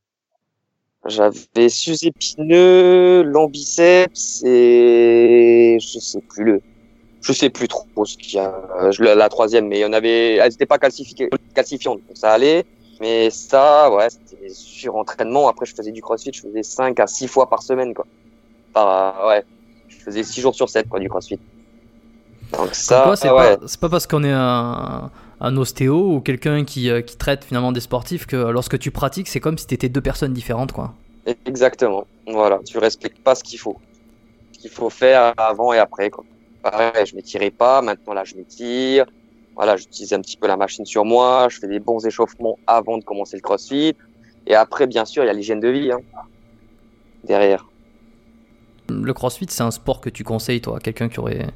J'avais 1.09 1.69
sus-épineux, 1.69 3.23
lambiceps 3.23 4.43
et 4.45 5.79
je 5.81 5.99
sais 5.99 6.21
plus 6.29 6.45
le, 6.45 6.61
je 7.23 7.33
sais 7.33 7.51
plus 7.51 7.69
trop 7.69 8.05
ce 8.05 8.17
qu'il 8.17 8.35
y 8.37 8.39
a, 8.39 8.55
euh, 8.81 8.91
je- 8.93 9.03
la, 9.03 9.15
la 9.15 9.29
troisième, 9.29 9.69
mais 9.69 9.79
il 9.79 9.83
y 9.83 9.85
en 9.85 9.93
avait, 9.93 10.35
elles 10.37 10.51
n'étaient 10.51 10.67
pas 10.67 10.79
calcifiées, 10.79 11.29
calcifiantes, 11.55 12.01
donc 12.07 12.17
ça 12.17 12.33
allait. 12.33 12.65
Mais 13.01 13.29
ça, 13.31 13.91
ouais, 13.93 14.09
c'était 14.09 14.49
sur 14.49 14.97
entraînement. 14.97 15.49
Après, 15.49 15.67
je 15.67 15.75
faisais 15.75 15.93
du 15.93 16.01
crossfit, 16.01 16.31
je 16.33 16.41
faisais 16.41 16.63
5 16.63 16.99
à 16.99 17.07
6 17.07 17.29
fois 17.29 17.49
par 17.49 17.63
semaine, 17.63 17.93
quoi. 17.93 18.07
Par, 18.73 19.27
ouais, 19.29 19.45
je 19.89 19.97
faisais 19.97 20.23
6 20.23 20.41
jours 20.41 20.55
sur 20.55 20.69
7, 20.71 20.89
quoi, 20.89 20.99
du 20.99 21.09
crossfit. 21.09 21.39
Donc 22.57 22.75
ça, 22.75 23.15
c'est 23.17 23.31
ouais. 23.31 23.57
pas, 23.57 23.67
c'est 23.67 23.81
pas 23.81 23.89
parce 23.91 24.07
qu'on 24.07 24.25
est 24.25 24.33
un, 24.33 25.11
un 25.41 25.57
ostéo 25.57 26.15
ou 26.15 26.21
quelqu'un 26.21 26.65
qui, 26.65 26.91
euh, 26.91 27.03
qui 27.03 27.17
traite 27.17 27.45
finalement 27.45 27.73
des 27.73 27.81
sportifs 27.81 28.27
que 28.27 28.37
lorsque 28.37 28.79
tu 28.79 28.91
pratiques, 28.91 29.29
c'est 29.29 29.41
comme 29.41 29.59
si 29.59 29.67
t'étais 29.67 29.89
deux 29.89 30.01
personnes 30.01 30.33
différentes, 30.33 30.73
quoi. 30.73 30.95
Exactement. 31.45 32.07
Voilà, 32.27 32.61
tu 32.65 32.79
respectes 32.79 33.19
pas 33.19 33.35
ce 33.35 33.45
qu'il 33.45 33.59
faut. 33.59 33.77
Ce 34.53 34.59
qu'il 34.59 34.71
faut 34.71 34.91
faire 34.91 35.35
avant 35.37 35.73
et 35.73 35.79
après. 35.79 36.11
Quoi. 36.11 36.25
Pareil, 36.63 37.05
je 37.07 37.15
m'étirais 37.17 37.51
pas. 37.51 37.83
Maintenant, 37.83 38.15
là, 38.15 38.25
je 38.25 38.37
m'étire. 38.37 39.07
Voilà, 39.55 39.77
j'utilise 39.77 40.13
un 40.13 40.21
petit 40.21 40.37
peu 40.37 40.47
la 40.47 40.57
machine 40.57 40.87
sur 40.87 41.05
moi. 41.05 41.49
Je 41.51 41.59
fais 41.59 41.69
des 41.69 41.81
bons 41.81 42.05
échauffements 42.07 42.59
avant 42.67 42.99
de 42.99 43.05
commencer 43.05 43.37
le 43.37 43.43
crossfit. 43.43 43.97
Et 44.47 44.55
après, 44.55 44.87
bien 44.87 45.05
sûr, 45.05 45.25
il 45.25 45.27
y 45.27 45.31
a 45.31 45.33
l'hygiène 45.33 45.61
de 45.61 45.69
vie. 45.69 45.91
Hein, 45.91 46.01
derrière. 47.25 47.67
Le 48.89 49.13
crossfit, 49.13 49.47
c'est 49.49 49.63
un 49.63 49.73
sport 49.73 50.01
que 50.01 50.11
tu 50.11 50.23
conseilles, 50.23 50.61
toi, 50.61 50.77
à 50.77 50.81
quelqu'un 50.81 51.09
qui 51.09 51.19
aurait, 51.19 51.49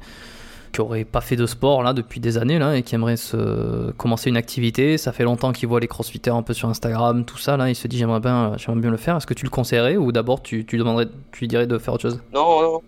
qui 0.71 0.81
aurait 0.81 1.05
pas 1.05 1.21
fait 1.21 1.35
de 1.35 1.45
sport 1.45 1.83
là 1.83 1.93
depuis 1.93 2.19
des 2.19 2.37
années 2.37 2.59
là 2.59 2.75
et 2.75 2.83
qui 2.83 2.95
aimerait 2.95 3.17
se 3.17 3.91
commencer 3.91 4.29
une 4.29 4.37
activité. 4.37 4.97
Ça 4.97 5.11
fait 5.11 5.23
longtemps 5.23 5.51
qu'il 5.51 5.67
voit 5.67 5.79
les 5.79 5.87
crossfitters 5.87 6.31
un 6.31 6.43
peu 6.43 6.53
sur 6.53 6.69
Instagram, 6.69 7.25
tout 7.25 7.37
ça 7.37 7.57
là. 7.57 7.69
Il 7.69 7.75
se 7.75 7.87
dit 7.87 7.97
j'aimerais 7.97 8.19
bien, 8.19 8.53
j'aimerais 8.57 8.81
bien 8.81 8.91
le 8.91 8.97
faire. 8.97 9.17
Est-ce 9.17 9.27
que 9.27 9.33
tu 9.33 9.45
le 9.45 9.49
conseillerais 9.49 9.97
ou 9.97 10.11
d'abord 10.11 10.41
tu, 10.41 10.63
demanderais, 10.63 11.07
tu 11.31 11.41
lui 11.41 11.47
dirais 11.47 11.67
de 11.67 11.77
faire 11.77 11.93
autre 11.93 12.03
chose? 12.03 12.21
Non, 12.33 12.61
non. 12.61 12.81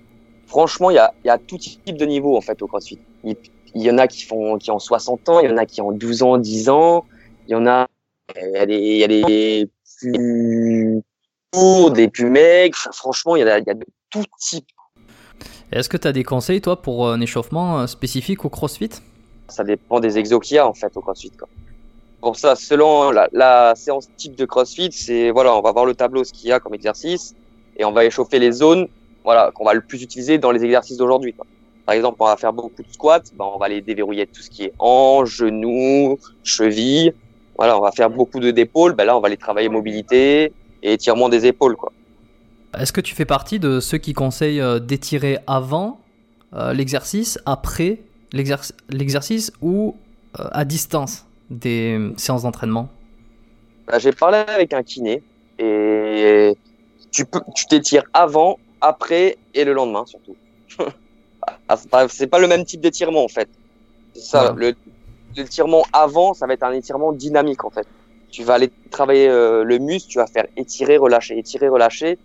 Franchement, 0.48 0.90
il 0.92 0.96
y 0.96 1.00
a, 1.00 1.14
y 1.26 1.30
a 1.30 1.38
tout 1.38 1.58
type 1.58 1.98
de 1.98 2.06
niveau 2.06 2.38
en 2.38 2.42
fait 2.42 2.62
au 2.62 2.68
crossfit. 2.68 3.00
Il, 3.24 3.36
y 3.76 3.90
en 3.90 3.98
a 3.98 4.08
qui 4.08 4.24
font 4.24 4.58
qui 4.58 4.72
ont 4.72 4.80
60 4.80 5.30
ans, 5.30 5.40
il 5.40 5.50
y 5.50 5.54
en 5.54 5.58
a 5.58 5.66
qui 5.66 5.82
ont 5.82 5.92
12 5.92 6.24
ans, 6.24 6.38
10 6.38 6.70
ans. 6.70 7.06
Il 7.48 7.52
y 7.52 7.56
en 7.56 7.66
a, 7.66 7.88
il 8.36 8.52
y 8.52 8.58
a 8.58 8.66
des, 8.66 8.98
y 8.98 9.04
a 9.04 9.08
des 9.08 9.70
plus 10.00 11.04
des 11.94 12.08
plus 12.08 12.30
maigres. 12.30 12.78
Franchement, 12.92 13.36
il 13.36 13.40
y 13.40 13.44
il 13.44 13.48
y 13.48 13.70
a 13.70 13.74
de 13.74 13.86
tout 14.10 14.26
type. 14.40 14.68
Est-ce 15.72 15.90
que 15.90 15.98
tu 15.98 16.08
as 16.08 16.12
des 16.12 16.24
conseils 16.24 16.62
toi 16.62 16.82
pour 16.82 17.10
un 17.10 17.20
échauffement 17.22 17.80
euh, 17.80 17.88
spécifique 17.88 18.46
au 18.46 18.50
crossfit? 18.50 18.90
Ça 19.48 19.64
dépend 19.64 20.00
des 20.00 20.18
exos 20.18 20.40
qu'il 20.40 20.56
y 20.56 20.60
a 20.60 20.68
en 20.68 20.74
fait 20.74 20.96
au 20.96 21.02
CrossFit. 21.02 21.32
Quoi. 21.32 21.48
Pour 22.22 22.38
ça, 22.38 22.56
selon 22.56 23.12
la, 23.12 23.74
séance 23.76 24.08
type 24.16 24.36
de 24.36 24.46
CrossFit, 24.46 24.92
c'est 24.92 25.30
voilà, 25.32 25.56
on 25.56 25.62
va 25.62 25.72
voir 25.72 25.86
le 25.86 25.94
tableau 25.94 26.24
ce 26.24 26.32
qu'il 26.32 26.50
y 26.50 26.52
a 26.54 26.60
comme 26.60 26.74
exercice 26.74 27.36
et 27.76 27.86
on 27.86 27.92
va 27.92 28.06
échauffer 28.06 28.40
les 28.40 28.52
zones, 28.52 28.88
voilà, 29.24 29.52
qu'on 29.54 29.66
va 29.66 29.74
le 29.74 29.82
plus 29.82 30.02
utiliser 30.02 30.38
dans 30.38 30.52
les 30.52 30.64
exercices 30.64 30.98
d'aujourd'hui. 30.98 31.36
Par 31.86 31.96
exemple, 31.96 32.18
on 32.20 32.26
va 32.26 32.38
faire 32.38 32.54
beaucoup 32.54 32.82
de 32.82 32.92
squats, 32.92 33.24
ben 33.36 33.46
on 33.54 33.58
va 33.58 33.68
les 33.68 33.82
déverrouiller 33.82 34.26
tout 34.26 34.42
ce 34.42 34.50
qui 34.50 34.64
est 34.64 34.74
hanches, 34.80 35.36
genoux, 35.36 36.18
chevilles. 36.44 37.14
Voilà, 37.58 37.78
on 37.78 37.82
va 37.82 37.92
faire 37.92 38.10
beaucoup 38.10 38.40
de 38.40 38.52
d'épaules, 38.52 38.94
ben 38.94 39.04
là 39.04 39.18
on 39.18 39.20
va 39.20 39.30
les 39.30 39.38
travailler 39.38 39.68
mobilité 39.68 40.54
et 40.82 40.94
étirement 40.94 41.28
des 41.30 41.46
épaules 41.46 41.76
quoi. 41.76 41.92
Est-ce 42.78 42.92
que 42.94 43.02
tu 43.02 43.16
fais 43.16 43.26
partie 43.26 43.60
de 43.60 43.80
ceux 43.80 43.98
qui 43.98 44.14
conseillent 44.14 44.62
euh, 44.62 44.80
d'étirer 44.80 45.40
avant 45.48 46.02
euh, 46.54 46.74
l'exercice, 46.74 47.40
après 47.46 48.04
l'exerc- 48.34 48.74
l'exercice 48.90 49.52
ou 49.62 50.02
euh, 50.40 50.48
à 50.52 50.66
distance 50.66 51.26
des 51.50 52.14
séances 52.18 52.44
d'entraînement? 52.44 52.90
Bah, 53.88 54.00
j'ai 54.00 54.12
parlé 54.14 54.38
avec 54.38 54.74
un 54.74 54.84
kiné 54.84 55.24
et 55.58 56.54
tu 57.12 57.26
peux, 57.26 57.42
tu 57.56 57.68
t'étires 57.68 58.04
avant, 58.14 58.60
après 58.82 59.40
et 59.54 59.64
le 59.66 59.74
lendemain 59.74 60.06
surtout. 60.06 60.38
Ah, 61.68 62.08
c'est 62.10 62.28
pas, 62.28 62.40
le 62.40 62.48
même 62.48 62.66
type 62.66 62.82
d'étirement 62.82 63.24
en 63.24 63.28
fait. 63.28 63.50
C'est 64.14 64.22
ça, 64.24 64.50
Ouais. 64.50 64.54
le 64.56 64.76
l'étirement 65.36 65.86
avant, 65.94 66.34
ça 66.34 66.48
va 66.48 66.54
être 66.54 66.64
un 66.64 66.74
étirement 66.74 67.14
dynamique 67.14 67.66
en 67.66 67.72
fait. 67.72 67.88
tu 68.32 68.44
vas 68.44 68.56
aller 68.56 68.72
travailler 68.92 69.30
euh, 69.30 69.64
le 69.64 69.80
muscle, 69.80 70.10
tu 70.10 70.20
vas 70.20 70.28
faire 70.28 70.46
étirer, 70.58 70.98
relâcher, 70.98 71.38
étirer, 71.40 71.70
relâcher, 71.70 72.20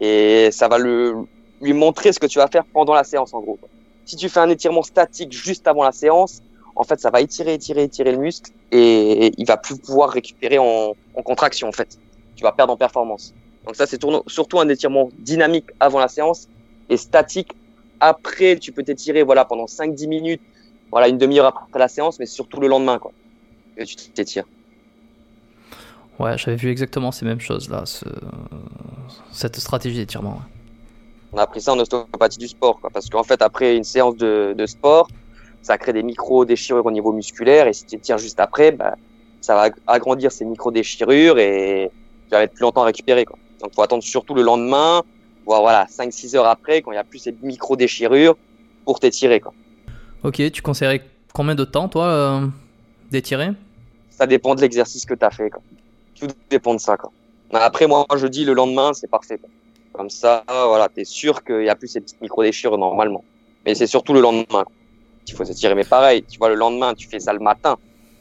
et 0.00 0.50
ça 0.50 0.68
va 0.68 0.78
le, 0.78 1.14
lui 1.60 1.72
montrer 1.72 2.12
ce 2.12 2.18
que 2.18 2.26
tu 2.26 2.38
vas 2.38 2.48
faire 2.48 2.64
pendant 2.72 2.94
la 2.94 3.04
séance 3.04 3.34
en 3.34 3.40
gros. 3.40 3.58
Si 4.04 4.16
tu 4.16 4.28
fais 4.28 4.40
un 4.40 4.48
étirement 4.48 4.82
statique 4.82 5.32
juste 5.32 5.68
avant 5.68 5.84
la 5.84 5.92
séance, 5.92 6.42
en 6.74 6.84
fait, 6.84 6.98
ça 6.98 7.10
va 7.10 7.20
étirer, 7.20 7.54
étirer, 7.54 7.84
étirer 7.84 8.12
le 8.12 8.18
muscle 8.18 8.50
et 8.72 9.32
il 9.36 9.46
va 9.46 9.56
plus 9.56 9.76
pouvoir 9.78 10.10
récupérer 10.10 10.58
en, 10.58 10.94
en 11.14 11.22
contraction 11.22 11.68
en 11.68 11.72
fait. 11.72 11.98
Tu 12.36 12.42
vas 12.42 12.52
perdre 12.52 12.72
en 12.72 12.76
performance. 12.76 13.34
Donc 13.66 13.76
ça, 13.76 13.86
c'est 13.86 14.00
surtout 14.26 14.58
un 14.60 14.68
étirement 14.68 15.10
dynamique 15.18 15.66
avant 15.78 15.98
la 15.98 16.08
séance 16.08 16.48
et 16.88 16.96
statique 16.96 17.52
après. 18.00 18.58
Tu 18.58 18.72
peux 18.72 18.82
t'étirer 18.82 19.22
voilà 19.22 19.44
pendant 19.44 19.66
5-10 19.66 20.08
minutes, 20.08 20.42
voilà 20.90 21.08
une 21.08 21.18
demi-heure 21.18 21.46
après 21.46 21.78
la 21.78 21.88
séance, 21.88 22.18
mais 22.18 22.26
surtout 22.26 22.60
le 22.60 22.68
lendemain 22.68 22.98
quoi. 22.98 23.12
Et 23.76 23.84
tu 23.84 23.96
t'étires. 23.96 24.46
Ouais, 26.20 26.36
j'avais 26.36 26.56
vu 26.56 26.68
exactement 26.70 27.12
ces 27.12 27.24
mêmes 27.24 27.40
choses 27.40 27.70
là, 27.70 27.86
ce... 27.86 28.04
cette 29.32 29.56
stratégie 29.56 29.96
d'étirement. 29.96 30.42
On 31.32 31.38
a 31.38 31.42
appris 31.42 31.62
ça 31.62 31.72
en 31.72 31.78
ostéopathie 31.78 32.38
du 32.38 32.46
sport, 32.46 32.78
quoi, 32.78 32.90
parce 32.90 33.08
qu'en 33.08 33.22
fait 33.22 33.40
après 33.40 33.74
une 33.74 33.84
séance 33.84 34.16
de, 34.16 34.54
de 34.56 34.66
sport, 34.66 35.08
ça 35.62 35.78
crée 35.78 35.94
des 35.94 36.02
micro-déchirures 36.02 36.84
au 36.84 36.90
niveau 36.90 37.12
musculaire 37.12 37.66
et 37.68 37.72
si 37.72 37.86
tu 37.86 37.98
tires 37.98 38.18
juste 38.18 38.38
après, 38.38 38.70
bah, 38.70 38.96
ça 39.40 39.54
va 39.54 39.70
agrandir 39.86 40.30
ces 40.30 40.44
micro-déchirures 40.44 41.38
et 41.38 41.90
tu 42.26 42.30
vas 42.32 42.40
mettre 42.40 42.52
plus 42.52 42.62
longtemps 42.62 42.82
à 42.82 42.86
récupérer. 42.86 43.24
Quoi. 43.24 43.38
Donc, 43.62 43.74
faut 43.74 43.82
attendre 43.82 44.02
surtout 44.02 44.34
le 44.34 44.42
lendemain, 44.42 45.02
voire 45.46 45.62
voilà, 45.62 45.86
5-6 45.86 46.36
heures 46.36 46.46
après, 46.46 46.82
quand 46.82 46.90
il 46.90 46.96
n'y 46.96 47.00
a 47.00 47.04
plus 47.04 47.20
ces 47.20 47.34
micro-déchirures 47.42 48.36
pour 48.84 49.00
t'étirer. 49.00 49.40
Quoi. 49.40 49.54
Ok, 50.22 50.50
tu 50.52 50.60
conseillerais 50.60 51.02
combien 51.32 51.54
de 51.54 51.64
temps, 51.64 51.88
toi, 51.88 52.04
euh, 52.04 52.46
d'étirer? 53.10 53.52
Ça 54.10 54.26
dépend 54.26 54.54
de 54.54 54.60
l'exercice 54.60 55.06
que 55.06 55.14
tu 55.14 55.24
as 55.24 55.30
fait. 55.30 55.48
Quoi. 55.48 55.62
Tout 56.20 56.28
dépend 56.50 56.74
de 56.74 56.80
ça. 56.80 56.96
Quoi. 56.96 57.10
Après, 57.52 57.86
moi, 57.86 58.06
je 58.16 58.26
dis 58.26 58.44
le 58.44 58.52
lendemain, 58.52 58.92
c'est 58.92 59.10
parfait. 59.10 59.40
Comme 59.92 60.10
ça, 60.10 60.44
voilà, 60.46 60.88
tu 60.88 61.00
es 61.00 61.04
sûr 61.04 61.42
qu'il 61.42 61.60
n'y 61.60 61.68
a 61.68 61.74
plus 61.74 61.88
ces 61.88 62.00
petites 62.00 62.20
micro-déchirures 62.20 62.78
normalement. 62.78 63.24
Mais 63.66 63.74
c'est 63.74 63.86
surtout 63.86 64.12
le 64.12 64.20
lendemain. 64.20 64.64
Quoi 64.64 64.72
il 65.30 65.34
faut 65.34 65.44
s'étirer. 65.44 65.74
Mais 65.74 65.84
pareil, 65.84 66.24
tu 66.28 66.38
vois, 66.38 66.48
le 66.48 66.54
lendemain, 66.54 66.94
tu 66.94 67.08
fais 67.08 67.20
ça 67.20 67.32
le 67.32 67.38
matin, 67.38 67.76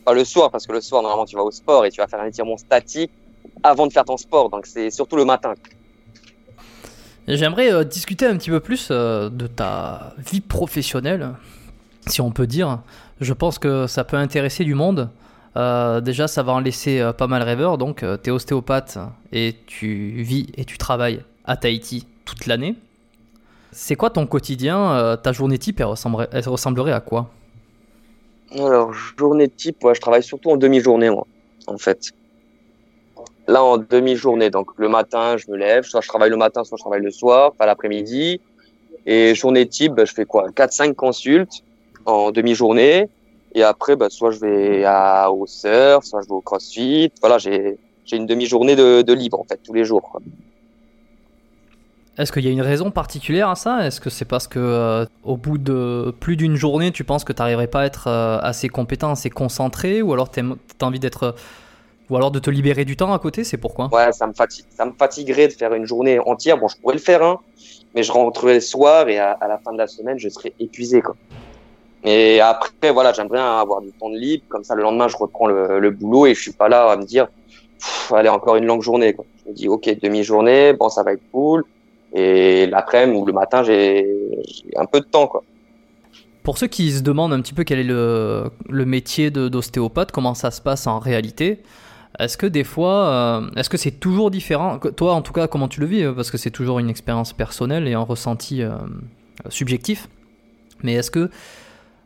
pas 0.06 0.14
le 0.14 0.24
soir, 0.24 0.52
parce 0.52 0.68
que 0.68 0.74
le 0.74 0.82
soir, 0.82 1.02
normalement, 1.02 1.26
tu 1.26 1.36
vas 1.36 1.43
au 1.43 1.52
sport 1.52 1.86
et 1.86 1.91
tu 1.91 2.02
vas 2.02 2.08
faire 2.08 2.22
un 2.22 2.28
étirement 2.28 2.58
statique 2.58 3.12
avant 3.64 3.88
de 3.88 3.93
faire 3.93 4.06
ton 4.06 4.18
sport. 4.18 4.50
Donc, 4.50 4.66
c'est 4.66 4.89
surtout 4.89 5.16
le 5.16 5.26
matin. 5.26 5.54
J'aimerais 7.28 7.72
euh, 7.72 7.84
discuter 7.84 8.26
un 8.26 8.38
petit 8.38 8.50
peu 8.50 8.60
plus 8.60 8.89
euh, 8.89 9.30
de 9.30 9.47
ta 9.47 10.14
vie 10.18 10.41
professionnelle, 10.41 11.36
si 12.08 12.22
on 12.22 12.32
peut 12.32 12.47
dire. 12.47 12.80
Je 13.22 13.34
pense 13.34 13.60
que 13.60 13.86
ça 13.88 14.04
peut 14.04 14.18
intéresser 14.18 14.64
du 14.64 14.74
monde. 14.74 15.10
Euh, 15.60 16.01
déjà, 16.01 16.28
ça 16.28 16.41
va 16.41 16.53
en 16.53 16.60
laisser 16.60 17.07
pas 17.18 17.28
mal 17.28 17.43
rêveur. 17.43 17.78
Donc, 17.78 18.05
tu 18.24 18.30
es 18.30 18.32
ostéopathe 18.32 18.97
et 19.32 19.55
tu 19.68 20.24
vis 20.24 20.47
et 20.57 20.66
tu 20.66 20.78
travailles 20.78 21.22
à 21.45 21.57
Tahiti 21.57 22.07
toute 22.26 22.47
l'année. 22.47 22.76
C'est 23.72 23.95
quoi 23.95 24.10
ton 24.10 24.26
quotidien 24.26 24.91
euh, 24.93 25.16
Ta 25.16 25.32
journée 25.32 25.57
type, 25.57 25.80
elle 25.80 25.88
ressemblerait, 25.88 26.91
à 26.91 27.01
quoi? 27.01 27.30
Alors, 28.57 28.93
journée 28.93 29.47
type, 29.47 29.84
ouais, 29.84 29.93
je 29.93 30.01
travaille 30.01 30.24
surtout 30.24 30.49
en 30.49 30.57
demi-journée, 30.57 31.10
moi, 31.10 31.28
en 31.68 31.78
fait. 31.78 32.12
Là, 33.47 33.64
en 33.64 33.78
demi-journée, 33.78 34.49
donc 34.49 34.72
le 34.78 34.89
matin, 34.89 35.38
je 35.38 35.51
me 35.51 35.57
lève, 35.57 35.84
soit 35.84 36.01
je 36.01 36.07
travaille 36.07 36.30
le 36.30 36.38
matin, 36.38 36.64
soit 36.64 36.78
je 36.78 36.84
travaille 36.84 37.01
le 37.01 37.12
soir, 37.12 37.53
pas 37.53 37.66
l'après-midi. 37.66 38.41
Et 39.05 39.36
journée 39.36 39.68
type, 39.68 39.93
bah, 39.93 40.05
je 40.05 40.14
fais 40.14 40.26
quoi? 40.26 40.49
4-5 40.49 40.93
consultes 40.95 41.64
en 42.05 42.32
demi-journée. 42.32 43.10
Et 43.56 43.64
après, 43.64 43.95
bah, 43.95 44.10
soit 44.10 44.32
je 44.32 44.39
vais 44.39 44.84
à, 44.86 45.32
au 45.32 45.47
surf, 45.47 46.06
soit 46.06 46.22
je 46.22 46.28
vais 46.28 46.34
au 46.34 46.41
crossfit. 46.41 47.12
Voilà, 47.22 47.38
j'ai 47.38 47.78
une 48.12 48.26
demi-journée 48.26 48.76
de, 48.76 49.02
de, 49.02 49.14
libre, 49.14 49.39
en 49.39 49.45
fait, 49.45 49.60
tous 49.64 49.74
les 49.74 49.86
jours. 49.86 50.20
Est-ce 52.18 52.32
qu'il 52.32 52.43
y 52.43 52.50
a 52.50 52.52
une 52.52 52.62
raison 52.62 52.91
particulière 52.91 53.50
à 53.50 53.56
ça? 53.56 53.88
Est-ce 53.88 54.02
que 54.02 54.10
c'est 54.10 54.26
parce 54.26 54.47
que 54.47 54.60
euh, 54.60 55.06
au 55.24 55.38
bout 55.38 55.58
de 55.58 56.14
plus 56.20 56.36
d'une 56.36 56.56
journée, 56.56 56.91
tu 56.91 57.06
penses 57.06 57.24
que 57.24 57.32
tu 57.32 57.41
n'arriverais 57.41 57.68
pas 57.68 57.82
à 57.82 57.86
être 57.86 58.08
euh, 58.08 58.39
assez 58.41 58.68
compétent, 58.68 59.12
assez 59.12 59.30
concentré, 59.30 60.02
ou 60.02 60.12
alors 60.12 60.30
tu 60.30 60.41
as 60.41 60.86
envie 60.86 61.00
d'être, 61.00 61.36
ou 62.10 62.18
alors 62.18 62.32
de 62.32 62.39
te 62.39 62.50
libérer 62.50 62.84
du 62.84 62.97
temps 62.97 63.14
à 63.14 63.20
côté? 63.20 63.45
C'est 63.45 63.58
pourquoi? 63.58 63.89
Ouais, 63.93 64.12
ça 64.12 64.28
me 64.28 64.34
fatigue. 64.34 64.66
Ça 64.70 64.86
me 64.86 64.91
fatiguerait 64.91 65.47
de 65.47 65.54
faire 65.54 65.74
une 65.74 65.86
journée 65.86 66.20
entière. 66.20 66.58
Bon, 66.58 66.68
je 66.68 66.76
pourrais 66.78 66.95
le 66.95 67.00
faire, 67.00 67.24
hein, 67.24 67.39
mais 67.95 68.04
je 68.04 68.12
rentrerai 68.12 68.56
le 68.56 68.60
soir 68.60 69.08
et 69.08 69.18
à, 69.18 69.38
la 69.47 69.58
fin 69.58 69.72
de 69.72 69.78
la 69.78 69.88
semaine, 69.88 70.20
je 70.20 70.28
serai 70.28 70.54
épuisé, 70.60 71.02
quoi. 71.02 71.16
Et 72.04 72.39
après, 72.39 72.91
voilà, 72.91 73.12
j'aimerais 73.14 73.39
avoir 73.39 73.82
du 73.82 73.91
temps 73.91 74.10
de 74.10 74.18
libre. 74.18 74.43
Comme 74.50 74.64
ça, 74.64 74.76
le 74.76 74.84
lendemain, 74.84 75.08
je 75.08 75.18
reprends 75.18 75.47
le, 75.47 75.89
boulot 75.91 76.28
et 76.28 76.34
je 76.34 76.41
suis 76.41 76.54
pas 76.54 76.70
là 76.70 76.91
à 76.91 76.95
me 76.95 77.04
dire, 77.04 77.28
allez, 78.12 78.30
encore 78.30 78.56
une 78.56 78.66
longue 78.66 78.82
journée. 78.82 79.14
Quoi. 79.14 79.26
Je 79.43 79.50
me 79.50 79.56
dis, 79.56 79.68
ok, 79.68 79.89
demi-journée, 80.02 80.74
bon, 80.74 80.89
ça 80.89 81.04
va 81.04 81.14
être 81.14 81.24
cool. 81.32 81.66
Et 82.14 82.66
l'après-midi 82.68 83.20
ou 83.20 83.26
le 83.26 83.34
matin, 83.34 83.64
j'ai 83.64 84.08
un 84.76 84.86
peu 84.86 85.00
de 85.00 85.06
temps, 85.06 85.28
quoi. 85.28 85.43
Pour 86.41 86.58
ceux 86.58 86.68
qui 86.68 86.91
se 86.91 87.04
demandent 87.04 87.34
un 87.34 87.41
petit 87.41 87.54
peu 87.54 87.64
quel 87.64 87.80
est 87.80 87.84
le, 87.84 88.45
le 88.68 88.86
métier 88.86 89.30
d'ostéopathe, 89.30 90.12
comment 90.12 90.34
ça 90.34 90.50
se 90.50 90.62
passe 90.62 90.88
en 90.88 90.97
réalité, 90.97 91.62
est-ce 92.18 92.38
que 92.38 92.45
des 92.45 92.64
fois, 92.64 93.08
euh, 93.08 93.50
est-ce 93.56 93.70
que 93.70 93.78
c'est 93.78 93.91
toujours 93.91 94.32
différent? 94.32 94.80
Toi, 94.80 95.14
en 95.14 95.22
tout 95.22 95.34
cas, 95.34 95.47
comment 95.47 95.68
tu 95.68 95.80
le 95.80 95.86
vis? 95.86 96.06
Parce 96.16 96.32
que 96.32 96.38
c'est 96.38 96.50
toujours 96.50 96.80
une 96.80 96.89
expérience 96.89 97.34
personnelle 97.34 97.88
et 97.88 97.93
un 97.93 98.02
ressenti 98.02 98.64
euh, 98.64 98.72
subjectif. 99.50 100.10
Mais 100.82 100.93
est-ce 100.93 101.12
que 101.12 101.30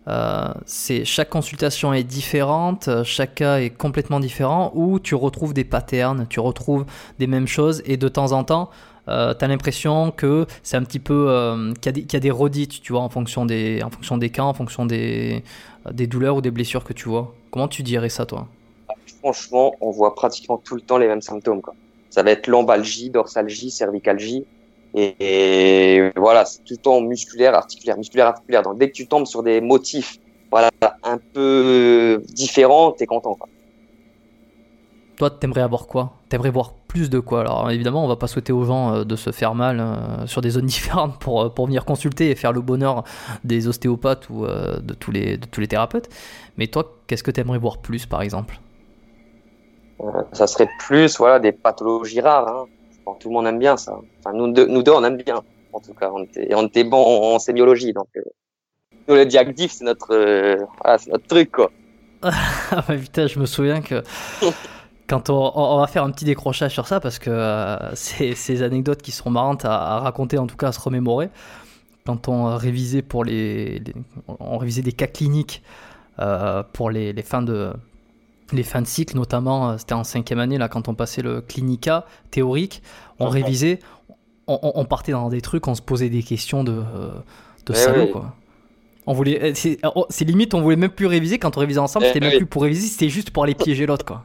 euh, 0.08 0.54
c'est 0.66 1.06
chaque 1.06 1.30
consultation 1.30 1.94
est 1.94 2.04
différente, 2.04 2.90
chaque 3.04 3.36
cas 3.36 3.60
est 3.60 3.70
complètement 3.70 4.20
différent, 4.20 4.72
ou 4.76 5.00
tu 5.00 5.16
retrouves 5.16 5.54
des 5.54 5.64
patterns, 5.64 6.28
tu 6.30 6.40
retrouves 6.40 6.86
des 7.20 7.28
mêmes 7.28 7.48
choses, 7.48 7.82
et 7.86 7.98
de 7.98 8.08
temps 8.08 8.32
en 8.32 8.44
temps, 8.44 8.70
euh, 9.10 9.34
t'as 9.34 9.48
l'impression 9.48 10.12
que 10.12 10.46
c'est 10.62 10.78
un 10.78 10.84
petit 10.84 11.00
peu 11.00 11.28
euh, 11.30 11.74
qu'il 11.82 11.98
y, 11.98 12.16
a 12.16 12.20
des 12.20 12.32
redites, 12.32 12.82
tu 12.82 12.94
vois, 12.94 13.02
en 13.02 13.10
fonction 13.10 13.46
des, 13.46 13.82
en 13.84 13.90
fonction 13.90 14.18
des 14.18 14.30
cas, 14.30 14.44
en 14.44 14.54
fonction 14.54 14.86
des, 14.86 15.44
douleurs 15.92 16.38
ou 16.38 16.42
des 16.42 16.52
blessures 16.52 16.84
que 16.84 16.94
tu 16.94 17.10
vois. 17.10 17.34
Comment 17.52 17.68
tu 17.68 17.84
dirais 17.84 18.10
ça, 18.10 18.26
toi? 18.26 18.48
Franchement, 19.20 19.76
on 19.82 19.92
voit 19.92 20.16
pratiquement 20.16 20.58
tout 20.58 20.76
le 20.76 20.82
temps 20.82 20.98
les 20.98 21.08
mêmes 21.08 21.22
symptômes. 21.22 21.62
Ça 22.10 22.24
va 22.24 22.32
être 22.32 22.48
lombalgie, 22.48 23.10
dorsalgie, 23.10 23.72
cervicalgie. 23.72 24.46
Et, 24.96 26.12
voilà, 26.16 26.46
c'est 26.46 26.60
tout 26.60 26.74
le 26.74 26.78
temps 26.78 27.02
musculaire, 27.02 27.56
articulaire, 27.56 27.98
musculaire, 27.98 28.28
articulaire. 28.28 28.62
Donc 28.62 28.78
dès 28.78 28.90
que 28.90 28.94
tu 28.94 29.08
tombes 29.08 29.26
sur 29.26 29.42
des 29.44 29.60
motifs 29.60 30.20
voilà, 30.52 30.70
un 31.04 31.18
peu 31.18 32.22
différents, 32.28 32.92
t'es 32.92 33.08
content. 33.08 33.34
Quoi. 33.34 33.50
Toi, 35.18 35.32
t'aimerais 35.32 35.62
avoir 35.62 35.88
quoi? 35.88 36.14
T'aimerais 36.30 36.50
voir 36.50 36.74
plus 36.88 37.10
de 37.10 37.20
quoi? 37.20 37.42
Alors 37.42 37.70
évidemment, 37.72 38.04
on 38.04 38.08
va 38.08 38.16
pas 38.16 38.28
souhaiter 38.28 38.52
aux 38.52 38.64
gens 38.64 38.94
euh, 38.94 39.04
de 39.04 39.16
se 39.16 39.32
faire 39.32 39.56
mal 39.56 39.80
euh, 39.80 40.28
sur 40.28 40.42
des 40.42 40.52
zones 40.52 40.66
différentes 40.68 41.20
pour, 41.20 41.42
euh, 41.42 41.50
pour 41.50 41.66
venir 41.68 41.86
consulter 41.86 42.30
et 42.30 42.36
faire 42.36 42.52
le 42.52 42.62
bonheur 42.62 43.04
des 43.44 43.68
ostéopathes 43.68 44.30
ou 44.30 44.46
de, 44.46 44.94
tous 44.94 45.12
les, 45.12 45.38
de 45.38 45.46
tous 45.46 45.62
les 45.62 45.68
thérapeutes. 45.68 46.10
Mais 46.58 46.68
toi, 46.68 46.98
qu'est-ce 47.08 47.24
que 47.24 47.32
t'aimerais 47.32 47.58
voir 47.60 47.78
plus, 47.78 48.06
par 48.06 48.22
exemple? 48.22 48.60
Ça 50.34 50.48
serait 50.48 50.70
plus 50.80 51.18
voilà, 51.18 51.40
des 51.40 51.52
pathologies 51.52 52.22
rares. 52.22 52.48
Hein. 52.48 52.66
Tout 53.20 53.30
le 53.30 53.34
monde 53.34 53.48
aime 53.48 53.60
bien 53.60 53.78
ça. 53.78 54.00
Enfin, 54.20 54.36
nous, 54.36 54.52
deux, 54.52 54.66
nous 54.68 54.84
deux, 54.84 54.92
on 54.92 55.04
aime 55.04 55.18
bien. 55.18 55.42
En 55.72 55.80
tout 55.80 55.94
cas, 55.94 56.12
on 56.14 56.24
était, 56.24 56.54
on 56.54 56.68
était 56.68 56.84
bon 56.84 57.34
en, 57.36 57.40
sémiologie. 57.40 57.94
Donc, 57.94 58.08
nous, 59.08 59.16
le 59.16 59.26
diactif, 59.26 59.72
c'est 59.72 59.86
notre, 59.86 60.16
voilà, 60.82 60.98
notre 61.08 61.28
truc, 61.28 61.52
quoi. 61.52 61.72
ah 62.24 62.84
putain, 62.88 63.28
je 63.28 63.38
me 63.38 63.46
souviens 63.46 63.82
que 63.82 64.02
quand 65.08 65.30
on, 65.30 65.80
va 65.80 65.88
faire 65.88 66.04
un 66.04 66.12
petit 66.12 66.26
décrochage 66.26 66.74
sur 66.74 66.88
ça 66.88 67.00
parce 67.00 67.20
que 67.20 67.30
euh, 67.30 67.94
c'est 67.96 68.34
ces 68.36 68.64
anecdotes 68.64 69.02
qui 69.02 69.12
seront 69.12 69.30
marrantes 69.30 69.66
à, 69.66 70.00
raconter 70.00 70.38
en 70.38 70.48
tout 70.48 70.56
cas 70.56 70.70
à 70.70 70.72
se 70.72 70.80
remémorer 70.80 71.30
quand 72.06 72.28
on 72.28 72.56
révisait 72.56 73.02
pour 73.02 73.24
les, 73.24 73.82
on 74.28 74.58
révisait 74.58 74.82
des 74.82 74.92
cas 74.92 75.08
cliniques 75.08 75.64
euh, 76.20 76.64
pour 76.74 76.90
les, 76.90 77.14
fins 77.22 77.42
de 77.42 77.74
les 78.52 78.64
fins 78.64 78.82
de 78.82 78.88
cycle 78.88 79.16
notamment 79.16 79.70
euh, 79.70 79.78
c'était 79.78 79.94
en 79.94 80.04
cinquième 80.04 80.40
année 80.40 80.58
là 80.58 80.68
quand 80.68 80.88
on 80.88 80.94
passait 80.94 81.22
le 81.22 81.42
clinica 81.42 82.06
théorique 82.32 82.82
on 83.20 83.30
révisait 83.30 83.80
on, 84.48 84.84
partait 84.84 85.14
dans 85.14 85.30
des 85.30 85.40
trucs 85.40 85.68
on 85.68 85.76
se 85.76 85.82
posait 85.82 86.10
des 86.10 86.22
questions 86.22 86.64
de 86.66 86.84
de 87.66 87.74
salaud 87.74 88.08
quoi 88.08 88.36
on 89.08 89.14
voulait 89.14 89.54
c'est 89.56 89.80
limite 90.22 90.54
on 90.54 90.62
voulait 90.62 90.76
même 90.76 90.92
plus 90.92 91.06
réviser 91.06 91.40
quand 91.40 91.56
on 91.56 91.62
révisait 91.62 91.80
ensemble 91.80 92.06
c'était 92.08 92.20
même 92.20 92.38
plus 92.38 92.46
pour 92.46 92.64
réviser 92.64 92.88
c'était 92.88 93.10
juste 93.10 93.32
pour 93.32 93.44
aller 93.44 93.56
piéger 93.56 93.86
l'autre 93.86 94.06
quoi 94.06 94.24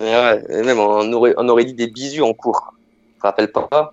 Ouais, 0.00 0.44
et 0.48 0.62
même 0.62 0.78
on 0.78 1.12
aurait, 1.12 1.34
on 1.36 1.48
aurait 1.48 1.64
dit 1.64 1.74
des 1.74 1.86
bisous 1.86 2.24
en 2.24 2.34
cours. 2.34 2.74
Tu 3.14 3.20
te 3.20 3.26
rappelles 3.26 3.52
pas? 3.52 3.68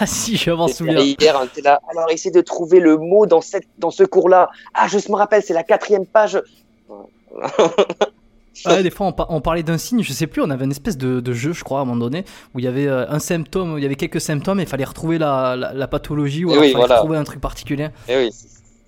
Ah 0.00 0.06
si, 0.06 0.36
je 0.36 0.50
m'en 0.50 0.68
souviens. 0.68 1.00
Hier, 1.00 1.38
on 1.40 1.46
était 1.46 1.62
là. 1.62 1.80
Alors, 1.90 2.10
essaie 2.10 2.30
de 2.30 2.40
trouver 2.42 2.78
le 2.80 2.98
mot 2.98 3.24
dans, 3.24 3.40
cette, 3.40 3.66
dans 3.78 3.90
ce 3.90 4.02
cours-là. 4.02 4.50
Ah, 4.74 4.86
je 4.88 4.96
me 4.96 5.16
rappelle, 5.16 5.42
c'est 5.42 5.54
la 5.54 5.62
quatrième 5.62 6.04
page. 6.04 6.42
ouais, 8.66 8.82
des 8.82 8.90
fois, 8.90 9.14
on, 9.28 9.40
parlait 9.40 9.62
d'un 9.62 9.78
signe, 9.78 10.02
je 10.02 10.12
sais 10.12 10.26
plus, 10.26 10.42
on 10.42 10.50
avait 10.50 10.64
une 10.64 10.70
espèce 10.70 10.96
de, 10.96 11.20
de, 11.20 11.32
jeu, 11.32 11.52
je 11.52 11.64
crois, 11.64 11.80
à 11.80 11.82
un 11.82 11.84
moment 11.84 12.00
donné, 12.00 12.24
où 12.54 12.58
il 12.58 12.64
y 12.64 12.68
avait 12.68 12.86
euh, 12.86 13.08
un 13.08 13.18
symptôme, 13.18 13.78
il 13.78 13.82
y 13.82 13.86
avait 13.86 13.96
quelques 13.96 14.20
symptômes, 14.20 14.60
et 14.60 14.64
il 14.64 14.68
fallait 14.68 14.84
retrouver 14.84 15.18
la, 15.18 15.56
la, 15.56 15.88
pathologie, 15.88 16.44
ou 16.44 16.52
alors 16.52 16.64
il 16.64 16.72
fallait 16.72 16.94
retrouver 16.94 17.16
un 17.16 17.24
truc 17.24 17.40
particulier. 17.40 17.88
Et 18.08 18.16
oui. 18.16 18.30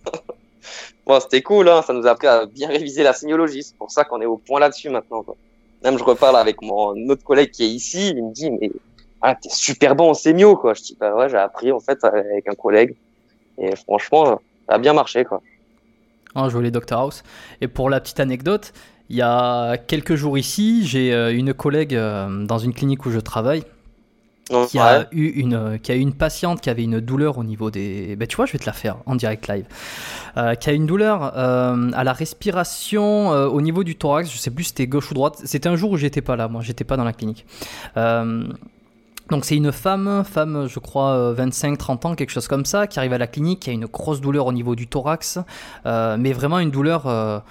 bon, 1.07 1.21
c'était 1.21 1.43
cool, 1.43 1.69
hein, 1.69 1.83
ça 1.83 1.93
nous 1.93 2.07
a 2.07 2.11
appris 2.11 2.27
à 2.27 2.47
bien 2.47 2.69
réviser 2.69 3.03
la 3.03 3.13
signologie, 3.13 3.63
c'est 3.63 3.77
pour 3.77 3.91
ça 3.91 4.05
qu'on 4.05 4.21
est 4.21 4.27
au 4.27 4.37
point 4.37 4.61
là-dessus 4.61 4.91
maintenant. 4.91 5.23
Quoi. 5.23 5.37
Même 5.85 5.99
je 5.99 6.05
reparle 6.05 6.37
avec 6.37 6.63
mon 6.63 6.95
autre 7.09 7.23
collègue 7.23 7.51
qui 7.51 7.65
est 7.65 7.69
ici, 7.69 8.09
il 8.17 8.25
me 8.25 8.33
dit 8.33 8.51
mais 8.51 8.71
ah 9.21 9.35
t'es 9.35 9.51
super 9.51 9.95
bon 9.95 10.11
en 10.11 10.15
sémio 10.15 10.57
quoi. 10.57 10.73
Je 10.73 10.83
dis 10.83 10.97
bah 10.99 11.15
ouais 11.15 11.29
j'ai 11.29 11.37
appris 11.37 11.71
en 11.73 11.81
fait 11.81 12.03
avec 12.05 12.49
un 12.49 12.55
collègue 12.55 12.95
et 13.59 13.77
franchement 13.77 14.41
ça 14.67 14.75
a 14.75 14.79
bien 14.79 14.95
marché 14.95 15.27
quoi. 15.27 15.43
Ah, 16.35 16.49
je 16.49 16.55
voulais 16.55 16.71
Dr 16.71 16.97
House. 16.97 17.23
Et 17.61 17.69
pour 17.69 17.89
la 17.89 18.01
petite 18.01 18.19
anecdote, 18.19 18.73
il 19.11 19.17
y 19.17 19.23
a 19.23 19.77
quelques 19.77 20.15
jours 20.15 20.39
ici, 20.39 20.87
j'ai 20.87 21.13
euh, 21.13 21.37
une 21.37 21.55
collègue 21.55 21.95
euh, 21.95 22.45
dans 22.45 22.59
une 22.59 22.73
clinique 22.73 23.07
où 23.07 23.11
je 23.11 23.21
travaille 23.21 23.65
qui 24.69 24.79
a 24.79 25.09
eu 25.13 25.27
une 25.29 25.79
qui 25.83 25.93
a 25.93 25.95
eu 25.95 26.01
une 26.01 26.13
patiente 26.13 26.61
qui 26.61 26.71
avait 26.71 26.85
une 26.85 27.01
douleur 27.01 27.39
au 27.39 27.45
niveau 27.45 27.71
des 27.71 28.17
ben 28.17 28.29
tu 28.29 28.37
vois 28.37 28.47
je 28.47 28.53
vais 28.53 28.59
te 28.59 28.67
la 28.67 28.73
faire 28.73 28.97
en 29.07 29.15
direct 29.17 29.49
live. 29.49 29.65
Euh, 30.37 30.55
qui 30.55 30.69
a 30.69 30.73
une 30.73 30.87
douleur 30.87 31.33
euh, 31.37 31.91
à 31.95 32.05
la 32.05 32.13
respiration 32.13 33.33
euh, 33.33 33.47
au 33.47 33.61
niveau 33.61 33.85
du 33.85 33.97
thorax. 33.97 34.31
Je 34.31 34.39
sais 34.39 34.51
plus 34.51 34.65
si 34.65 34.69
c'était 34.71 34.87
gauche 34.87 35.11
ou 35.11 35.15
droite. 35.15 35.41
C'était 35.45 35.69
un 35.69 35.77
jour 35.77 35.93
où 35.93 35.97
j'étais 35.97 36.23
pas 36.23 36.37
là 36.37 36.49
moi. 36.49 36.61
J'étais 36.63 36.85
pas 36.85 36.97
dans 36.97 37.05
la 37.05 37.13
clinique 37.13 37.47
donc 39.31 39.45
c'est 39.45 39.57
une 39.57 39.73
femme, 39.73 40.23
femme 40.25 40.67
je 40.69 40.79
crois 40.79 41.33
25-30 41.35 42.07
ans, 42.07 42.15
quelque 42.15 42.31
chose 42.31 42.49
comme 42.49 42.65
ça, 42.65 42.87
qui 42.87 42.99
arrive 42.99 43.13
à 43.13 43.19
la 43.19 43.27
clinique, 43.27 43.61
qui 43.61 43.71
a 43.71 43.73
une 43.73 43.87
grosse 43.87 44.21
douleur 44.21 44.47
au 44.47 44.53
niveau 44.53 44.75
du 44.75 44.87
thorax, 44.87 45.39
mais 45.85 46.33
vraiment 46.33 46.59
une 46.59 46.71
douleur 46.71 47.43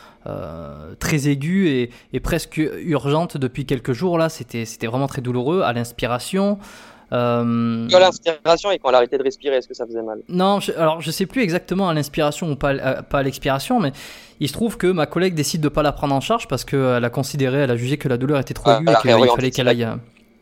très 1.00 1.28
aiguë 1.28 1.70
et, 1.70 1.90
et, 2.14 2.20
presque 2.20 2.58
urgente 2.58 3.38
depuis 3.38 3.66
quelques 3.66 3.94
jours 3.94 4.18
là. 4.18 4.30
C'était 4.30 4.88
vraiment 4.88 5.08
très 5.08 5.22
douloureux 5.22 5.62
à 5.62 5.74
l'inspiration. 5.74 6.60
Euh... 7.14 7.88
l'inspiration 7.90 8.72
et 8.72 8.80
quand 8.80 8.90
elle 8.90 8.96
arrêtait 8.96 9.18
de 9.18 9.24
respirer, 9.24 9.58
est-ce 9.58 9.68
que 9.68 9.76
ça 9.76 9.86
faisait 9.86 10.02
mal? 10.02 10.20
Non, 10.30 10.60
je, 10.60 10.72
alors 10.72 11.00
je 11.00 11.12
sais 11.12 11.28
plus 11.28 11.44
exactement 11.44 11.88
à 11.88 11.94
l'inspiration 11.94 12.52
ou 12.52 12.56
pas, 12.56 12.70
à, 12.70 13.04
pas 13.04 13.20
à 13.20 13.24
l'expiration, 13.24 13.80
mais 13.80 13.92
il 14.40 14.48
se 14.48 14.54
trouve 14.54 14.78
que 14.78 14.88
ma 14.88 15.06
collègue 15.06 15.36
décide 15.36 15.62
de 15.62 15.70
pas 15.70 15.84
la 15.84 15.92
prendre 15.92 16.16
en 16.16 16.22
charge 16.22 16.48
parce 16.48 16.66
qu'elle 16.66 17.04
a 17.04 17.10
considéré, 17.10 17.60
elle 17.60 17.72
a 17.72 17.78
jugé 17.78 17.98
que 17.98 18.10
la 18.10 18.18
douleur 18.18 18.40
était 18.40 18.56
trop 18.56 18.72
aiguë 18.72 18.90
et 18.90 18.96
qu'il 19.02 19.30
fallait 19.36 19.52
qu'elle 19.52 19.68
aille. 19.68 19.88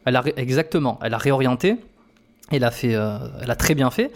Elle 0.05 0.15
a, 0.15 0.23
exactement, 0.35 0.99
elle 1.03 1.13
a 1.13 1.17
réorienté. 1.17 1.77
Elle 2.51 2.65
a, 2.65 2.71
fait, 2.71 2.95
euh, 2.95 3.17
elle 3.41 3.49
a 3.49 3.55
très 3.55 3.75
bien 3.75 3.89
fait, 3.91 4.11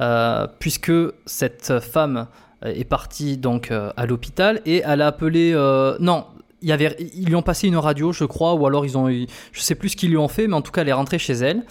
euh, 0.00 0.46
puisque 0.60 0.92
cette 1.26 1.80
femme 1.80 2.28
est 2.62 2.84
partie 2.84 3.38
donc 3.38 3.72
euh, 3.72 3.90
à 3.96 4.06
l'hôpital 4.06 4.60
et 4.66 4.82
elle 4.86 5.02
a 5.02 5.08
appelé. 5.08 5.52
non, 5.98 6.26
y 6.62 6.72
avait, 6.72 6.96
ils 7.14 7.26
lui 7.26 7.34
ont 7.34 7.42
passé 7.42 7.68
une 7.68 7.76
radio, 7.76 8.12
je 8.12 8.24
crois, 8.24 8.54
ou 8.54 8.66
alors 8.66 8.84
ils 8.86 8.96
ont, 8.96 9.08
je 9.08 9.60
sais 9.60 9.74
plus 9.74 9.90
ce 9.90 9.96
qu'ils 9.96 10.10
lui 10.10 10.16
ont 10.16 10.28
fait, 10.28 10.46
mais 10.46 10.54
en 10.54 10.62
tout 10.62 10.72
cas, 10.72 10.82
elle 10.82 10.88
est 10.88 10.92
rentrée 10.92 11.18
chez 11.18 11.34
elle. 11.34 11.64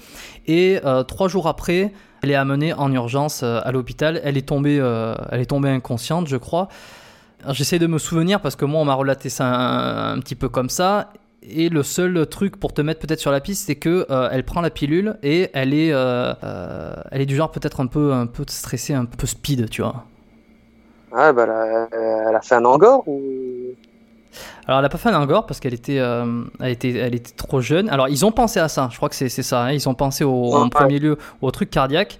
Et 0.47 0.79
euh, 0.85 1.03
trois 1.03 1.27
jours 1.27 1.47
après, 1.47 1.93
elle 2.21 2.31
est 2.31 2.35
amenée 2.35 2.73
en 2.73 2.91
urgence 2.91 3.41
euh, 3.43 3.59
à 3.63 3.71
l'hôpital. 3.71 4.21
Elle 4.23 4.37
est 4.37 4.47
tombée, 4.47 4.79
euh, 4.79 5.15
elle 5.31 5.41
est 5.41 5.45
tombée 5.45 5.69
inconsciente, 5.69 6.27
je 6.27 6.37
crois. 6.37 6.67
J'essaie 7.49 7.79
de 7.79 7.87
me 7.87 7.97
souvenir 7.97 8.39
parce 8.39 8.55
que 8.55 8.65
moi, 8.65 8.81
on 8.81 8.85
m'a 8.85 8.93
relaté 8.93 9.29
ça 9.29 9.47
un, 10.11 10.19
petit 10.19 10.35
peu 10.35 10.47
comme 10.47 10.69
ça. 10.69 11.11
Et 11.43 11.69
le 11.69 11.83
seul 11.83 12.27
truc 12.27 12.57
pour 12.57 12.73
te 12.73 12.81
mettre 12.81 12.99
peut-être 12.99 13.19
sur 13.19 13.31
la 13.31 13.41
piste, 13.41 13.65
c'est 13.65 13.75
que 13.75 14.05
elle 14.31 14.43
prend 14.43 14.61
la 14.61 14.69
pilule 14.69 15.17
et 15.23 15.49
elle 15.53 15.73
est, 15.73 15.87
elle 15.89 17.21
est 17.21 17.25
du 17.25 17.35
genre 17.35 17.51
peut-être 17.51 17.79
un 17.79 17.87
peu, 17.87 18.13
un 18.13 18.27
peu 18.27 18.43
stressée, 18.47 18.93
un 18.93 19.05
peu 19.05 19.25
speed, 19.25 19.69
tu 19.69 19.81
vois. 19.81 20.05
Ah 21.13 21.33
bah 21.33 21.43
elle 21.43 22.35
a, 22.35 22.41
fait 22.41 22.55
un 22.55 22.65
angor 22.65 23.03
ou? 23.07 23.75
Alors, 24.65 24.79
elle 24.79 24.83
n'a 24.83 24.89
pas 24.89 24.97
fait 24.97 25.09
un 25.09 25.21
angor 25.21 25.45
parce 25.45 25.59
qu'elle 25.59 25.73
était, 25.73 25.99
euh, 25.99 26.43
elle 26.61 26.71
était, 26.71 26.91
elle 26.91 27.15
était 27.15 27.33
trop 27.35 27.59
jeune. 27.59 27.89
Alors, 27.89 28.07
ils 28.07 28.25
ont 28.25 28.31
pensé 28.31 28.59
à 28.59 28.69
ça. 28.69 28.87
Je 28.91 28.97
crois 28.97 29.09
que 29.09 29.15
c'est 29.15 29.29
ça. 29.29 29.63
Hein. 29.63 29.71
Ils 29.71 29.89
ont 29.89 29.93
pensé 29.93 30.23
au, 30.23 30.55
en 30.55 30.69
premier 30.69 30.99
lieu 30.99 31.17
au 31.41 31.51
truc 31.51 31.69
cardiaque. 31.69 32.17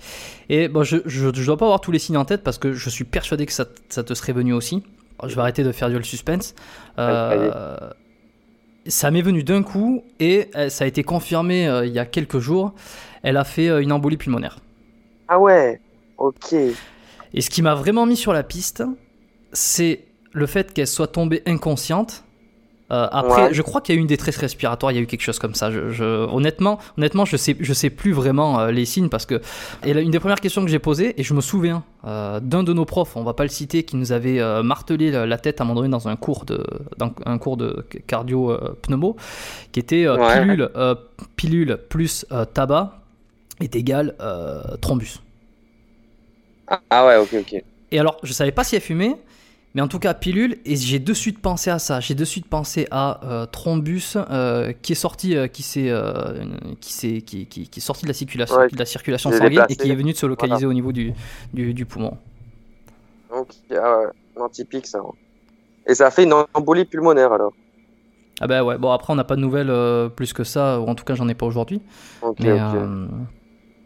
Et 0.49 0.67
bon, 0.67 0.84
je 0.84 0.97
ne 0.97 1.32
dois 1.32 1.57
pas 1.57 1.65
avoir 1.65 1.80
tous 1.80 1.91
les 1.91 1.99
signes 1.99 2.17
en 2.17 2.26
tête 2.26 2.43
parce 2.43 2.57
que 2.57 2.74
je 2.74 2.89
suis 2.89 3.05
persuadé 3.05 3.45
que 3.45 3.53
ça, 3.53 3.65
ça 3.88 4.03
te 4.03 4.13
serait 4.13 4.34
venu 4.34 4.53
aussi. 4.53 4.84
Je 5.26 5.36
vais 5.36 5.41
arrêter 5.41 5.63
de 5.63 5.72
faire 5.72 5.89
du 5.89 6.03
suspense. 6.03 6.55
Euh, 6.99 7.78
ça 8.88 9.11
m'est 9.11 9.21
venu 9.21 9.43
d'un 9.43 9.63
coup 9.63 10.03
et 10.19 10.49
euh, 10.55 10.69
ça 10.69 10.86
a 10.86 10.88
été 10.88 11.03
confirmé 11.03 11.65
il 11.86 11.91
y 11.91 11.99
a 11.99 12.05
quelques 12.05 12.39
jours. 12.39 12.73
Elle 13.23 13.38
a 13.38 13.43
fait 13.43 13.67
une 13.82 13.91
embolie 13.91 14.17
pulmonaire. 14.17 14.59
Ah 15.27 15.39
ouais, 15.39 15.79
ok. 16.17 16.53
Et 17.34 17.41
ce 17.41 17.49
qui 17.49 17.61
m'a 17.61 17.75
vraiment 17.75 18.05
mis 18.05 18.17
sur 18.17 18.34
la 18.34 18.43
piste, 18.43 18.84
c'est 19.53 20.05
le 20.34 20.45
fait 20.45 20.73
qu'elle 20.73 20.88
soit 20.88 21.07
tombée 21.07 21.43
inconsciente. 21.45 22.23
Euh, 22.91 23.07
après, 23.11 23.53
je 23.53 23.61
crois 23.61 23.79
qu'il 23.81 23.95
y 23.95 23.97
a 23.97 23.99
eu 23.99 24.01
une 24.01 24.07
détresse 24.07 24.37
respiratoire, 24.37 24.91
il 24.91 24.95
y 24.95 24.97
a 24.97 25.01
eu 25.01 25.07
quelque 25.07 25.21
chose 25.21 25.39
comme 25.39 25.55
ça. 25.55 25.71
Je, 25.71 26.03
honnêtement, 26.03 26.79
honnêtement, 26.97 27.25
je 27.25 27.37
sais, 27.37 27.55
je 27.59 27.73
sais 27.73 27.89
plus 27.89 28.11
vraiment 28.11 28.59
euh, 28.59 28.71
les 28.71 28.85
signes 28.85 29.09
parce 29.09 29.25
que 29.25 29.41
et 29.85 29.91
une 29.91 30.11
des 30.11 30.19
premières 30.19 30.41
questions 30.41 30.63
que 30.63 30.69
j'ai 30.69 30.79
posées 30.79 31.19
et 31.19 31.23
je 31.23 31.33
me 31.33 31.41
souviens 31.41 31.83
euh, 32.05 32.39
d'un 32.41 32.63
de 32.63 32.73
nos 32.73 32.85
profs, 32.85 33.15
on 33.15 33.23
va 33.23 33.33
pas 33.33 33.43
le 33.43 33.49
citer, 33.49 33.83
qui 33.83 33.95
nous 33.95 34.11
avait 34.11 34.41
martelé 34.63 35.11
la 35.11 35.37
tête 35.37 35.61
à 35.61 35.63
un 35.63 35.67
moment 35.67 35.81
donné 35.81 35.91
dans 35.91 36.07
un 36.07 36.15
cours 36.15 36.45
de, 36.45 36.65
dans 36.97 37.13
un 37.25 37.37
cours 37.37 37.57
de 37.57 37.85
cardio 38.07 38.57
pneumo, 38.81 39.15
qui 39.71 39.79
était 39.79 40.05
pilule, 40.33 40.69
pilule 41.35 41.79
plus 41.89 42.25
tabac 42.53 42.97
est 43.59 43.75
égal 43.75 44.15
thrombus. 44.81 45.21
Ah 46.89 47.05
ouais, 47.05 47.17
ok, 47.17 47.35
ok. 47.39 47.63
Et 47.91 47.99
alors, 47.99 48.17
je 48.23 48.33
savais 48.33 48.51
pas 48.51 48.63
si 48.63 48.75
elle 48.75 48.81
fumait. 48.81 49.17
Mais 49.74 49.82
en 49.82 49.88
tout 49.88 49.99
cas, 49.99 50.13
pilule, 50.13 50.57
et 50.65 50.76
j'ai 50.76 50.99
de 50.99 51.13
suite 51.13 51.41
pensé 51.41 51.69
à 51.69 51.80
ça. 51.80 52.01
J'ai 52.01 52.13
de 52.13 52.26
suite 52.26 52.45
pensé 52.47 52.88
à 52.91 53.22
euh, 53.24 53.45
Thrombus, 53.45 54.15
euh, 54.17 54.74
qui 54.82 54.91
est 54.91 54.95
sorti, 54.95 55.36
euh, 55.36 55.47
qui 55.47 55.63
s'est, 55.63 55.93
qui, 56.82 56.93
s'est, 56.93 57.22
qui, 57.22 57.45
qui, 57.45 57.69
qui, 57.69 57.80
est 57.80 57.82
sorti 57.82 58.03
de 58.03 58.09
la 58.09 58.13
circulation, 58.13 58.57
de 58.57 58.78
la 58.78 58.86
circulation 58.86 59.32
sanguine 59.32 59.65
et 59.69 59.76
qui 59.76 59.89
est 59.89 59.95
venu 59.95 60.11
de 60.11 60.17
se 60.17 60.26
localiser 60.26 60.65
au 60.65 60.74
niveau 60.74 60.91
du, 60.91 61.13
du, 61.53 61.74
du 61.74 61.86
poumon. 61.86 62.17
Donc, 63.30 63.47
ouais, 63.69 64.49
typique 64.51 64.88
ça. 64.88 64.99
Et 65.88 65.95
ça 65.95 66.07
a 66.07 66.11
fait 66.11 66.24
une 66.24 66.34
embolie 66.53 66.86
pulmonaire 66.86 67.32
alors. 67.32 67.53
Ah 68.41 68.47
bah 68.47 68.63
ouais. 68.63 68.78
Bon 68.78 68.91
après, 68.91 69.13
on 69.13 69.15
n'a 69.15 69.24
pas 69.24 69.36
de 69.36 69.41
nouvelles 69.41 69.72
plus 70.15 70.34
que 70.34 70.43
ça, 70.43 70.82
ou 70.82 70.88
en 70.88 70.95
tout 70.95 71.05
cas, 71.05 71.15
j'en 71.15 71.30
ai 71.30 71.36
pas 71.36 71.45
aujourd'hui. 71.45 71.82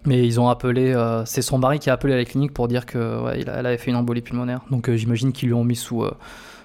Mais 0.05 0.25
ils 0.25 0.39
ont 0.39 0.49
appelé, 0.49 0.93
euh, 0.93 1.25
c'est 1.25 1.41
son 1.41 1.57
mari 1.57 1.79
qui 1.79 1.89
a 1.89 1.93
appelé 1.93 2.13
à 2.13 2.17
la 2.17 2.25
clinique 2.25 2.53
pour 2.53 2.67
dire 2.67 2.85
que 2.85 3.23
ouais, 3.23 3.41
elle 3.41 3.65
avait 3.65 3.77
fait 3.77 3.91
une 3.91 3.97
embolie 3.97 4.21
pulmonaire. 4.21 4.61
Donc 4.69 4.89
euh, 4.89 4.95
j'imagine 4.95 5.31
qu'ils 5.31 5.47
lui 5.47 5.53
ont 5.53 5.63
mis 5.63 5.75
sous, 5.75 6.03
euh, 6.03 6.15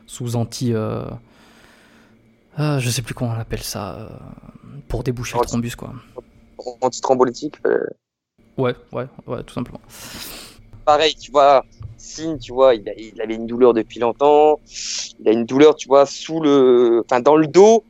sous 0.06 0.36
anti. 0.36 0.72
je 0.72 1.10
sais 2.90 3.02
plus 3.02 3.14
comment 3.14 3.32
on 3.36 3.40
appelle 3.40 3.62
ça. 3.62 4.08
pour 4.88 5.02
déboucher 5.02 5.38
le 5.38 5.46
thrombus 5.46 5.76
quoi. 5.76 5.92
Antithrombolytique 6.82 7.56
Ouais, 8.58 8.74
ouais, 8.92 9.06
ouais, 9.26 9.42
tout 9.44 9.54
simplement. 9.54 9.80
Pareil, 10.84 11.14
tu 11.14 11.30
vois, 11.30 11.64
Signe, 11.96 12.36
tu 12.38 12.52
vois, 12.52 12.74
il, 12.74 12.92
il, 12.98 13.22
avait 13.22 13.36
une 13.36 13.46
douleur 13.46 13.72
depuis 13.72 14.00
longtemps. 14.00 14.60
Il 15.18 15.28
a 15.28 15.32
une 15.32 15.46
douleur, 15.46 15.76
tu 15.76 15.88
vois, 15.88 16.04
sous 16.04 16.40
le, 16.40 17.02
enfin 17.06 17.20
dans 17.20 17.36
le 17.36 17.46
dos 17.46 17.84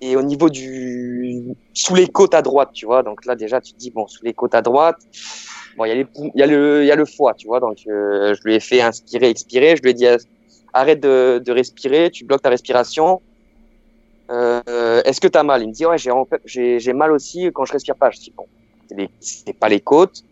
et 0.00 0.16
au 0.16 0.22
niveau 0.22 0.48
du 0.48 1.54
sous 1.74 1.94
les 1.94 2.06
côtes 2.06 2.34
à 2.34 2.42
droite, 2.42 2.70
tu 2.72 2.86
vois. 2.86 3.02
Donc 3.02 3.24
là 3.26 3.34
déjà 3.34 3.60
tu 3.60 3.72
dis 3.74 3.90
bon 3.90 4.06
sous 4.06 4.24
les 4.24 4.34
côtes 4.34 4.54
à 4.54 4.62
droite, 4.62 4.96
bon 5.76 5.84
il 5.84 5.88
y 5.88 5.92
a 5.92 5.94
les 5.94 6.06
il 6.16 6.38
y 6.40 6.42
a 6.42 6.46
le 6.46 6.82
il 6.82 6.86
y 6.86 6.92
a 6.92 6.96
le 6.96 7.04
foie, 7.04 7.34
tu 7.34 7.46
vois. 7.46 7.60
Donc 7.60 7.78
euh, 7.86 8.34
je 8.34 8.42
lui 8.44 8.54
ai 8.54 8.60
fait 8.60 8.80
inspirer, 8.80 9.28
expirer. 9.28 9.76
Je 9.76 9.82
lui 9.82 9.90
ai 9.90 9.94
dit 9.94 10.06
arrête 10.72 11.00
de, 11.00 11.42
de 11.44 11.52
respirer, 11.52 12.10
tu 12.10 12.24
bloques 12.24 12.42
ta 12.42 12.50
respiration. 12.50 13.20
Euh, 14.30 15.02
Est-ce 15.04 15.20
que 15.20 15.28
tu 15.28 15.38
as 15.38 15.42
mal? 15.42 15.62
Il 15.62 15.68
me 15.68 15.72
dit 15.72 15.86
ouais 15.86 15.98
j'ai 15.98 16.12
j'ai 16.44 16.78
j'ai 16.78 16.92
mal 16.92 17.10
aussi 17.12 17.50
quand 17.52 17.64
je 17.64 17.72
respire 17.72 17.96
pas. 17.96 18.10
Je 18.10 18.18
dis 18.20 18.32
bon 18.36 18.46
c'est 19.20 19.52
pas 19.52 19.68
les 19.68 19.80
côtes. 19.80 20.22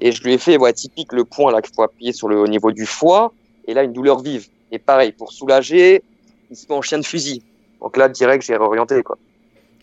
Et 0.00 0.10
je 0.12 0.22
lui 0.24 0.34
ai 0.34 0.38
fait 0.38 0.56
ouais 0.56 0.72
typique 0.72 1.12
le 1.12 1.24
point 1.24 1.52
là 1.52 1.62
qu'il 1.62 1.74
faut 1.74 1.82
appuyer 1.82 2.12
sur 2.12 2.28
le 2.28 2.38
au 2.38 2.46
niveau 2.46 2.72
du 2.72 2.86
foie. 2.86 3.32
Et 3.66 3.74
là 3.74 3.82
une 3.82 3.92
douleur 3.92 4.20
vive. 4.20 4.48
Et 4.72 4.78
pareil 4.78 5.12
pour 5.12 5.32
soulager, 5.32 6.02
il 6.50 6.56
se 6.56 6.66
met 6.68 6.74
en 6.74 6.82
chien 6.82 6.98
de 6.98 7.04
fusil. 7.04 7.42
Donc 7.84 7.98
là, 7.98 8.08
direct, 8.08 8.42
j'ai 8.42 8.56
réorienté, 8.56 9.02
quoi. 9.02 9.18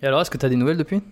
Et 0.02 0.08
alors, 0.08 0.22
est-ce 0.22 0.32
que 0.32 0.38
tu 0.38 0.46
as 0.48 0.50
des 0.50 0.56
nouvelles 0.56 0.78
depuis? 0.78 1.04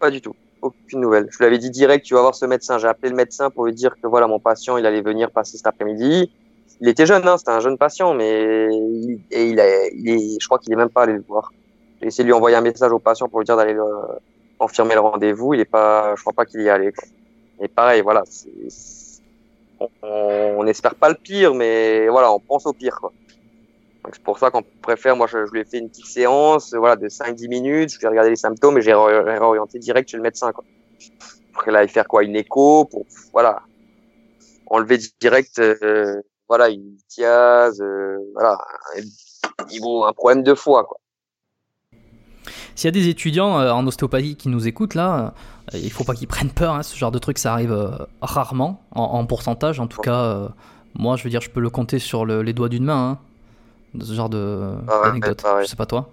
Pas 0.00 0.10
du 0.10 0.22
tout. 0.22 0.34
Aucune 0.62 1.00
nouvelle. 1.00 1.28
Je 1.30 1.36
lui 1.36 1.44
avais 1.44 1.58
dit 1.58 1.70
direct, 1.70 2.06
tu 2.06 2.14
vas 2.14 2.22
voir 2.22 2.34
ce 2.34 2.46
médecin. 2.46 2.78
J'ai 2.78 2.88
appelé 2.88 3.10
le 3.10 3.14
médecin 3.16 3.50
pour 3.50 3.66
lui 3.66 3.74
dire 3.74 3.94
que 4.00 4.06
voilà, 4.06 4.26
mon 4.26 4.38
patient, 4.38 4.78
il 4.78 4.86
allait 4.86 5.02
venir 5.02 5.30
passer 5.30 5.58
cet 5.58 5.66
après-midi. 5.66 6.32
Il 6.80 6.88
était 6.88 7.04
jeune, 7.04 7.28
hein, 7.28 7.36
c'était 7.36 7.50
un 7.50 7.60
jeune 7.60 7.76
patient, 7.76 8.14
mais 8.14 8.68
il, 8.72 9.20
et 9.30 9.50
il, 9.50 9.60
a, 9.60 9.86
il 9.88 10.08
est, 10.08 10.40
je 10.40 10.46
crois 10.46 10.58
qu'il 10.58 10.72
est 10.72 10.76
même 10.76 10.88
pas 10.88 11.02
allé 11.02 11.12
le 11.12 11.24
voir. 11.28 11.52
J'ai 12.00 12.06
essayé 12.06 12.24
de 12.24 12.28
lui 12.28 12.32
envoyer 12.32 12.56
un 12.56 12.62
message 12.62 12.90
au 12.90 12.98
patient 12.98 13.28
pour 13.28 13.40
lui 13.40 13.44
dire 13.44 13.58
d'aller 13.58 13.76
confirmer 14.56 14.94
le 14.94 15.00
rendez-vous. 15.00 15.52
Il 15.52 15.60
est 15.60 15.66
pas, 15.66 16.14
je 16.16 16.22
crois 16.22 16.32
pas 16.32 16.46
qu'il 16.46 16.62
y 16.62 16.68
est 16.68 16.70
allé. 16.70 16.90
Quoi. 16.90 17.06
Et 17.60 17.68
pareil, 17.68 18.00
voilà, 18.00 18.24
on 20.02 20.64
n'espère 20.64 20.94
pas 20.94 21.10
le 21.10 21.16
pire, 21.16 21.54
mais 21.54 22.08
voilà, 22.08 22.32
on 22.32 22.38
pense 22.38 22.64
au 22.64 22.72
pire. 22.72 22.98
Quoi 22.98 23.12
c'est 24.10 24.22
pour 24.22 24.38
ça 24.38 24.50
qu'on 24.50 24.62
préfère, 24.82 25.16
moi 25.16 25.26
je, 25.28 25.38
lui 25.52 25.60
ai 25.60 25.64
fait 25.64 25.78
une 25.78 25.88
petite 25.88 26.06
séance 26.06 26.74
voilà, 26.74 26.96
de 26.96 27.08
5-10 27.08 27.48
minutes, 27.48 27.92
je 27.92 27.98
lui 27.98 28.06
ai 28.06 28.08
regardé 28.08 28.30
les 28.30 28.36
symptômes 28.36 28.78
et 28.78 28.82
j'ai 28.82 28.94
réorienté 28.94 29.78
direct 29.78 30.10
chez 30.10 30.16
le 30.16 30.22
médecin. 30.22 30.52
Quoi. 30.52 30.64
Après 31.54 31.70
là, 31.70 31.84
il 31.84 31.88
faire 31.88 32.08
quoi? 32.08 32.24
Une 32.24 32.36
écho 32.36 32.84
pour 32.86 33.06
voilà, 33.32 33.62
enlever 34.66 34.98
direct 35.20 35.58
euh, 35.60 36.20
voilà, 36.48 36.68
une 36.70 36.96
thiase, 37.08 37.80
euh, 37.80 38.18
voilà, 38.34 38.58
un, 38.96 40.08
un 40.08 40.12
problème 40.12 40.42
de 40.42 40.54
foie. 40.54 40.84
Quoi. 40.84 40.98
S'il 42.74 42.86
y 42.86 42.88
a 42.88 42.90
des 42.92 43.08
étudiants 43.08 43.60
euh, 43.60 43.70
en 43.70 43.86
ostéopathie 43.86 44.34
qui 44.34 44.48
nous 44.48 44.66
écoutent 44.66 44.94
là, 44.94 45.34
il 45.74 45.92
faut 45.92 46.04
pas 46.04 46.14
qu'ils 46.14 46.26
prennent 46.26 46.50
peur, 46.50 46.74
hein, 46.74 46.82
ce 46.82 46.96
genre 46.96 47.12
de 47.12 47.20
truc 47.20 47.38
ça 47.38 47.52
arrive 47.52 47.72
rarement, 48.20 48.82
en, 48.90 49.24
pourcentage 49.26 49.78
en 49.78 49.86
tout 49.86 50.00
cas. 50.00 50.48
moi 50.94 51.16
je 51.16 51.22
veux 51.22 51.30
dire, 51.30 51.40
je 51.40 51.50
peux 51.50 51.60
le 51.60 51.70
compter 51.70 52.00
sur 52.00 52.26
les 52.26 52.52
doigts 52.52 52.68
d'une 52.68 52.84
main. 52.84 53.10
Hein. 53.10 53.18
De 53.94 54.04
ce 54.04 54.14
genre 54.14 54.28
de 54.28 54.70
Ah 54.88 55.00
ouais, 55.00 55.06
d'anecdote 55.08 55.42
pareil. 55.42 55.64
Je 55.64 55.70
sais 55.70 55.76
pas 55.76 55.86
toi. 55.86 56.10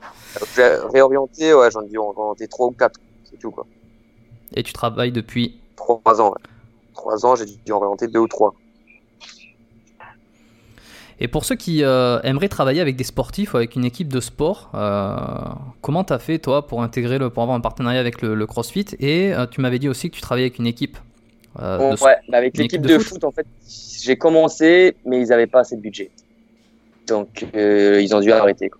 Ré- 0.55 0.77
Réorienté, 0.93 1.53
ouais, 1.53 1.71
j'en 1.71 1.81
ai 1.81 1.89
dû 1.89 1.97
en 1.97 2.13
orienter 2.15 2.47
trois 2.47 2.67
ou 2.67 2.71
quatre, 2.71 2.99
c'est 3.23 3.37
tout 3.37 3.51
quoi. 3.51 3.65
Et 4.55 4.63
tu 4.63 4.73
travailles 4.73 5.11
depuis. 5.11 5.59
Trois 5.75 6.21
ans, 6.21 6.29
ouais. 6.29 6.43
Trois 6.93 7.25
ans, 7.25 7.35
j'ai 7.35 7.45
dû 7.45 7.71
en 7.71 7.79
réorienter 7.79 8.07
deux 8.07 8.19
ou 8.19 8.27
trois. 8.27 8.53
Et 11.19 11.27
pour 11.27 11.43
ceux 11.43 11.55
qui 11.55 11.83
euh, 11.83 12.21
aimeraient 12.21 12.47
travailler 12.47 12.79
avec 12.79 12.95
des 12.95 13.03
sportifs 13.03 13.53
ou 13.53 13.57
avec 13.57 13.75
une 13.75 13.83
équipe 13.83 14.07
de 14.11 14.21
sport, 14.21 14.69
euh, 14.73 15.15
comment 15.81 16.03
t'as 16.03 16.19
fait 16.19 16.39
toi 16.39 16.65
pour 16.65 16.81
intégrer 16.81 17.17
le, 17.17 17.29
pour 17.29 17.43
avoir 17.43 17.57
un 17.57 17.61
partenariat 17.61 17.99
avec 17.99 18.21
le, 18.21 18.35
le 18.35 18.45
CrossFit? 18.45 18.85
Et 18.99 19.33
euh, 19.33 19.45
tu 19.45 19.59
m'avais 19.59 19.79
dit 19.79 19.89
aussi 19.89 20.09
que 20.09 20.15
tu 20.15 20.21
travaillais 20.21 20.45
avec 20.47 20.59
une 20.59 20.67
équipe. 20.67 20.97
euh, 21.59 21.77
Bon, 21.79 21.91
de 21.91 21.97
ouais, 22.01 22.15
avec 22.31 22.57
l'équipe 22.57 22.81
équipe 22.81 22.81
de 22.81 22.87
de, 22.87 22.99
foot. 22.99 23.07
foot, 23.09 23.23
en 23.25 23.31
fait, 23.31 23.45
j'ai 24.01 24.17
commencé, 24.17 24.95
mais 25.05 25.21
ils 25.21 25.27
n'avaient 25.27 25.47
pas 25.47 25.61
assez 25.61 25.75
de 25.75 25.81
budget. 25.81 26.11
Donc, 27.09 27.45
euh, 27.55 27.99
ils 28.01 28.15
ont 28.15 28.19
dû 28.19 28.31
arrêter. 28.31 28.69
quoi. 28.69 28.79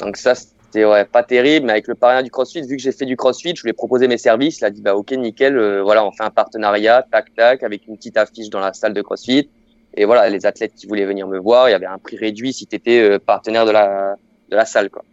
Donc 0.00 0.16
ça, 0.16 0.34
c'était 0.34 0.84
ouais, 0.84 1.04
pas 1.04 1.22
terrible, 1.22 1.66
mais 1.66 1.72
avec 1.72 1.88
le 1.88 1.94
partenariat 1.94 2.22
du 2.22 2.30
CrossFit, 2.30 2.62
vu 2.62 2.76
que 2.76 2.82
j'ai 2.82 2.92
fait 2.92 3.04
du 3.06 3.16
CrossFit, 3.16 3.54
je 3.56 3.62
lui 3.62 3.70
ai 3.70 3.72
proposé 3.72 4.08
mes 4.08 4.18
services. 4.18 4.58
Il 4.60 4.64
a 4.64 4.70
dit, 4.70 4.82
bah 4.82 4.94
ok, 4.94 5.12
nickel, 5.12 5.56
euh, 5.56 5.82
voilà, 5.82 6.04
on 6.04 6.12
fait 6.12 6.24
un 6.24 6.30
partenariat, 6.30 7.04
tac, 7.10 7.34
tac, 7.34 7.62
avec 7.62 7.86
une 7.86 7.96
petite 7.96 8.16
affiche 8.16 8.50
dans 8.50 8.60
la 8.60 8.72
salle 8.72 8.94
de 8.94 9.02
CrossFit. 9.02 9.48
Et 9.94 10.04
voilà, 10.04 10.28
les 10.30 10.46
athlètes 10.46 10.74
qui 10.74 10.86
voulaient 10.86 11.04
venir 11.04 11.26
me 11.28 11.38
voir, 11.38 11.68
il 11.68 11.72
y 11.72 11.74
avait 11.74 11.86
un 11.86 11.98
prix 11.98 12.16
réduit 12.16 12.52
si 12.52 12.66
tu 12.66 12.76
étais 12.76 13.18
partenaire 13.18 13.66
de 13.66 13.70
la, 13.72 14.16
de 14.50 14.56
la 14.56 14.64
salle. 14.64 14.88
Quoi. 14.88 15.04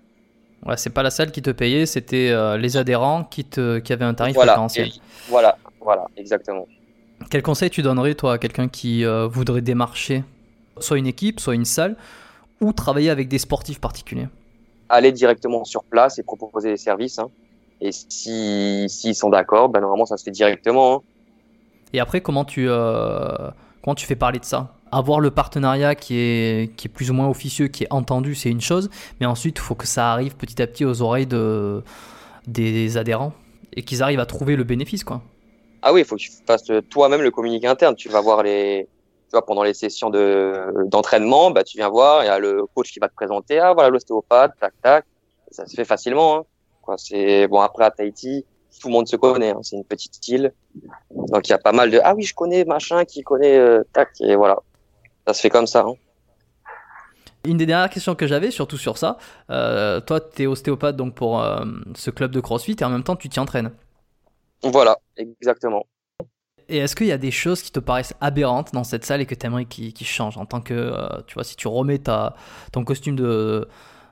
Ouais, 0.65 0.77
c'est 0.77 0.89
pas 0.89 1.03
la 1.03 1.09
salle 1.09 1.31
qui 1.31 1.41
te 1.41 1.51
payait, 1.51 1.85
c'était 1.85 2.29
euh, 2.31 2.57
les 2.57 2.75
adhérents 2.77 3.23
qui, 3.23 3.45
te, 3.45 3.79
qui 3.79 3.93
avaient 3.93 4.05
un 4.05 4.13
tarif 4.13 4.35
Voilà, 4.35 4.53
préférentiel. 4.53 4.89
voilà, 5.29 5.57
voilà, 5.79 6.05
exactement. 6.17 6.67
Quel 7.29 7.41
conseil 7.41 7.69
tu 7.69 7.81
donnerais 7.81 8.15
toi 8.15 8.33
à 8.33 8.37
quelqu'un 8.37 8.67
qui 8.67 9.05
euh, 9.05 9.27
voudrait 9.27 9.61
démarcher? 9.61 10.23
Soit 10.83 10.97
une 10.97 11.07
équipe, 11.07 11.39
soit 11.39 11.55
une 11.55 11.65
salle, 11.65 11.95
ou 12.61 12.73
travailler 12.73 13.09
avec 13.09 13.27
des 13.27 13.37
sportifs 13.37 13.79
particuliers 13.79 14.27
aller 14.89 15.11
directement 15.11 15.63
sur 15.63 15.83
place 15.83 16.19
et 16.19 16.23
proposer 16.23 16.71
des 16.71 16.77
services. 16.77 17.19
Hein. 17.19 17.29
Et 17.79 17.91
si 17.91 18.85
s'ils 18.89 19.15
sont 19.15 19.29
d'accord, 19.29 19.69
ben 19.69 19.79
normalement 19.79 20.05
ça 20.05 20.17
se 20.17 20.23
fait 20.23 20.31
directement. 20.31 20.95
Hein. 20.95 21.01
Et 21.93 21.99
après, 21.99 22.21
comment 22.21 22.43
tu, 22.43 22.65
euh, 22.67 23.49
comment 23.81 23.95
tu 23.95 24.05
fais 24.05 24.15
parler 24.15 24.39
de 24.39 24.45
ça? 24.45 24.75
Avoir 24.91 25.19
le 25.19 25.31
partenariat 25.31 25.95
qui 25.95 26.17
est, 26.17 26.75
qui 26.75 26.87
est 26.87 26.91
plus 26.91 27.11
ou 27.11 27.13
moins 27.13 27.29
officieux, 27.29 27.67
qui 27.67 27.83
est 27.83 27.93
entendu, 27.93 28.35
c'est 28.35 28.49
une 28.49 28.61
chose, 28.61 28.89
mais 29.19 29.27
ensuite, 29.27 29.57
il 29.57 29.61
faut 29.61 29.75
que 29.75 29.87
ça 29.87 30.11
arrive 30.11 30.35
petit 30.35 30.61
à 30.61 30.67
petit 30.67 30.83
aux 30.83 31.01
oreilles 31.01 31.27
de, 31.27 31.83
des 32.47 32.97
adhérents 32.97 33.33
et 33.75 33.83
qu'ils 33.83 34.01
arrivent 34.01 34.19
à 34.19 34.25
trouver 34.25 34.55
le 34.55 34.63
bénéfice. 34.63 35.03
Quoi. 35.03 35.21
Ah 35.83 35.93
oui, 35.93 36.01
il 36.01 36.05
faut 36.05 36.15
que 36.15 36.21
tu 36.21 36.31
fasses 36.45 36.63
toi-même 36.89 37.21
le 37.21 37.31
communiqué 37.31 37.67
interne. 37.67 37.95
Tu 37.95 38.09
vas 38.09 38.19
voir 38.19 38.41
les, 38.43 38.87
tu 39.29 39.33
vois, 39.33 39.45
pendant 39.45 39.61
les 39.63 39.75
sessions 39.75 40.09
de 40.09 40.73
d'entraînement, 40.85 41.51
bah 41.51 41.63
tu 41.63 41.77
viens 41.77 41.89
voir, 41.89 42.23
il 42.23 42.27
y 42.27 42.29
a 42.29 42.39
le 42.39 42.65
coach 42.73 42.91
qui 42.91 42.99
va 42.99 43.07
te 43.07 43.13
présenter, 43.13 43.59
ah 43.59 43.73
voilà 43.73 43.89
l'ostéopathe, 43.89 44.53
tac 44.59 44.73
tac. 44.81 45.05
Ça 45.51 45.67
se 45.67 45.75
fait 45.75 45.85
facilement. 45.85 46.37
Hein. 46.37 46.43
Quoi, 46.81 46.95
c'est 46.97 47.47
bon 47.47 47.59
après 47.61 47.85
à 47.85 47.91
Tahiti, 47.91 48.45
tout 48.81 48.87
le 48.87 48.93
monde 48.93 49.07
se 49.07 49.15
connaît. 49.15 49.51
Hein. 49.51 49.59
C'est 49.61 49.75
une 49.75 49.83
petite 49.83 50.27
île, 50.27 50.51
donc 51.11 51.47
il 51.47 51.51
y 51.51 51.53
a 51.53 51.59
pas 51.59 51.71
mal 51.71 51.91
de 51.91 51.99
ah 52.03 52.15
oui 52.15 52.23
je 52.23 52.33
connais 52.33 52.65
machin 52.65 53.05
qui 53.05 53.21
connaît 53.21 53.57
euh, 53.57 53.83
tac 53.93 54.09
et 54.19 54.35
voilà. 54.35 54.57
Ça 55.27 55.33
se 55.35 55.41
fait 55.41 55.51
comme 55.51 55.67
ça. 55.67 55.81
Hein. 55.81 55.93
Une 57.45 57.57
des 57.57 57.65
dernières 57.65 57.89
questions 57.89 58.15
que 58.15 58.27
j'avais, 58.27 58.51
surtout 58.51 58.77
sur 58.77 58.97
ça, 58.97 59.17
euh, 59.49 60.01
toi, 60.01 60.19
tu 60.19 60.43
es 60.43 60.47
ostéopathe 60.47 60.97
donc 60.97 61.13
pour 61.13 61.41
euh, 61.41 61.63
ce 61.95 62.09
club 62.09 62.31
de 62.31 62.41
CrossFit 62.41 62.75
et 62.79 62.83
en 62.83 62.89
même 62.89 63.03
temps, 63.03 63.15
tu 63.15 63.29
t'y 63.29 63.39
entraînes. 63.39 63.71
Voilà, 64.63 64.97
exactement. 65.15 65.85
Et 66.69 66.77
est-ce 66.77 66.95
qu'il 66.95 67.07
y 67.07 67.11
a 67.11 67.17
des 67.17 67.31
choses 67.31 67.61
qui 67.61 67.71
te 67.71 67.79
paraissent 67.79 68.13
aberrantes 68.21 68.73
dans 68.73 68.83
cette 68.83 69.05
salle 69.05 69.21
et 69.21 69.25
que 69.25 69.35
tu 69.35 69.45
aimerais 69.45 69.65
qu'ils 69.65 69.91
qu'ils 69.93 70.07
changent 70.07 70.37
en 70.37 70.45
tant 70.45 70.61
que, 70.61 70.73
euh, 70.73 71.07
tu 71.27 71.33
vois, 71.33 71.43
si 71.43 71.55
tu 71.55 71.67
remets 71.67 71.97
ta, 71.99 72.35
ton 72.71 72.83
costume 72.85 73.15
de, 73.15 73.67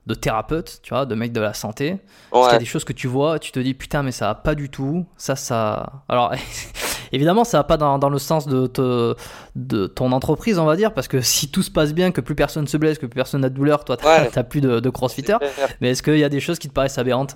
de 0.08 0.14
thérapeute, 0.16 0.80
tu 0.84 0.90
vois, 0.94 1.06
de 1.06 1.16
mec 1.16 1.32
de 1.34 1.40
la 1.42 1.54
santé, 1.54 1.98
est-ce 2.36 2.48
qu'il 2.48 2.52
y 2.52 2.56
a 2.56 2.58
Ouais. 2.58 2.58
des 2.60 2.66
choses 2.66 2.84
que 2.84 2.94
tu 2.94 3.08
vois, 3.08 3.40
tu 3.40 3.52
te 3.52 3.60
dis 3.60 3.74
putain, 3.74 4.04
mais 4.04 4.12
ça 4.12 4.28
va 4.28 4.36
pas 4.36 4.56
du 4.56 4.70
tout, 4.70 5.06
ça, 5.18 5.36
ça. 5.36 5.92
Alors, 6.10 6.34
évidemment, 7.12 7.44
ça 7.44 7.58
va 7.60 7.64
pas 7.64 7.78
dans, 7.78 8.00
dans 8.00 8.10
le 8.10 8.20
sens 8.20 8.48
de, 8.48 8.68
te- 8.68 9.16
de 9.56 9.88
ton 9.88 10.12
entreprise, 10.12 10.58
on 10.60 10.66
va 10.66 10.76
dire, 10.76 10.94
parce 10.94 11.08
que 11.08 11.22
si 11.22 11.50
tout 11.52 11.62
se 11.64 11.72
passe 11.72 11.94
bien, 11.94 12.12
que 12.12 12.22
plus 12.22 12.36
personne 12.36 12.68
se 12.68 12.78
blesse, 12.78 12.98
que 12.98 13.06
plus 13.06 13.16
personne 13.16 13.42
n'a 13.42 13.50
de 13.50 13.56
douleur, 13.56 13.86
toi, 13.86 13.98
t'as 13.98 14.24
Ouais. 14.24 14.44
plus 14.50 14.62
de, 14.62 14.80
de 14.80 14.90
crossfitters. 14.90 15.38
Mais 15.82 15.92
est-ce 15.92 16.02
qu'il 16.04 16.18
y 16.18 16.24
a 16.24 16.30
des 16.30 16.40
choses 16.40 16.58
qui 16.60 16.68
te 16.70 16.74
paraissent 16.74 16.98
aberrantes? 16.98 17.36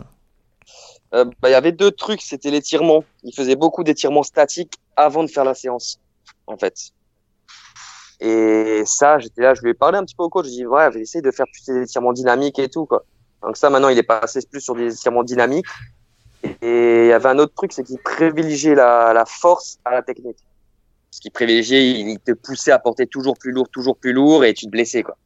Euh, 1.13 1.25
bah, 1.41 1.49
il 1.49 1.51
y 1.51 1.55
avait 1.55 1.73
deux 1.73 1.91
trucs, 1.91 2.21
c'était 2.21 2.51
l'étirement. 2.51 3.03
Il 3.23 3.33
faisait 3.35 3.55
beaucoup 3.57 3.83
d'étirements 3.83 4.23
statiques 4.23 4.75
avant 4.95 5.23
de 5.23 5.29
faire 5.29 5.45
la 5.45 5.53
séance, 5.53 5.99
en 6.47 6.57
fait. 6.57 6.75
Et 8.19 8.83
ça, 8.85 9.19
j'étais 9.19 9.41
là, 9.41 9.53
je 9.53 9.61
lui 9.61 9.71
ai 9.71 9.73
parlé 9.73 9.97
un 9.97 10.05
petit 10.05 10.15
peu 10.15 10.23
au 10.23 10.29
coach, 10.29 10.45
je 10.45 10.51
lui 10.51 10.57
ai 10.57 10.59
dit, 10.59 10.65
ouais, 10.67 11.01
essaye 11.01 11.21
de 11.21 11.31
faire 11.31 11.47
plus 11.51 11.73
des 11.73 11.83
étirements 11.83 12.13
dynamiques 12.13 12.59
et 12.59 12.69
tout, 12.69 12.85
quoi. 12.85 13.03
Donc 13.41 13.57
ça, 13.57 13.69
maintenant, 13.69 13.89
il 13.89 13.97
est 13.97 14.03
passé 14.03 14.39
plus 14.49 14.61
sur 14.61 14.75
des 14.75 14.93
étirements 14.93 15.23
dynamiques. 15.23 15.65
Et 16.43 17.05
il 17.05 17.07
y 17.07 17.13
avait 17.13 17.29
un 17.29 17.39
autre 17.39 17.53
truc, 17.55 17.73
c'est 17.73 17.83
qu'il 17.83 17.97
privilégiait 17.99 18.75
la, 18.75 19.13
la 19.13 19.25
force 19.25 19.79
à 19.85 19.91
la 19.91 20.01
technique. 20.01 20.37
Ce 21.09 21.19
qu'il 21.19 21.31
privilégiait, 21.31 21.89
il 21.89 22.19
te 22.19 22.31
poussait 22.31 22.71
à 22.71 22.79
porter 22.79 23.07
toujours 23.07 23.37
plus 23.37 23.51
lourd, 23.51 23.67
toujours 23.69 23.97
plus 23.97 24.13
lourd, 24.13 24.45
et 24.45 24.53
tu 24.53 24.65
te 24.65 24.71
blessais, 24.71 25.03
quoi. 25.03 25.17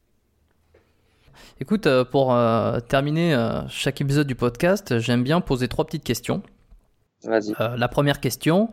Écoute, 1.58 1.86
euh, 1.86 2.04
pour 2.04 2.34
euh, 2.34 2.80
terminer 2.80 3.34
euh, 3.34 3.66
chaque 3.68 4.00
épisode 4.00 4.26
du 4.26 4.34
podcast, 4.34 4.98
j'aime 4.98 5.22
bien 5.22 5.40
poser 5.40 5.68
trois 5.68 5.86
petites 5.86 6.04
questions. 6.04 6.42
Vas-y. 7.24 7.54
Euh, 7.60 7.76
la 7.76 7.88
première 7.88 8.20
question, 8.20 8.68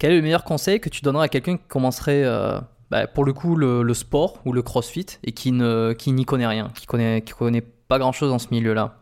quel 0.00 0.12
est 0.12 0.16
le 0.16 0.22
meilleur 0.22 0.44
conseil 0.44 0.80
que 0.80 0.88
tu 0.88 1.02
donnerais 1.02 1.26
à 1.26 1.28
quelqu'un 1.28 1.58
qui 1.58 1.64
commencerait, 1.68 2.24
euh, 2.24 2.58
bah, 2.90 3.06
pour 3.06 3.26
le 3.26 3.34
coup, 3.34 3.54
le, 3.54 3.94
sport 3.94 4.38
ou 4.46 4.52
le 4.54 4.62
crossfit 4.62 5.18
et 5.22 5.32
qui 5.32 5.52
n'y 5.52 6.24
connaît 6.24 6.46
rien, 6.46 6.72
qui 6.74 6.86
connaît, 6.86 7.20
qui 7.20 7.34
connaît 7.34 7.60
pas 7.60 7.98
grand-chose 7.98 8.30
dans 8.30 8.38
ce 8.38 8.48
milieu-là? 8.50 8.96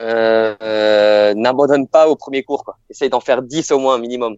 Euh, 0.00 0.54
euh, 0.62 1.34
n'abandonne 1.34 1.88
pas 1.88 2.08
au 2.08 2.14
premier 2.14 2.44
cours. 2.44 2.64
Quoi. 2.64 2.78
Essaye 2.88 3.10
d'en 3.10 3.18
faire 3.18 3.42
10 3.42 3.72
au 3.72 3.80
moins 3.80 3.98
minimum. 3.98 4.36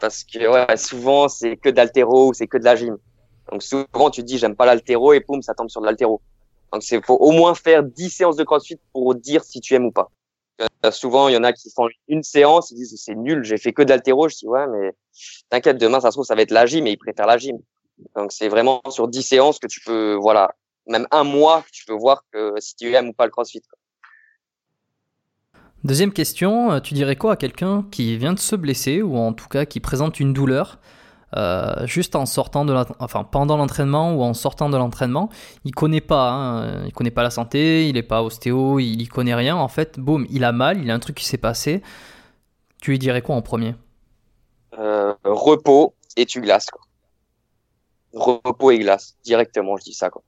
Parce 0.00 0.24
que 0.24 0.38
souvent, 0.76 1.28
c'est 1.28 1.58
que 1.58 1.68
de 1.68 1.76
l'altéro 1.76 2.30
ou 2.30 2.32
c'est 2.32 2.46
que 2.46 2.56
de 2.56 2.64
la 2.64 2.74
gym. 2.74 2.96
Donc 3.52 3.62
souvent, 3.62 4.08
tu 4.10 4.22
te 4.22 4.26
dis, 4.26 4.38
j'aime 4.38 4.56
pas 4.56 4.64
l'altéro 4.64 5.12
et 5.12 5.20
poum, 5.20 5.42
ça 5.42 5.54
tombe 5.54 5.68
sur 5.68 5.82
de 5.82 5.86
l'altéro. 5.86 6.22
Donc 6.72 6.82
c'est 6.82 7.04
faut 7.04 7.16
au 7.16 7.32
moins 7.32 7.54
faire 7.54 7.82
10 7.82 8.08
séances 8.08 8.36
de 8.36 8.44
crossfit 8.44 8.78
pour 8.94 9.14
dire 9.14 9.44
si 9.44 9.60
tu 9.60 9.74
aimes 9.74 9.86
ou 9.86 9.92
pas. 9.92 10.10
Euh, 10.60 10.90
souvent, 10.90 11.28
il 11.28 11.34
y 11.34 11.36
en 11.36 11.44
a 11.44 11.52
qui 11.52 11.70
font 11.70 11.88
une 12.08 12.22
séance, 12.22 12.70
ils 12.70 12.76
disent, 12.76 13.00
c'est 13.02 13.14
nul, 13.14 13.44
j'ai 13.44 13.58
fait 13.58 13.72
que 13.72 13.82
de 13.82 13.90
l'altéro. 13.90 14.28
Je 14.28 14.36
dis, 14.36 14.46
ouais, 14.46 14.66
mais 14.68 14.92
t'inquiète, 15.50 15.78
demain, 15.78 16.00
ça 16.00 16.10
se 16.10 16.16
trouve, 16.16 16.24
ça 16.24 16.34
va 16.34 16.42
être 16.42 16.50
la 16.50 16.66
gym 16.66 16.86
et 16.86 16.92
ils 16.92 16.98
préfèrent 16.98 17.26
la 17.26 17.38
gym. 17.38 17.58
Donc 18.16 18.32
c'est 18.32 18.48
vraiment 18.48 18.80
sur 18.90 19.08
10 19.08 19.22
séances 19.22 19.58
que 19.58 19.66
tu 19.66 19.80
peux, 19.80 20.14
voilà, 20.14 20.54
même 20.86 21.06
un 21.10 21.24
mois, 21.24 21.64
tu 21.72 21.84
peux 21.84 21.94
voir 21.94 22.24
que 22.32 22.54
si 22.58 22.76
tu 22.76 22.92
aimes 22.94 23.08
ou 23.08 23.12
pas 23.12 23.24
le 23.24 23.30
crossfit. 23.30 23.62
Deuxième 25.84 26.12
question, 26.12 26.72
euh, 26.72 26.80
tu 26.80 26.94
dirais 26.94 27.16
quoi 27.16 27.32
à 27.32 27.36
quelqu'un 27.36 27.86
qui 27.90 28.16
vient 28.16 28.32
de 28.32 28.38
se 28.38 28.56
blesser 28.56 29.00
ou 29.00 29.16
en 29.16 29.32
tout 29.32 29.48
cas 29.48 29.64
qui 29.64 29.78
présente 29.78 30.18
une 30.18 30.32
douleur 30.32 30.80
euh, 31.36 31.86
juste 31.86 32.16
en 32.16 32.24
sortant 32.24 32.64
de 32.64 32.74
enfin 33.00 33.24
pendant 33.24 33.56
l'entraînement 33.56 34.14
ou 34.14 34.22
en 34.22 34.34
sortant 34.34 34.70
de 34.70 34.76
l'entraînement, 34.76 35.28
il 35.64 35.74
connaît 35.74 36.00
pas, 36.00 36.30
hein, 36.30 36.86
il 36.86 36.92
connaît 36.92 37.10
pas 37.10 37.22
la 37.22 37.30
santé, 37.30 37.88
il 37.88 37.96
est 37.96 38.02
pas 38.02 38.22
ostéo, 38.22 38.78
il 38.78 39.02
y 39.02 39.06
connaît 39.08 39.34
rien. 39.34 39.56
En 39.56 39.68
fait, 39.68 39.98
boum, 39.98 40.26
il 40.30 40.44
a 40.44 40.52
mal, 40.52 40.80
il 40.82 40.90
a 40.90 40.94
un 40.94 40.98
truc 40.98 41.16
qui 41.16 41.26
s'est 41.26 41.38
passé. 41.38 41.82
Tu 42.80 42.92
lui 42.92 42.98
dirais 42.98 43.22
quoi 43.22 43.34
en 43.34 43.42
premier? 43.42 43.74
Euh, 44.78 45.14
repos 45.24 45.94
et 46.16 46.24
tu 46.24 46.40
glaces 46.40 46.70
quoi. 46.70 46.80
Repos 48.14 48.70
et 48.70 48.78
glace 48.78 49.16
directement, 49.24 49.76
je 49.76 49.84
dis 49.84 49.92
ça 49.92 50.08
quoi. 50.08 50.22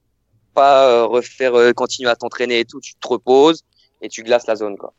Pas 0.52 0.86
euh, 0.90 1.06
refaire 1.06 1.52
continuer 1.74 2.10
à 2.10 2.16
t'entraîner 2.16 2.60
et 2.60 2.64
tout, 2.64 2.80
tu 2.80 2.94
te 2.94 3.08
reposes 3.08 3.64
et 4.02 4.08
tu 4.08 4.22
glaces 4.22 4.46
la 4.46 4.56
zone 4.56 4.76
quoi. 4.76 4.92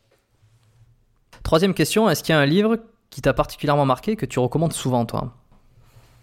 Troisième 1.43 1.73
question, 1.73 2.09
est-ce 2.09 2.23
qu'il 2.23 2.33
y 2.33 2.35
a 2.37 2.39
un 2.39 2.45
livre 2.45 2.77
qui 3.09 3.21
t'a 3.21 3.33
particulièrement 3.33 3.85
marqué 3.85 4.15
que 4.15 4.25
tu 4.25 4.39
recommandes 4.39 4.73
souvent 4.73 5.05
toi? 5.05 5.33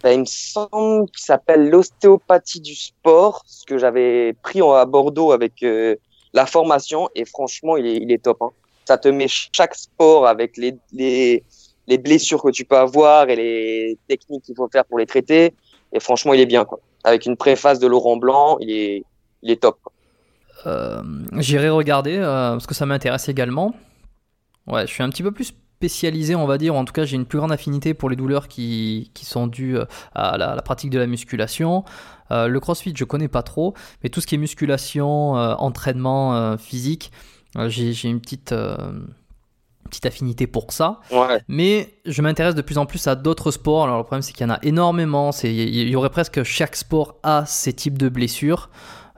Ben, 0.03 0.13
il 0.13 0.21
me 0.21 0.25
semble 0.27 1.07
qu'il 1.11 1.25
s'appelle 1.25 1.71
l'ostéopathie 1.71 2.61
du 2.61 2.75
sport, 2.75 3.43
ce 3.47 3.65
que 3.65 3.79
j'avais 3.79 4.33
pris 4.33 4.61
à 4.61 4.85
Bordeaux 4.85 5.33
avec 5.33 5.63
euh, 5.63 5.97
la 6.33 6.47
formation 6.47 7.09
et 7.17 7.25
franchement 7.25 7.77
il 7.77 8.13
est, 8.13 8.23
top. 8.23 8.39
Hein. 8.43 8.51
Ça 8.85 8.97
te 8.97 9.09
met 9.09 9.27
chaque 9.29 9.75
sport 9.75 10.27
avec 10.27 10.57
les, 10.57 10.77
les, 10.93 11.43
les 11.89 11.99
blessures 11.99 12.43
que 12.43 12.51
tu 12.51 12.65
peux 12.65 12.77
avoir 12.77 13.29
et 13.29 13.37
les 13.37 13.99
techniques 14.07 14.45
qu'il 14.45 14.55
faut 14.55 14.69
faire 14.69 14.85
pour 14.85 14.99
les 14.99 15.07
traiter 15.07 15.53
et 15.93 16.01
franchement 16.01 16.33
il 16.33 16.41
est 16.41 16.47
bien 16.47 16.65
quoi. 16.65 16.79
Avec 17.05 17.27
une 17.27 17.37
préface 17.37 17.79
de 17.79 17.87
Laurent 17.87 18.17
Blanc, 18.17 18.59
il 18.61 18.71
est, 18.71 19.61
top. 19.61 19.79
Euh, 20.67 21.03
J'irai 21.39 21.71
regarder 21.71 22.17
euh, 22.17 22.51
parce 22.51 22.67
que 22.67 22.75
ça 22.75 22.87
m'intéresse 22.87 23.29
également. 23.29 23.75
Ouais, 24.67 24.87
je 24.87 24.93
suis 24.93 25.03
un 25.03 25.09
petit 25.09 25.23
peu 25.23 25.31
plus 25.31 25.55
spécialisé, 25.79 26.35
on 26.35 26.45
va 26.47 26.59
dire, 26.59 26.75
ou 26.75 26.79
en 26.79 26.85
tout 26.85 26.93
cas 26.93 27.05
j'ai 27.05 27.15
une 27.15 27.25
plus 27.25 27.39
grande 27.39 27.53
affinité 27.53 27.95
pour 27.95 28.11
les 28.11 28.17
douleurs 28.17 28.49
qui, 28.49 29.13
qui 29.15 29.25
sont 29.25 29.47
dues 29.47 29.77
euh, 29.79 29.85
à 30.13 30.37
la, 30.37 30.57
la 30.57 30.63
pratique 30.63 30.91
de 30.91 30.99
la 30.99 31.07
musculation. 31.07 31.85
Euh, 32.33 32.49
le 32.49 32.59
crossfit, 32.61 32.93
je 32.97 33.05
connais 33.05 33.29
pas 33.29 33.43
trop, 33.45 33.75
mais 34.03 34.11
tout 34.11 34.21
ce 34.21 34.27
qui 34.27 34.35
est 34.35 34.39
musculation, 34.39 35.37
euh, 35.39 35.55
entraînement 35.55 36.35
euh, 36.35 36.57
physique, 36.57 37.13
j'ai 37.69 38.09
une 38.09 38.21
petite, 38.21 38.53
petite 39.89 40.05
affinité 40.07 40.47
pour 40.49 40.73
ça. 40.73 40.99
Ouais. 41.13 41.41
Mais 41.47 41.95
je 42.05 42.23
m'intéresse 42.23 42.55
de 42.57 42.63
plus 42.63 42.77
en 42.77 42.85
plus 42.85 43.07
à 43.07 43.15
d'autres 43.15 43.53
sports. 43.53 43.85
Alors 43.85 43.99
le 43.99 44.03
problème 44.05 44.23
c'est 44.23 44.33
qu'il 44.33 44.47
y 44.47 44.51
en 44.51 44.55
a 44.55 44.59
énormément. 44.63 45.31
Il 45.45 45.89
y 45.89 45.97
aurait 45.97 46.11
presque 46.11 46.43
chaque 46.43 46.75
sport 46.77 47.15
a 47.23 47.47
ces 47.47 47.73
types 47.73 47.97
de 47.99 48.09
blessures. 48.09 48.69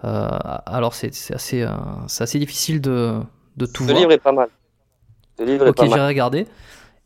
alors 0.02 0.94
c'est 0.94 1.08
assez, 1.32 1.66
c'est 2.06 2.22
assez 2.22 2.38
difficile 2.38 2.80
de, 2.80 3.18
de 3.56 3.66
tout 3.66 3.82
Ce 3.82 3.88
voir. 3.88 3.98
livre 3.98 4.12
est 4.12 4.18
pas 4.18 4.32
mal. 4.32 4.48
Ce 5.40 5.44
livre 5.46 5.66
est 5.66 5.70
Ok, 5.70 5.88
mal. 5.88 6.06
regardé. 6.06 6.46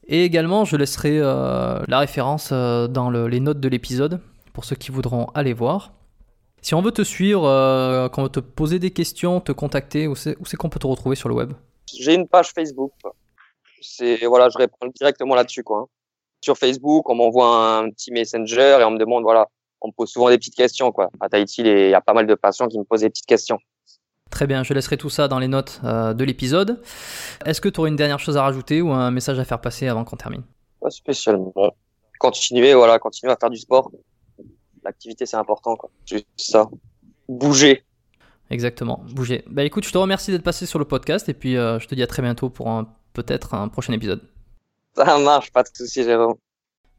Et 0.08 0.24
également, 0.24 0.64
je 0.64 0.76
laisserai 0.76 1.18
euh, 1.20 1.78
la 1.86 2.00
référence 2.00 2.50
euh, 2.52 2.88
dans 2.88 3.08
le- 3.10 3.28
les 3.28 3.38
notes 3.40 3.60
de 3.60 3.68
l'épisode 3.68 4.20
pour 4.52 4.64
ceux 4.64 4.74
qui 4.76 4.90
voudront 4.90 5.26
aller 5.34 5.52
voir. 5.52 5.92
Si 6.60 6.74
on 6.74 6.82
veut 6.82 6.90
te 6.92 7.02
suivre, 7.02 7.46
euh, 7.46 8.08
qu'on 8.08 8.24
veut 8.24 8.28
te 8.28 8.40
poser 8.40 8.78
des 8.80 8.90
questions, 8.90 9.40
te 9.40 9.52
contacter, 9.52 10.08
où 10.08 10.14
c'est 10.16 10.34
qu'on 10.58 10.68
peut 10.68 10.78
te 10.80 10.86
retrouver 10.86 11.14
sur 11.14 11.28
le 11.28 11.34
web? 11.36 11.52
J'ai 11.96 12.14
une 12.14 12.26
page 12.26 12.50
Facebook. 12.52 12.92
C'est 13.80 14.24
voilà, 14.26 14.48
je 14.48 14.58
réponds 14.58 14.88
directement 14.94 15.34
là-dessus 15.34 15.62
quoi. 15.62 15.78
hein. 15.80 15.86
Sur 16.42 16.56
Facebook, 16.58 17.08
on 17.08 17.14
m'envoie 17.14 17.78
un 17.78 17.90
petit 17.90 18.10
messenger 18.10 18.78
et 18.80 18.84
on 18.84 18.90
me 18.90 18.98
demande 18.98 19.22
voilà, 19.22 19.46
on 19.80 19.88
me 19.88 19.92
pose 19.92 20.10
souvent 20.10 20.28
des 20.28 20.38
petites 20.38 20.56
questions 20.56 20.90
quoi. 20.90 21.10
À 21.20 21.28
Tahiti, 21.28 21.60
il 21.62 21.90
y 21.90 21.94
a 21.94 22.00
pas 22.00 22.14
mal 22.14 22.26
de 22.26 22.34
patients 22.34 22.66
qui 22.66 22.78
me 22.78 22.84
posent 22.84 23.02
des 23.02 23.10
petites 23.10 23.26
questions. 23.26 23.58
Très 24.30 24.46
bien, 24.46 24.62
je 24.62 24.74
laisserai 24.74 24.96
tout 24.96 25.10
ça 25.10 25.28
dans 25.28 25.38
les 25.38 25.48
notes 25.48 25.80
euh, 25.84 26.12
de 26.12 26.24
l'épisode. 26.24 26.82
Est-ce 27.44 27.60
que 27.60 27.68
tu 27.68 27.80
aurais 27.80 27.90
une 27.90 27.96
dernière 27.96 28.18
chose 28.18 28.36
à 28.36 28.42
rajouter 28.42 28.82
ou 28.82 28.90
un 28.90 29.10
message 29.10 29.38
à 29.38 29.44
faire 29.44 29.60
passer 29.60 29.86
avant 29.86 30.04
qu'on 30.04 30.16
termine? 30.16 30.42
Pas 30.80 30.90
spécialement. 30.90 31.52
Continuer 32.18 32.74
voilà, 32.74 32.98
continuer 32.98 33.32
à 33.32 33.36
faire 33.36 33.50
du 33.50 33.58
sport. 33.58 33.90
L'activité 34.82 35.24
c'est 35.26 35.36
important 35.36 35.76
quoi. 35.76 35.90
Juste 36.04 36.26
ça. 36.36 36.68
Bouger. 37.28 37.84
Exactement, 38.50 39.02
bouger. 39.12 39.44
Bah 39.46 39.64
écoute, 39.64 39.84
je 39.84 39.92
te 39.92 39.98
remercie 39.98 40.30
d'être 40.30 40.42
passé 40.42 40.66
sur 40.66 40.78
le 40.78 40.84
podcast 40.84 41.28
et 41.28 41.34
puis 41.34 41.56
euh, 41.56 41.78
je 41.78 41.86
te 41.86 41.94
dis 41.94 42.02
à 42.02 42.06
très 42.06 42.22
bientôt 42.22 42.50
pour 42.50 42.84
peut-être 43.12 43.54
un 43.54 43.68
prochain 43.68 43.92
épisode. 43.92 44.20
Ça 44.96 45.18
marche, 45.18 45.52
pas 45.52 45.62
de 45.62 45.68
souci 45.72 46.02
Jérôme. 46.02 46.34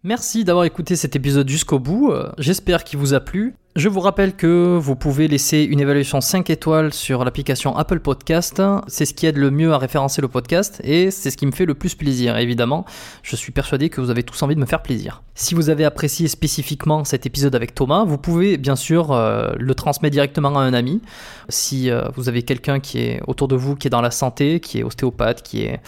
Merci 0.03 0.43
d'avoir 0.43 0.65
écouté 0.65 0.95
cet 0.95 1.15
épisode 1.15 1.49
jusqu'au 1.49 1.79
bout. 1.79 2.11
Euh, 2.11 2.31
J'espère 2.37 2.83
qu'il 2.83 2.99
vous 2.99 3.13
a 3.13 3.19
plu. 3.19 3.55
Je 3.75 3.89
vous 3.89 3.99
rappelle 3.99 4.37
que 4.37 4.77
vous 4.77 4.95
pouvez 4.95 5.27
laisser 5.27 5.63
une 5.63 5.81
évaluation 5.81 6.21
5 6.21 6.49
étoiles 6.49 6.93
sur 6.93 7.25
l'application 7.25 7.75
Apple 7.75 7.99
Podcast. 7.99 8.61
C'est 8.87 9.03
ce 9.03 9.13
qui 9.13 9.25
aide 9.25 9.35
le 9.35 9.51
mieux 9.51 9.73
à 9.73 9.77
référencer 9.77 10.21
le 10.21 10.29
podcast 10.29 10.79
et 10.85 11.11
c'est 11.11 11.29
ce 11.29 11.35
qui 11.35 11.45
me 11.45 11.51
fait 11.51 11.65
le 11.65 11.73
plus 11.73 11.93
plaisir. 11.93 12.37
Évidemment, 12.37 12.85
je 13.21 13.35
suis 13.35 13.51
persuadé 13.51 13.89
que 13.89 13.99
vous 13.99 14.09
avez 14.09 14.23
tous 14.23 14.41
envie 14.43 14.55
de 14.55 14.61
me 14.61 14.65
faire 14.65 14.81
plaisir. 14.81 15.23
Si 15.33 15.55
vous 15.55 15.69
avez 15.69 15.83
apprécié 15.83 16.29
spécifiquement 16.29 17.03
cet 17.03 17.25
épisode 17.25 17.53
avec 17.53 17.75
Thomas, 17.75 18.05
vous 18.05 18.17
pouvez 18.17 18.55
bien 18.55 18.77
sûr 18.77 19.11
euh, 19.11 19.51
le 19.57 19.75
transmettre 19.75 20.13
directement 20.13 20.57
à 20.57 20.61
un 20.61 20.73
ami. 20.73 21.01
Si 21.49 21.89
euh, 21.89 22.03
vous 22.15 22.29
avez 22.29 22.43
quelqu'un 22.43 22.79
qui 22.79 22.99
est 22.99 23.19
autour 23.27 23.49
de 23.49 23.57
vous, 23.57 23.75
qui 23.75 23.87
est 23.87 23.89
dans 23.89 23.99
la 23.99 24.11
santé, 24.11 24.61
qui 24.61 24.79
est 24.79 24.83
ostéopathe, 24.83 25.43
qui 25.43 25.63
est 25.63 25.81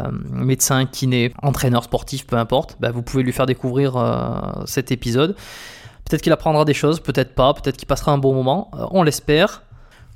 euh, 0.00 0.04
médecin, 0.32 0.86
kiné, 0.86 1.34
entraîneur 1.42 1.84
sportif, 1.84 2.26
peu 2.26 2.36
importe, 2.36 2.78
bah, 2.80 2.90
vous 2.90 3.02
pouvez 3.02 3.22
lui 3.22 3.32
faire 3.32 3.44
découvrir 3.44 4.62
cet 4.64 4.92
épisode. 4.92 5.36
Peut-être 6.04 6.22
qu'il 6.22 6.32
apprendra 6.32 6.64
des 6.64 6.74
choses, 6.74 7.00
peut-être 7.00 7.34
pas, 7.34 7.54
peut-être 7.54 7.76
qu'il 7.76 7.88
passera 7.88 8.12
un 8.12 8.18
bon 8.18 8.34
moment, 8.34 8.70
euh, 8.74 8.86
on 8.90 9.02
l'espère. 9.02 9.62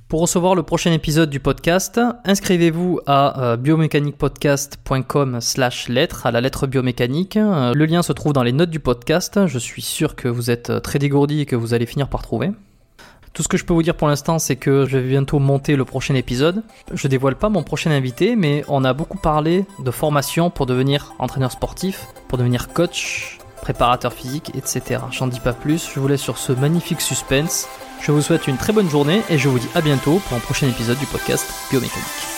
Pour 0.08 0.22
recevoir 0.22 0.54
le 0.54 0.62
prochain 0.62 0.92
épisode 0.92 1.28
du 1.28 1.38
podcast, 1.38 2.00
inscrivez-vous 2.24 3.00
à 3.06 3.42
euh, 3.42 3.56
biomécaniquepodcast.com 3.56 5.40
slash 5.40 5.88
lettre, 5.88 6.24
à 6.24 6.30
la 6.30 6.40
lettre 6.40 6.66
biomécanique. 6.66 7.36
Euh, 7.36 7.74
le 7.74 7.84
lien 7.84 8.02
se 8.02 8.12
trouve 8.12 8.32
dans 8.32 8.42
les 8.42 8.52
notes 8.52 8.70
du 8.70 8.80
podcast. 8.80 9.46
Je 9.46 9.58
suis 9.58 9.82
sûr 9.82 10.16
que 10.16 10.28
vous 10.28 10.50
êtes 10.50 10.80
très 10.82 10.98
dégourdi 10.98 11.40
et 11.40 11.46
que 11.46 11.56
vous 11.56 11.74
allez 11.74 11.84
finir 11.84 12.08
par 12.08 12.22
trouver. 12.22 12.52
Tout 13.34 13.42
ce 13.42 13.48
que 13.48 13.56
je 13.56 13.64
peux 13.64 13.74
vous 13.74 13.82
dire 13.82 13.94
pour 13.94 14.08
l'instant, 14.08 14.38
c'est 14.38 14.56
que 14.56 14.86
je 14.86 14.98
vais 14.98 15.08
bientôt 15.08 15.38
monter 15.38 15.76
le 15.76 15.84
prochain 15.84 16.14
épisode. 16.14 16.62
Je 16.92 17.06
dévoile 17.06 17.36
pas 17.36 17.50
mon 17.50 17.62
prochain 17.62 17.90
invité, 17.90 18.34
mais 18.34 18.64
on 18.68 18.84
a 18.84 18.94
beaucoup 18.94 19.18
parlé 19.18 19.64
de 19.84 19.90
formation 19.90 20.50
pour 20.50 20.66
devenir 20.66 21.12
entraîneur 21.18 21.52
sportif, 21.52 22.06
pour 22.28 22.38
devenir 22.38 22.68
coach, 22.68 23.38
préparateur 23.60 24.12
physique, 24.12 24.52
etc. 24.54 25.00
J'en 25.10 25.26
dis 25.26 25.40
pas 25.40 25.52
plus, 25.52 25.90
je 25.94 26.00
vous 26.00 26.08
laisse 26.08 26.20
sur 26.20 26.38
ce 26.38 26.52
magnifique 26.52 27.00
suspense. 27.00 27.68
Je 28.00 28.12
vous 28.12 28.22
souhaite 28.22 28.46
une 28.46 28.56
très 28.56 28.72
bonne 28.72 28.88
journée 28.88 29.22
et 29.28 29.38
je 29.38 29.48
vous 29.48 29.58
dis 29.58 29.68
à 29.74 29.80
bientôt 29.80 30.20
pour 30.26 30.36
un 30.36 30.40
prochain 30.40 30.68
épisode 30.68 30.98
du 30.98 31.06
podcast 31.06 31.44
Biomécanique. 31.70 32.37